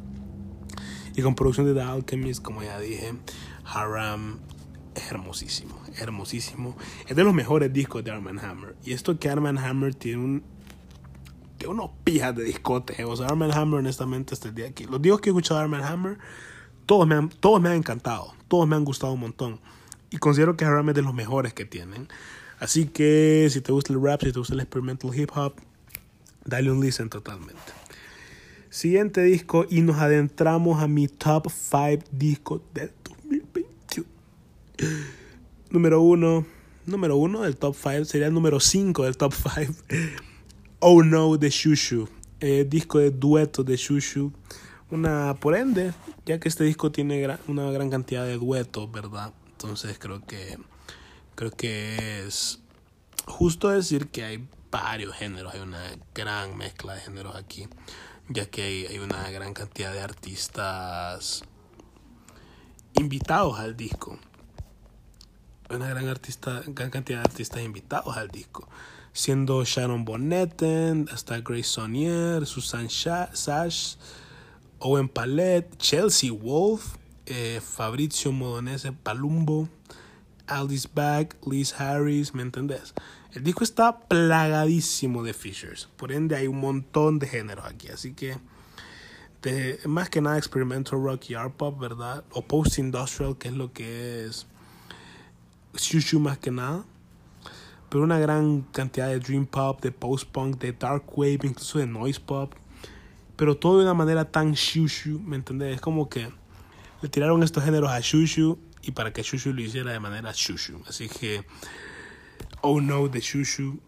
Y 1.14 1.20
con 1.20 1.34
producción 1.34 1.66
de 1.66 1.74
The 1.74 1.82
Alchemist, 1.82 2.42
como 2.42 2.62
ya 2.62 2.80
dije, 2.80 3.12
Haram 3.64 4.38
hermosísimo, 5.10 5.78
hermosísimo. 5.98 6.78
Es 7.06 7.14
de 7.14 7.24
los 7.24 7.34
mejores 7.34 7.70
discos 7.74 8.02
de 8.04 8.10
Arman 8.10 8.38
Hammer. 8.38 8.74
Y 8.84 8.94
esto 8.94 9.18
que 9.18 9.28
Arman 9.28 9.58
Hammer 9.58 9.94
tiene 9.94 10.24
un 10.24 10.42
tiene 11.58 11.74
unos 11.74 11.90
pijas 12.04 12.34
de 12.34 12.44
discote. 12.44 13.04
O 13.04 13.16
sea, 13.16 13.26
Arman 13.26 13.52
Hammer, 13.52 13.80
honestamente, 13.80 14.32
este 14.32 14.50
día 14.50 14.68
aquí. 14.68 14.86
Los 14.86 15.02
discos 15.02 15.20
que 15.20 15.28
he 15.28 15.32
escuchado 15.32 15.60
de 15.60 15.64
Arman 15.64 15.82
Hammer, 15.82 16.16
todos 16.86 17.06
me, 17.06 17.16
han, 17.16 17.28
todos 17.28 17.60
me 17.60 17.68
han 17.68 17.74
encantado. 17.74 18.32
Todos 18.48 18.66
me 18.66 18.76
han 18.76 18.84
gustado 18.86 19.12
un 19.12 19.20
montón. 19.20 19.60
Y 20.10 20.18
considero 20.18 20.56
que 20.56 20.64
Haram 20.64 20.88
es 20.88 20.94
de 20.94 21.02
los 21.02 21.14
mejores 21.14 21.54
que 21.54 21.64
tienen. 21.64 22.08
Así 22.58 22.86
que 22.86 23.48
si 23.50 23.60
te 23.60 23.72
gusta 23.72 23.92
el 23.92 24.02
rap, 24.02 24.22
si 24.22 24.32
te 24.32 24.38
gusta 24.38 24.54
el 24.54 24.60
experimental 24.60 25.14
hip 25.14 25.30
hop, 25.34 25.54
dale 26.44 26.70
un 26.70 26.80
listen 26.80 27.08
totalmente. 27.08 27.72
Siguiente 28.68 29.22
disco 29.22 29.66
y 29.68 29.80
nos 29.80 29.98
adentramos 29.98 30.82
a 30.82 30.86
mi 30.86 31.08
top 31.08 31.48
5 31.50 32.04
discos 32.12 32.60
del 32.74 32.92
2021. 33.02 34.08
Número 35.70 36.02
1, 36.02 36.46
número 36.86 37.16
uno 37.16 37.42
del 37.42 37.56
top 37.56 37.74
5, 37.74 38.04
sería 38.04 38.26
el 38.26 38.34
número 38.34 38.60
5 38.60 39.04
del 39.04 39.16
top 39.16 39.32
5. 39.32 39.72
oh 40.80 41.02
No 41.02 41.36
de 41.36 41.50
Shushu, 41.50 42.08
eh, 42.40 42.66
disco 42.68 42.98
de 42.98 43.10
dueto 43.10 43.64
de 43.64 43.76
Shushu. 43.76 44.32
Una, 44.90 45.34
por 45.34 45.56
ende, 45.56 45.92
ya 46.26 46.38
que 46.40 46.48
este 46.48 46.64
disco 46.64 46.92
tiene 46.92 47.38
una 47.46 47.70
gran 47.70 47.90
cantidad 47.90 48.24
de 48.24 48.36
duetos, 48.38 48.90
¿verdad? 48.90 49.32
Entonces 49.62 49.98
creo 49.98 50.24
que 50.24 50.56
creo 51.34 51.50
que 51.50 52.26
es 52.26 52.60
justo 53.26 53.68
decir 53.68 54.08
que 54.08 54.24
hay 54.24 54.48
varios 54.70 55.14
géneros, 55.14 55.52
hay 55.52 55.60
una 55.60 55.82
gran 56.14 56.56
mezcla 56.56 56.94
de 56.94 57.02
géneros 57.02 57.36
aquí, 57.36 57.68
ya 58.30 58.46
que 58.46 58.62
hay, 58.62 58.86
hay 58.86 58.98
una 59.00 59.30
gran 59.30 59.52
cantidad 59.52 59.92
de 59.92 60.00
artistas 60.00 61.42
invitados 62.94 63.58
al 63.58 63.76
disco. 63.76 64.18
Una 65.68 65.88
gran, 65.88 66.08
artista, 66.08 66.62
gran 66.66 66.88
cantidad 66.88 67.18
de 67.18 67.28
artistas 67.28 67.60
invitados 67.60 68.16
al 68.16 68.28
disco. 68.28 68.66
Siendo 69.12 69.62
Sharon 69.64 70.06
Bonnetten, 70.06 71.06
hasta 71.12 71.38
Grace 71.42 71.64
Sonier, 71.64 72.46
Susan 72.46 72.88
Sash, 72.88 73.96
Owen 74.78 75.10
Palette, 75.10 75.76
Chelsea 75.76 76.32
Wolf, 76.32 76.96
eh, 77.30 77.60
Fabrizio 77.62 78.32
Modonese 78.32 78.90
Palumbo, 78.90 79.68
Alice 80.48 80.88
Back, 80.92 81.36
Liz 81.46 81.72
Harris, 81.80 82.34
¿me 82.34 82.42
entendés? 82.42 82.92
El 83.32 83.44
disco 83.44 83.62
está 83.62 84.00
plagadísimo 84.00 85.22
de 85.22 85.32
features, 85.32 85.88
por 85.96 86.10
ende 86.10 86.34
hay 86.34 86.48
un 86.48 86.58
montón 86.58 87.20
de 87.20 87.28
géneros 87.28 87.64
aquí, 87.66 87.86
así 87.86 88.14
que 88.14 88.36
de, 89.42 89.78
más 89.86 90.10
que 90.10 90.20
nada 90.20 90.38
experimental 90.38 91.00
rock 91.00 91.30
y 91.30 91.34
art 91.34 91.54
pop, 91.54 91.78
¿verdad? 91.78 92.24
O 92.32 92.42
post 92.42 92.78
industrial, 92.78 93.38
que 93.38 93.46
es 93.46 93.54
lo 93.54 93.72
que 93.72 94.24
es 94.26 94.46
Shushu 95.74 96.18
más 96.18 96.38
que 96.38 96.50
nada. 96.50 96.84
Pero 97.88 98.02
una 98.02 98.18
gran 98.18 98.62
cantidad 98.72 99.08
de 99.08 99.20
dream 99.20 99.46
pop, 99.46 99.80
de 99.80 99.92
post 99.92 100.28
punk, 100.28 100.58
de 100.58 100.72
dark 100.72 101.04
wave, 101.16 101.40
incluso 101.44 101.78
de 101.78 101.86
noise 101.86 102.20
pop. 102.20 102.52
Pero 103.36 103.56
todo 103.56 103.78
de 103.78 103.84
una 103.84 103.94
manera 103.94 104.24
tan 104.24 104.52
shushu, 104.52 105.20
¿me 105.20 105.36
entendés? 105.36 105.76
Es 105.76 105.80
como 105.80 106.08
que 106.08 106.28
le 107.02 107.08
tiraron 107.08 107.42
estos 107.42 107.64
géneros 107.64 107.90
a 107.90 108.00
shushu 108.00 108.58
y 108.82 108.92
para 108.92 109.12
que 109.12 109.22
shushu 109.22 109.52
lo 109.52 109.60
hiciera 109.60 109.92
de 109.92 110.00
manera 110.00 110.32
shushu. 110.34 110.82
Así 110.86 111.08
que, 111.08 111.44
oh 112.62 112.80
no, 112.80 113.08
de 113.08 113.20
shushu, 113.20 113.80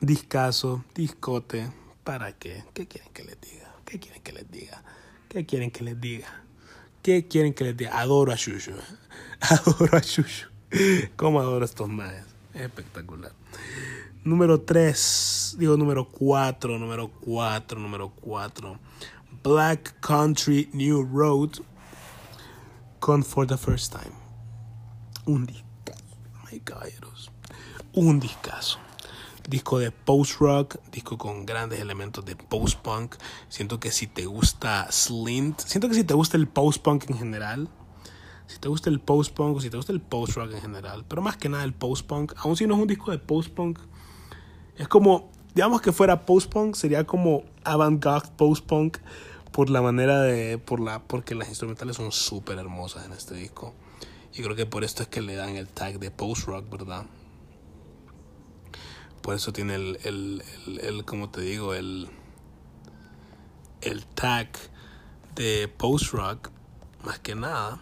discaso, 0.00 0.84
discote, 0.94 1.70
¿para 2.04 2.32
qué? 2.32 2.64
¿Qué 2.74 2.86
quieren 2.86 3.12
que 3.12 3.24
les 3.24 3.40
diga? 3.40 3.74
¿Qué 3.84 3.98
quieren 3.98 4.22
que 4.22 4.32
les 4.32 4.50
diga? 4.50 4.82
¿Qué 5.28 5.46
quieren 5.46 5.70
que 5.70 5.84
les 5.84 6.00
diga? 6.00 6.44
¿Qué 7.02 7.26
quieren 7.28 7.54
que 7.54 7.64
les 7.64 7.76
diga? 7.76 7.98
Adoro 7.98 8.32
a 8.32 8.36
Shushu. 8.36 8.72
Adoro 9.40 9.96
a 9.96 10.00
Shushu. 10.00 10.48
¿Cómo 11.16 11.40
adoro 11.40 11.62
a 11.62 11.64
estos 11.64 11.88
maes? 11.88 12.24
Espectacular. 12.54 13.32
Número 14.22 14.60
3, 14.60 15.56
digo 15.58 15.76
número 15.76 16.06
4, 16.08 16.78
número 16.78 17.08
4, 17.08 17.80
número 17.80 18.10
4. 18.10 18.78
Black 19.42 19.98
Country 20.00 20.68
New 20.74 21.02
Road 21.02 21.62
con 23.00 23.24
For 23.24 23.46
the 23.46 23.56
First 23.56 23.92
Time. 23.92 24.14
Un 25.26 25.46
discazo, 25.46 26.16
my 26.50 26.60
caballeros. 26.60 27.32
Un 27.94 28.20
discazo 28.20 28.78
disco 29.48 29.80
de 29.80 29.90
post-rock, 29.90 30.76
disco 30.92 31.18
con 31.18 31.44
grandes 31.44 31.80
elementos 31.80 32.24
de 32.24 32.36
post-punk. 32.36 33.16
Siento 33.48 33.80
que 33.80 33.90
si 33.90 34.06
te 34.06 34.26
gusta 34.26 34.86
Slint, 34.92 35.58
siento 35.60 35.88
que 35.88 35.94
si 35.94 36.04
te 36.04 36.14
gusta 36.14 36.36
el 36.36 36.46
post-punk 36.46 37.10
en 37.10 37.18
general, 37.18 37.68
si 38.46 38.58
te 38.58 38.68
gusta 38.68 38.90
el 38.90 39.00
post-punk 39.00 39.56
o 39.56 39.60
si 39.60 39.70
te 39.70 39.76
gusta 39.76 39.92
el 39.92 40.00
post-rock 40.00 40.52
en 40.52 40.60
general, 40.60 41.04
pero 41.08 41.20
más 41.20 41.36
que 41.36 41.48
nada 41.48 41.64
el 41.64 41.72
post-punk, 41.72 42.34
aun 42.36 42.56
si 42.56 42.66
no 42.66 42.74
es 42.74 42.80
un 42.80 42.86
disco 42.86 43.10
de 43.10 43.18
post-punk, 43.18 43.80
es 44.76 44.86
como, 44.86 45.30
digamos 45.54 45.80
que 45.80 45.90
fuera 45.90 46.26
post-punk, 46.26 46.76
sería 46.76 47.04
como 47.04 47.42
avant-garde 47.64 48.30
post-punk 48.36 48.98
por 49.52 49.70
la 49.70 49.82
manera 49.82 50.20
de, 50.20 50.58
por 50.58 50.80
la, 50.80 51.02
porque 51.02 51.34
las 51.34 51.48
instrumentales 51.48 51.96
son 51.96 52.12
súper 52.12 52.58
hermosas 52.58 53.06
en 53.06 53.12
este 53.12 53.34
disco. 53.34 53.74
Y 54.32 54.42
creo 54.42 54.54
que 54.54 54.66
por 54.66 54.84
esto 54.84 55.02
es 55.02 55.08
que 55.08 55.20
le 55.20 55.34
dan 55.34 55.56
el 55.56 55.68
tag 55.68 55.98
de 55.98 56.10
post-rock, 56.10 56.70
¿verdad? 56.70 57.06
Por 59.22 59.34
eso 59.34 59.52
tiene 59.52 59.74
el, 59.74 59.98
el, 60.04 60.42
el, 60.80 61.04
como 61.04 61.30
te 61.30 61.40
digo, 61.40 61.74
el, 61.74 62.08
el 63.80 64.06
tag 64.06 64.48
de 65.34 65.68
post-rock, 65.68 66.50
más 67.04 67.18
que 67.18 67.34
nada, 67.34 67.80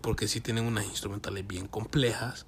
porque 0.00 0.28
sí 0.28 0.40
tienen 0.40 0.64
unas 0.64 0.84
instrumentales 0.86 1.46
bien 1.46 1.66
complejas, 1.66 2.46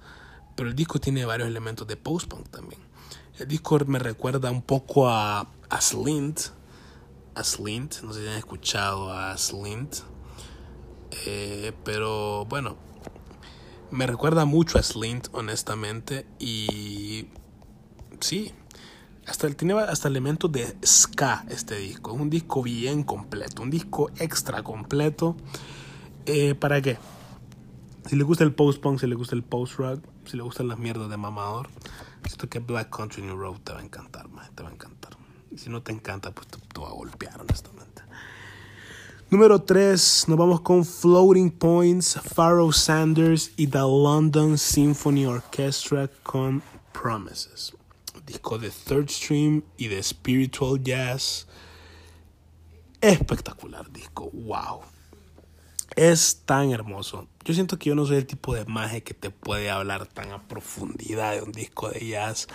pero 0.55 0.69
el 0.69 0.75
disco 0.75 0.99
tiene 0.99 1.25
varios 1.25 1.49
elementos 1.49 1.85
de 1.87 1.97
post-punk 1.97 2.49
también. 2.49 2.81
El 3.37 3.47
disco 3.47 3.79
me 3.87 3.99
recuerda 3.99 4.51
un 4.51 4.61
poco 4.61 5.09
a, 5.09 5.47
a 5.69 5.81
Slint, 5.81 6.39
a 7.35 7.43
Slint, 7.43 8.01
no 8.01 8.13
sé 8.13 8.21
si 8.21 8.27
han 8.27 8.37
escuchado 8.37 9.13
a 9.13 9.37
Slint, 9.37 9.97
eh, 11.25 11.73
pero 11.83 12.45
bueno, 12.45 12.77
me 13.91 14.05
recuerda 14.05 14.45
mucho 14.45 14.77
a 14.77 14.83
Slint, 14.83 15.27
honestamente, 15.31 16.27
y 16.39 17.27
sí. 18.19 18.53
Hasta 19.25 19.47
tiene 19.51 19.75
hasta 19.75 20.07
elementos 20.07 20.51
de 20.51 20.75
ska 20.83 21.45
este 21.49 21.77
disco. 21.77 22.15
Es 22.15 22.19
un 22.19 22.31
disco 22.31 22.63
bien 22.63 23.03
completo, 23.03 23.61
un 23.61 23.69
disco 23.69 24.09
extra 24.17 24.63
completo. 24.63 25.37
Eh, 26.25 26.55
¿Para 26.55 26.81
qué? 26.81 26.97
Si 28.07 28.15
le 28.15 28.23
gusta 28.23 28.43
el 28.43 28.55
post-punk, 28.55 28.99
si 28.99 29.05
le 29.05 29.13
gusta 29.13 29.35
el 29.35 29.43
post-rock, 29.43 30.03
si 30.25 30.35
le 30.35 30.41
gustan 30.41 30.67
las 30.67 30.79
mierdas 30.79 31.11
de 31.11 31.17
mamador, 31.17 31.69
siento 32.25 32.49
que 32.49 32.57
Black 32.57 32.89
Country 32.89 33.21
New 33.21 33.37
Road 33.37 33.59
te 33.59 33.73
va 33.73 33.79
a 33.79 33.83
encantar, 33.83 34.27
te 34.55 34.63
va 34.63 34.69
a 34.69 34.71
encantar. 34.73 35.18
Si 35.55 35.69
no 35.69 35.81
te 35.81 35.91
encanta, 35.91 36.31
pues 36.31 36.47
te, 36.47 36.57
te 36.57 36.79
va 36.79 36.89
a 36.89 36.93
golpear, 36.93 37.41
honestamente. 37.41 38.03
Número 39.29 39.61
3, 39.61 40.25
nos 40.27 40.37
vamos 40.37 40.61
con 40.61 40.83
Floating 40.83 41.51
Points, 41.51 42.19
Pharaoh 42.33 42.71
Sanders 42.71 43.51
y 43.57 43.67
The 43.67 43.79
London 43.79 44.57
Symphony 44.57 45.25
Orchestra 45.25 46.09
con 46.23 46.63
Promises 46.91 47.73
disco 48.29 48.59
de 48.59 48.69
Third 48.69 49.09
Stream 49.09 49.63
y 49.77 49.87
de 49.87 50.01
Spiritual 50.03 50.81
Jazz. 50.83 51.47
Espectacular 53.01 53.91
disco, 53.91 54.29
wow. 54.31 54.81
Es 55.95 56.43
tan 56.45 56.71
hermoso. 56.71 57.27
Yo 57.43 57.53
siento 57.53 57.79
que 57.79 57.89
yo 57.89 57.95
no 57.95 58.05
soy 58.05 58.17
el 58.17 58.27
tipo 58.27 58.53
de 58.53 58.63
maje 58.65 59.01
que 59.01 59.13
te 59.13 59.31
puede 59.31 59.71
hablar 59.71 60.05
tan 60.05 60.31
a 60.31 60.47
profundidad 60.47 61.33
de 61.33 61.41
un 61.41 61.51
disco 61.51 61.89
de 61.89 62.07
jazz. 62.07 62.47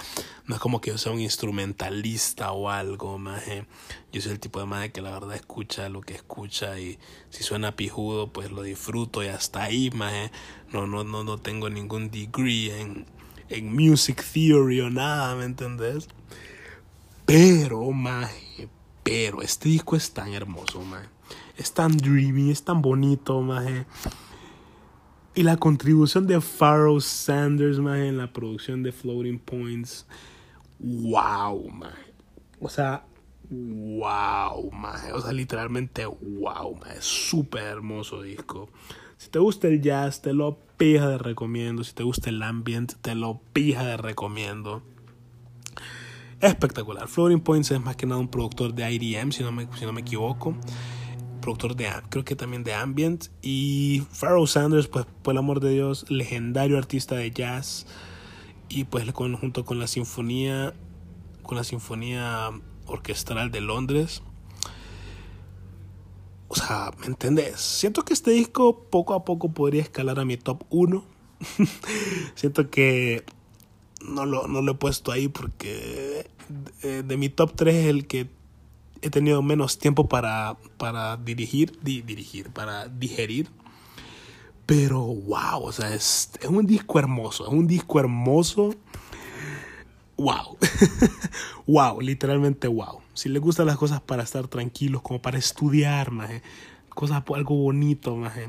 No 0.47 0.55
es 0.55 0.61
como 0.61 0.81
que 0.81 0.91
yo 0.91 0.99
sea 0.99 1.13
un 1.13 1.21
instrumentalista 1.21 2.53
o 2.53 2.71
algo, 2.71 3.19
maje. 3.19 3.67
Yo 4.13 4.21
soy 4.21 4.33
el 4.33 4.41
tipo 4.41 4.61
de 4.61 4.67
maje 4.67 4.93
que 4.93 5.03
la 5.03 5.11
verdad 5.11 5.35
escucha 5.35 5.89
lo 5.89 6.01
que 6.01 6.15
escucha 6.15 6.79
y 6.79 6.99
si 7.31 7.43
suena 7.43 7.75
pijudo, 7.75 8.33
pues 8.33 8.53
lo 8.53 8.63
disfruto 8.63 9.23
y 9.25 9.29
hasta 9.29 9.65
ahí, 9.65 9.91
maje. 9.91 10.31
No, 10.73 10.87
no, 10.87 11.03
no, 11.03 11.25
no 11.25 11.39
tengo 11.39 11.69
ningún 11.69 12.11
degree 12.11 12.81
en, 12.81 13.07
en 13.49 13.75
music 13.75 14.25
theory 14.33 14.81
o 14.81 14.91
nada, 14.91 15.35
¿me 15.35 15.45
entendés? 15.45 16.09
Pero, 17.27 17.91
maje, 17.91 18.69
pero 19.03 19.43
este 19.43 19.69
disco 19.69 19.97
es 19.97 20.13
tan 20.13 20.33
hermoso, 20.33 20.81
maje. 20.83 21.14
Es 21.57 21.73
tan 21.73 21.97
dreamy, 21.97 22.51
es 22.51 22.65
tan 22.65 22.83
bonito, 22.83 23.41
maje. 23.41 23.87
Y 25.37 25.43
la 25.43 25.57
contribución 25.57 26.27
de 26.27 26.41
Pharaoh 26.41 27.01
Sanders, 27.01 27.79
maje, 27.79 28.09
en 28.09 28.19
la 28.19 28.33
producción 28.33 28.83
de 28.83 28.93
Floating 28.93 29.39
Points. 29.39 30.07
Wow, 30.79 31.69
maje. 31.71 32.13
O 32.61 32.69
sea, 32.69 33.05
wow, 33.51 34.71
maje. 34.73 35.13
O 35.13 35.21
sea, 35.21 35.33
literalmente 35.33 36.07
wow, 36.07 36.77
maje. 36.77 36.99
Súper 37.01 37.65
hermoso 37.65 38.23
disco. 38.23 38.69
Si 39.17 39.29
te 39.29 39.39
gusta 39.39 39.69
el 39.69 39.81
jazz, 39.81 40.23
te 40.23 40.33
lo 40.33 40.59
pija 40.77 41.09
de 41.09 41.19
recomiendo. 41.19 41.85
Si 41.85 41.95
te 41.95 42.03
gusta 42.03 42.31
el 42.31 42.43
ambient, 42.43 42.95
te 43.01 43.15
lo 43.15 43.41
pija 43.53 43.85
de 43.85 43.97
recomiendo. 43.97 44.83
Espectacular. 46.41 47.09
Floating 47.09 47.41
Points 47.41 47.71
es 47.71 47.81
más 47.81 47.97
que 47.97 48.07
nada 48.07 48.21
un 48.21 48.29
productor 48.29 48.75
de 48.75 48.93
IDM, 48.93 49.33
si 49.33 49.43
no 49.43 49.51
me, 49.51 49.67
si 49.79 49.85
no 49.87 49.93
me 49.93 50.03
equivoco. 50.03 50.55
Productor 51.45 51.77
de, 51.77 51.91
creo 52.09 52.25
que 52.25 52.37
también 52.37 52.65
de 52.65 52.75
ambient. 52.75 53.27
Y 53.43 54.03
Pharaoh 54.13 54.47
Sanders, 54.47 54.89
pues 54.89 55.07
por 55.23 55.33
el 55.33 55.39
amor 55.39 55.61
de 55.61 55.71
Dios, 55.71 56.07
legendario 56.09 56.79
artista 56.79 57.17
de 57.17 57.31
jazz. 57.31 57.87
Y 58.69 58.85
pues 58.85 59.05
junto 59.13 59.65
con 59.65 59.79
la 59.79 59.87
sinfonía, 59.87 60.75
con 61.43 61.57
la 61.57 61.65
sinfonía 61.65 62.51
orquestral 62.87 63.51
de 63.51 63.61
Londres 63.61 64.23
o 66.55 66.57
sea, 66.57 66.93
¿me 67.01 67.07
entendés? 67.07 67.61
Siento 67.61 68.05
que 68.05 68.13
este 68.13 68.31
disco 68.31 68.85
poco 68.89 69.15
a 69.15 69.25
poco 69.25 69.53
podría 69.53 69.83
escalar 69.83 70.21
a 70.21 70.25
mi 70.25 70.37
top 70.37 70.63
1. 70.71 71.05
Siento 72.37 72.71
que 72.71 73.25
no 74.01 74.25
lo, 74.25 74.47
no 74.47 74.63
lo 74.63 74.73
he 74.73 74.75
puesto 74.77 75.11
ahí 75.11 75.27
porque 75.27 76.29
de, 76.81 77.03
de, 77.03 77.17
mi 77.17 77.29
top 77.29 77.55
3 77.57 77.75
es 77.75 77.87
el 77.87 78.07
que 78.07 78.31
he 79.05 79.11
tenido 79.11 79.43
menos 79.43 79.79
tiempo 79.79 80.09
para, 80.09 80.57
para 80.79 81.19
dirigir, 81.19 81.79
di, 81.83 82.01
dirigir, 82.01 82.51
para 82.51 82.89
digerir. 82.89 83.51
Pero 84.65 85.01
wow, 85.01 85.63
o 85.63 85.73
sea, 85.73 85.95
es, 85.95 86.31
es 86.41 86.49
un 86.49 86.67
disco 86.67 86.99
hermoso, 86.99 87.47
es 87.47 87.53
un 87.53 87.67
disco 87.67 88.01
hermoso. 88.01 88.75
Wow, 90.17 90.57
wow, 91.67 92.01
literalmente 92.03 92.67
wow. 92.67 93.03
Si 93.13 93.29
les 93.29 93.43
gustan 93.43 93.67
las 93.67 93.77
cosas 93.77 94.01
para 94.01 94.23
estar 94.23 94.49
tranquilos, 94.49 95.03
como 95.03 95.21
para 95.21 95.37
estudiar, 95.37 96.11
maje, 96.11 96.43
cosas, 96.89 97.23
algo 97.35 97.57
bonito, 97.57 98.17
maje, 98.17 98.49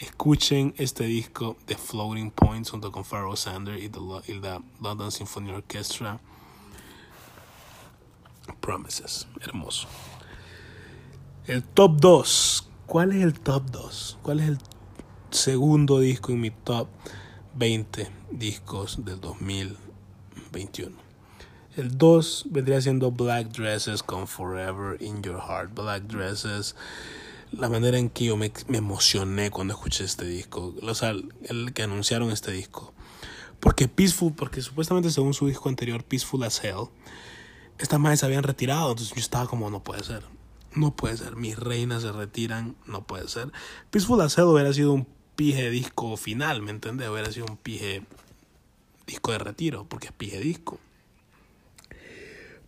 escuchen 0.00 0.74
este 0.78 1.04
disco 1.04 1.58
de 1.66 1.76
Floating 1.76 2.30
Points 2.30 2.70
junto 2.70 2.90
con 2.90 3.04
Pharoah 3.04 3.36
Sander 3.36 3.78
y, 3.78 3.90
y 4.32 4.34
la 4.40 4.62
London 4.80 5.12
Symphony 5.12 5.50
Orchestra. 5.50 6.20
Promises, 8.60 9.26
hermoso. 9.40 9.88
El 11.46 11.62
top 11.62 12.00
2. 12.00 12.68
¿Cuál 12.86 13.12
es 13.12 13.22
el 13.22 13.38
top 13.38 13.70
2? 13.70 14.18
¿Cuál 14.22 14.40
es 14.40 14.48
el 14.48 14.58
segundo 15.30 15.98
disco 16.00 16.32
en 16.32 16.40
mi 16.40 16.50
top 16.50 16.88
20 17.56 18.10
discos 18.30 19.04
del 19.04 19.20
2021? 19.20 20.96
El 21.76 21.98
2 21.98 22.46
vendría 22.50 22.80
siendo 22.80 23.10
Black 23.10 23.48
Dresses 23.48 24.02
con 24.02 24.28
Forever 24.28 25.00
in 25.02 25.22
Your 25.22 25.40
Heart. 25.40 25.74
Black 25.74 26.04
Dresses, 26.04 26.76
la 27.52 27.68
manera 27.68 27.98
en 27.98 28.10
que 28.10 28.26
yo 28.26 28.36
me, 28.36 28.52
emocioné 28.68 29.50
cuando 29.50 29.74
escuché 29.74 30.04
este 30.04 30.24
disco. 30.24 30.74
O 30.80 30.94
sea, 30.94 31.14
el 31.42 31.72
que 31.74 31.82
anunciaron 31.82 32.30
este 32.30 32.52
disco. 32.52 32.94
Porque 33.60 33.88
Peaceful, 33.88 34.34
porque 34.34 34.62
supuestamente 34.62 35.10
según 35.10 35.34
su 35.34 35.46
disco 35.46 35.68
anterior, 35.68 36.04
Peaceful 36.04 36.44
as 36.44 36.62
Hell, 36.62 36.88
estas 37.78 38.00
madres 38.00 38.20
se 38.20 38.26
habían 38.26 38.42
retirado. 38.42 38.90
Entonces 38.90 39.14
yo 39.14 39.20
estaba 39.20 39.46
como, 39.46 39.70
no 39.70 39.82
puede 39.82 40.02
ser. 40.04 40.22
No 40.74 40.94
puede 40.94 41.16
ser. 41.16 41.36
Mis 41.36 41.58
reinas 41.58 42.02
se 42.02 42.12
retiran. 42.12 42.76
No 42.86 43.06
puede 43.06 43.28
ser. 43.28 43.52
Peaceful 43.90 44.20
Hell 44.20 44.44
hubiera 44.44 44.72
sido 44.72 44.92
un 44.92 45.06
pije 45.36 45.70
disco 45.70 46.16
final, 46.16 46.62
¿me 46.62 46.70
entiendes? 46.70 47.08
Hubiera 47.08 47.30
sido 47.32 47.46
un 47.48 47.56
pije 47.56 48.02
disco 49.06 49.32
de 49.32 49.38
retiro, 49.38 49.86
porque 49.88 50.08
es 50.08 50.12
pije 50.12 50.38
disco. 50.40 50.78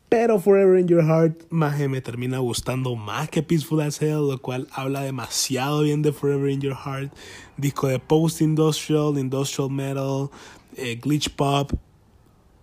Pero 0.08 0.38
Forever 0.38 0.78
in 0.78 0.86
Your 0.86 1.04
Heart 1.04 1.50
más 1.50 1.78
me 1.80 2.00
termina 2.00 2.38
gustando 2.38 2.94
más 2.94 3.28
que 3.28 3.42
Peaceful 3.42 3.80
as 3.80 4.00
Hell, 4.00 4.28
lo 4.28 4.40
cual 4.40 4.68
habla 4.70 5.02
demasiado 5.02 5.82
bien 5.82 6.02
de 6.02 6.12
Forever 6.12 6.48
in 6.48 6.60
Your 6.60 6.76
Heart. 6.76 7.12
Disco 7.56 7.88
de 7.88 7.98
post-industrial, 7.98 9.18
industrial 9.18 9.70
metal, 9.70 10.30
eh, 10.76 10.96
glitch 10.96 11.30
pop. 11.30 11.72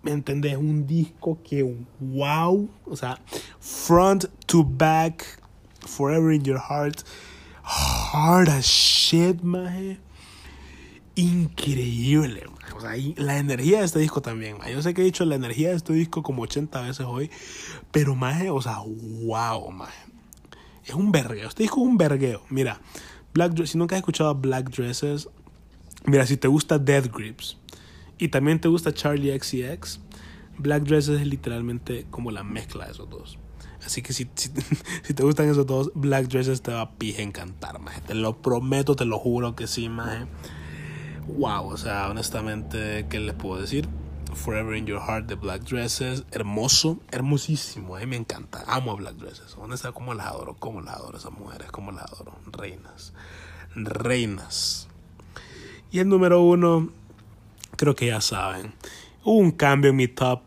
¿Me 0.04 0.12
entendés? 0.12 0.58
Un 0.58 0.86
disco 0.86 1.40
que 1.44 1.64
wow. 2.00 2.70
O 2.86 2.96
sea, 2.96 3.20
front 3.60 4.26
to 4.46 4.64
back, 4.64 5.42
Forever 5.80 6.34
in 6.34 6.44
Your 6.44 6.60
Heart. 6.60 7.04
Hard 7.64 8.50
as 8.50 8.66
shit, 8.66 9.42
maje. 9.42 9.98
Increíble, 11.16 12.44
o 12.76 12.82
sea, 12.82 12.92
la 13.18 13.38
energía 13.38 13.80
de 13.80 13.86
este 13.86 14.00
disco 14.00 14.22
también. 14.22 14.58
Yo 14.70 14.82
sé 14.82 14.94
que 14.94 15.02
he 15.02 15.06
dicho 15.06 15.24
la 15.26 15.36
energía 15.36 15.70
de 15.70 15.76
este 15.76 15.94
disco 15.94 16.24
como 16.24 16.42
80 16.42 16.82
veces 16.82 17.06
hoy, 17.06 17.30
pero 17.92 18.16
más, 18.16 18.42
o 18.50 18.62
sea, 18.62 18.80
wow, 18.80 19.72
más. 19.72 19.94
Es 20.84 20.96
un 20.96 21.12
vergueo. 21.12 21.48
Este 21.48 21.64
disco 21.64 21.82
es 21.82 21.88
un 21.88 21.98
vergueo. 21.98 22.42
Mira, 22.50 22.82
Black, 23.34 23.64
si 23.66 23.78
nunca 23.78 23.96
has 23.96 24.00
escuchado 24.00 24.36
Black 24.36 24.70
Dresses, 24.72 25.30
mira, 26.06 26.26
si 26.26 26.36
te 26.36 26.48
gusta 26.48 26.78
Death 26.80 27.16
Grips 27.16 27.58
y 28.18 28.30
también 28.30 28.60
te 28.60 28.68
gusta 28.68 28.94
Charlie 28.94 29.38
XCX, 29.38 30.00
Black 30.58 30.84
Dresses 30.84 31.22
es 31.22 31.28
literalmente 31.28 32.06
como 32.10 32.32
la 32.32 32.44
mezcla 32.44 32.86
de 32.86 32.92
esos 32.92 33.10
dos. 33.10 33.40
Así 33.86 34.02
que 34.02 34.14
si, 34.14 34.30
si, 34.36 34.50
te 35.14 35.24
gustan 35.24 35.50
esos 35.50 35.66
dos, 35.66 35.92
Black 35.94 36.28
Dresses 36.28 36.62
te 36.62 36.72
va 36.72 36.82
a 36.82 36.92
encantar, 37.18 37.80
maje. 37.80 38.02
Te 38.02 38.14
lo 38.14 38.42
prometo, 38.42 38.96
te 38.96 39.06
lo 39.06 39.20
juro 39.20 39.56
que 39.56 39.68
sí, 39.68 39.90
maje 39.90 40.28
wow, 41.28 41.68
o 41.68 41.78
sea, 41.78 42.10
honestamente, 42.10 43.08
¿qué 43.10 43.20
les 43.20 43.36
puedo 43.36 43.60
decir? 43.60 43.88
Forever 44.34 44.76
in 44.76 44.86
Your 44.86 45.00
Heart 45.00 45.28
de 45.28 45.36
Black 45.36 45.64
Dresses, 45.64 46.24
hermoso, 46.32 47.00
hermosísimo, 47.12 47.98
mí 47.98 48.06
me 48.06 48.16
encanta, 48.16 48.64
amo 48.68 48.92
a 48.92 48.96
Black 48.96 49.16
Dresses, 49.16 49.56
honestamente, 49.58 50.00
cómo 50.00 50.14
las 50.14 50.28
adoro, 50.28 50.56
cómo 50.58 50.82
las 50.82 50.96
adoro 50.96 51.18
esas 51.18 51.32
mujeres, 51.32 51.72
cómo 51.72 51.92
las 51.92 52.12
adoro, 52.12 52.34
reinas, 52.52 53.14
reinas. 53.76 54.88
Y 55.92 56.00
el 56.00 56.10
número 56.10 56.42
uno, 56.42 56.90
creo 57.78 57.96
que 57.96 58.08
ya 58.08 58.22
saben, 58.22 58.74
hubo 59.24 59.38
un 59.38 59.52
cambio 59.52 59.92
en 59.92 59.96
mi 59.96 60.08
top, 60.08 60.42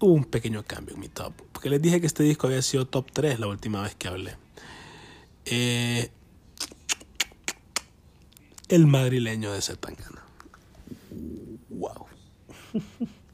hubo 0.00 0.12
un 0.12 0.24
pequeño 0.24 0.62
cambio 0.64 0.94
en 0.94 1.00
mi 1.00 1.08
top, 1.08 1.32
porque 1.52 1.70
les 1.70 1.80
dije 1.80 2.00
que 2.00 2.06
este 2.06 2.22
disco 2.22 2.46
había 2.46 2.62
sido 2.62 2.86
top 2.86 3.10
3 3.12 3.40
la 3.40 3.46
última 3.46 3.82
vez 3.82 3.94
que 3.94 4.08
hablé. 4.08 4.36
Eh, 5.46 6.10
el 8.68 8.86
madrileño 8.86 9.52
de 9.52 9.60
Zetangana. 9.60 10.22
Wow. 11.68 12.06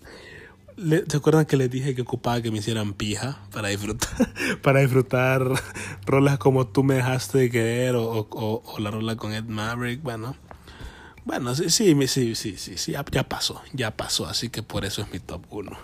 ¿Se 1.08 1.16
acuerdan 1.16 1.44
que 1.44 1.58
les 1.58 1.70
dije 1.70 1.94
que 1.94 2.02
ocupaba 2.02 2.40
que 2.40 2.50
me 2.50 2.58
hicieran 2.58 2.94
pija 2.94 3.38
para 3.52 3.68
disfrutar, 3.68 4.32
para 4.62 4.80
disfrutar 4.80 5.42
rolas 6.06 6.38
como 6.38 6.66
Tú 6.66 6.82
me 6.82 6.94
dejaste 6.94 7.38
de 7.38 7.50
querer 7.50 7.96
o, 7.96 8.28
o, 8.30 8.78
la 8.78 8.90
rola 8.90 9.16
con 9.16 9.34
Ed 9.34 9.44
Maverick? 9.44 10.02
Bueno, 10.02 10.36
bueno, 11.30 11.54
sí, 11.54 11.70
sí, 11.70 11.94
sí, 12.08 12.34
sí, 12.34 12.56
sí, 12.56 12.76
sí 12.76 12.92
ya, 12.92 13.04
ya, 13.10 13.28
pasó, 13.28 13.62
ya 13.72 13.96
pasó, 13.96 14.26
así 14.26 14.48
que 14.48 14.62
por 14.62 14.84
eso 14.84 15.02
es 15.02 15.12
mi 15.12 15.20
top 15.20 15.44
1. 15.50 15.70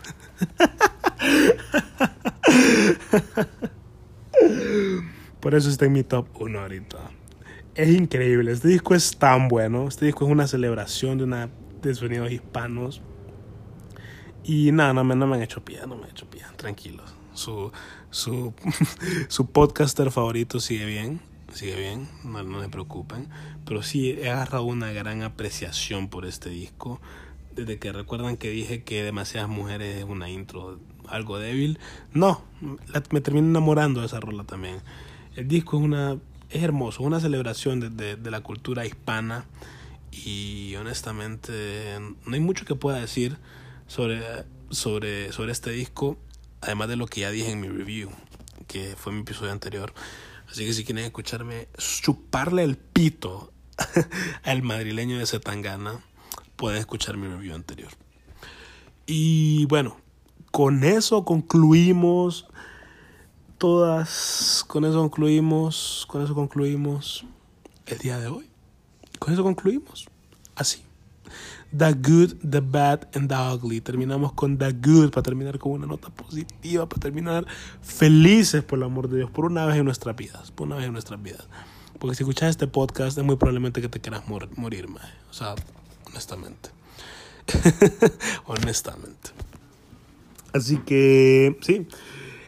por 5.40 5.55
eso 5.55 5.70
está 5.70 5.84
en 5.84 5.92
mi 5.92 6.03
top 6.03 6.26
1 6.40 6.59
ahorita 6.59 7.11
es 7.76 7.90
increíble. 7.90 8.53
Este 8.53 8.68
disco 8.68 8.94
es 8.94 9.16
tan 9.16 9.49
bueno. 9.49 9.86
Este 9.86 10.07
disco 10.07 10.24
es 10.24 10.30
una 10.30 10.47
celebración 10.47 11.18
de 11.18 11.24
una 11.24 11.51
de 11.82 11.94
sonidos 11.94 12.32
hispanos. 12.32 13.03
Y 14.42 14.72
nada, 14.72 14.92
no, 14.92 15.05
no, 15.05 15.26
me 15.26 15.36
han 15.36 15.42
hecho 15.42 15.64
pie, 15.64 15.80
no 15.86 15.97
me 15.97 16.05
han 16.05 16.11
hecho 16.11 16.28
pie. 16.28 16.42
Tranquilos. 16.57 17.14
Su, 17.34 17.70
su, 18.11 18.55
su 19.28 19.51
podcaster 19.51 20.11
favorito 20.11 20.59
sigue 20.59 20.86
bien. 20.86 21.20
Sigue 21.53 21.76
bien, 21.76 22.09
no, 22.24 22.42
no 22.42 22.62
se 22.62 22.68
preocupen. 22.68 23.28
Pero 23.64 23.82
sí 23.82 24.11
he 24.11 24.30
agarrado 24.30 24.64
una 24.64 24.92
gran 24.92 25.22
apreciación 25.22 26.09
por 26.09 26.26
este 26.26 26.51
disco. 26.51 27.01
Desde 27.55 27.78
que 27.78 27.92
recuerdan 27.92 28.36
que 28.36 28.51
dije 28.51 28.82
que 28.82 29.03
demasiadas 29.03 29.49
mujeres 29.49 29.97
es 29.97 30.05
una 30.05 30.28
intro 30.28 30.78
algo 31.09 31.38
débil. 31.38 31.78
No, 32.12 32.42
me 33.11 33.20
termino 33.20 33.47
enamorando 33.49 34.01
de 34.01 34.07
esa 34.07 34.20
rola 34.20 34.44
también. 34.44 34.80
El 35.36 35.49
disco 35.49 35.78
es 35.78 35.84
una 35.84 36.18
es 36.51 36.62
hermoso, 36.62 37.03
una 37.03 37.20
celebración 37.20 37.80
de, 37.80 38.16
de, 38.16 38.30
la 38.30 38.40
cultura 38.40 38.86
hispana 38.86 39.47
y 40.12 40.74
honestamente 40.76 41.99
no 42.24 42.34
hay 42.34 42.40
mucho 42.40 42.64
que 42.64 42.74
pueda 42.74 42.99
decir 42.99 43.36
sobre, 43.86 44.22
sobre, 44.70 45.32
sobre 45.32 45.53
este 45.53 45.70
disco, 45.70 46.16
además 46.61 46.88
de 46.88 46.97
lo 46.97 47.07
que 47.07 47.22
ya 47.22 47.30
dije 47.30 47.51
en 47.51 47.61
mi 47.61 47.68
review, 47.68 48.11
que 48.66 48.94
fue 48.97 49.12
mi 49.12 49.20
episodio 49.20 49.53
anterior. 49.53 49.92
Así 50.57 50.64
que 50.64 50.72
si 50.72 50.84
quieren 50.84 51.04
escucharme 51.04 51.68
chuparle 51.76 52.64
el 52.64 52.78
pito 52.78 53.52
al 54.42 54.62
madrileño 54.62 55.18
de 55.18 55.26
Zetangana, 55.26 56.00
pueden 56.57 56.78
escuchar 56.78 57.18
mi 57.18 57.28
review 57.28 57.54
anterior. 57.54 57.90
Y 59.04 59.66
bueno, 59.66 59.98
con 60.52 60.82
eso 60.82 61.26
concluimos 61.26 62.46
todas, 63.59 64.64
con 64.66 64.86
eso 64.86 64.98
concluimos, 65.00 66.07
con 66.09 66.24
eso 66.24 66.34
concluimos 66.34 67.26
el 67.84 67.98
día 67.98 68.18
de 68.18 68.28
hoy. 68.28 68.48
Con 69.18 69.34
eso 69.34 69.42
concluimos. 69.42 70.09
Así. 70.54 70.86
The 71.76 71.92
Good, 71.94 72.36
The 72.48 72.60
Bad 72.60 73.08
and 73.14 73.28
The 73.28 73.34
Ugly. 73.34 73.80
Terminamos 73.80 74.32
con 74.32 74.58
The 74.58 74.72
Good 74.72 75.10
para 75.10 75.22
terminar 75.22 75.58
con 75.58 75.72
una 75.72 75.86
nota 75.86 76.10
positiva, 76.10 76.88
para 76.88 77.00
terminar 77.00 77.46
felices 77.82 78.62
por 78.62 78.78
el 78.78 78.84
amor 78.84 79.08
de 79.08 79.18
Dios, 79.18 79.30
por 79.30 79.44
una 79.44 79.64
vez 79.66 79.76
en 79.76 79.84
nuestras 79.84 80.16
vidas, 80.16 80.50
por 80.50 80.66
una 80.66 80.76
vez 80.76 80.86
en 80.86 80.92
nuestras 80.92 81.22
vidas. 81.22 81.48
Porque 81.98 82.14
si 82.16 82.22
escuchas 82.24 82.50
este 82.50 82.66
podcast 82.66 83.16
es 83.16 83.24
muy 83.24 83.36
probablemente 83.36 83.80
que 83.80 83.88
te 83.88 84.00
quieras 84.00 84.24
morir, 84.28 84.88
más. 84.88 85.06
O 85.30 85.32
sea, 85.32 85.54
honestamente. 86.06 86.70
honestamente. 88.46 89.30
Así 90.52 90.78
que, 90.78 91.58
sí, 91.62 91.86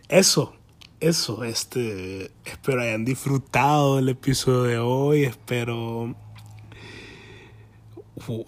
eso 0.09 0.55
eso, 1.01 1.45
este, 1.45 2.31
espero 2.45 2.81
hayan 2.81 3.05
disfrutado 3.05 3.99
el 3.99 4.09
episodio 4.09 4.63
de 4.63 4.79
hoy, 4.79 5.25
espero, 5.25 6.15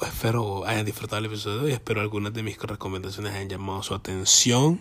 espero 0.02 0.66
hayan 0.66 0.84
disfrutado 0.84 1.18
el 1.18 1.26
episodio 1.26 1.58
de 1.58 1.64
hoy, 1.66 1.72
espero 1.72 2.00
algunas 2.00 2.32
de 2.32 2.42
mis 2.42 2.58
recomendaciones 2.58 3.32
hayan 3.32 3.48
llamado 3.48 3.82
su 3.82 3.94
atención. 3.94 4.80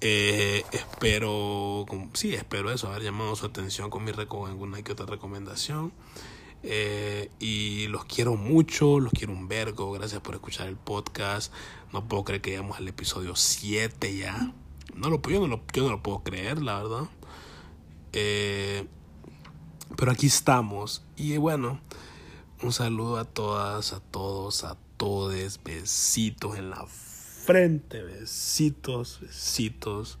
Eh, 0.00 0.64
espero, 0.72 1.86
sí, 2.12 2.34
espero 2.34 2.72
eso, 2.72 2.88
haber 2.88 3.02
llamado 3.02 3.36
su 3.36 3.46
atención 3.46 3.88
con 3.90 4.04
mi 4.04 4.10
alguna 4.10 4.82
que 4.82 4.92
otra 4.92 5.06
recomendación. 5.06 5.92
Eh, 6.64 7.30
y 7.40 7.86
los 7.88 8.04
quiero 8.04 8.36
mucho, 8.36 9.00
los 9.00 9.12
quiero 9.12 9.32
un 9.32 9.48
vergo. 9.48 9.92
Gracias 9.92 10.20
por 10.20 10.34
escuchar 10.34 10.68
el 10.68 10.76
podcast. 10.76 11.52
No 11.92 12.06
puedo 12.06 12.24
creer 12.24 12.40
que 12.42 12.50
llegamos 12.50 12.78
al 12.78 12.88
episodio 12.88 13.36
7 13.36 14.16
ya. 14.16 14.52
No 14.94 15.08
lo, 15.08 15.22
yo, 15.22 15.40
no 15.40 15.46
lo, 15.46 15.62
yo 15.72 15.84
no 15.84 15.90
lo 15.90 16.02
puedo 16.02 16.22
creer, 16.22 16.62
la 16.62 16.82
verdad. 16.82 17.08
Eh, 18.12 18.86
pero 19.96 20.12
aquí 20.12 20.26
estamos. 20.26 21.04
Y 21.16 21.36
bueno, 21.36 21.80
Un 22.62 22.72
saludo 22.72 23.18
a 23.18 23.24
todas, 23.24 23.92
a 23.92 23.98
todos, 23.98 24.62
a 24.62 24.76
todes. 24.96 25.58
Besitos 25.64 26.56
en 26.56 26.70
la 26.70 26.86
frente. 26.86 28.04
Besitos, 28.04 29.18
besitos. 29.20 30.18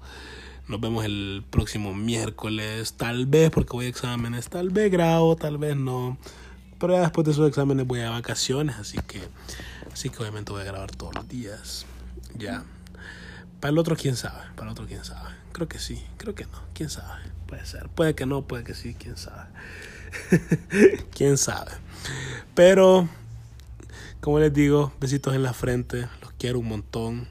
Nos 0.66 0.80
vemos 0.80 1.04
el 1.04 1.44
próximo 1.48 1.94
miércoles. 1.94 2.94
Tal 2.94 3.26
vez 3.26 3.50
porque 3.50 3.74
voy 3.74 3.86
a 3.86 3.88
exámenes. 3.90 4.48
Tal 4.48 4.70
vez 4.70 4.90
grabo, 4.90 5.36
tal 5.36 5.56
vez 5.56 5.76
no. 5.76 6.18
Pero 6.80 6.94
ya 6.94 7.02
después 7.02 7.24
de 7.24 7.30
esos 7.30 7.48
exámenes 7.48 7.86
voy 7.86 8.00
a 8.00 8.10
vacaciones. 8.10 8.74
Así 8.74 8.98
que, 9.06 9.20
así 9.92 10.10
que 10.10 10.18
obviamente 10.18 10.50
voy 10.50 10.62
a 10.62 10.64
grabar 10.64 10.90
todos 10.90 11.14
los 11.14 11.28
días. 11.28 11.86
Ya. 12.36 12.64
Para 13.60 13.70
el 13.70 13.78
otro, 13.78 13.94
quién 13.94 14.16
sabe. 14.16 14.42
Para 14.56 14.66
el 14.66 14.72
otro, 14.72 14.86
quién 14.88 15.04
sabe. 15.04 15.30
Creo 15.52 15.68
que 15.68 15.78
sí. 15.78 16.04
Creo 16.16 16.34
que 16.34 16.46
no. 16.46 16.60
Quién 16.74 16.90
sabe. 16.90 17.22
Puede 17.46 17.64
ser. 17.66 17.88
Puede 17.88 18.16
que 18.16 18.26
no. 18.26 18.42
Puede 18.48 18.64
que 18.64 18.74
sí. 18.74 18.94
Quién 18.94 19.16
sabe. 19.16 19.46
quién 21.14 21.38
sabe. 21.38 21.70
Pero, 22.54 23.08
como 24.20 24.38
les 24.38 24.52
digo, 24.52 24.92
besitos 25.00 25.34
en 25.34 25.42
la 25.42 25.52
frente. 25.52 26.08
Los 26.20 26.32
quiero 26.38 26.58
un 26.58 26.68
montón. 26.68 27.28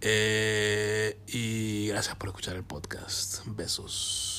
Eh, 0.00 1.18
y 1.26 1.88
gracias 1.88 2.16
por 2.16 2.28
escuchar 2.28 2.56
el 2.56 2.64
podcast. 2.64 3.42
Besos. 3.46 4.35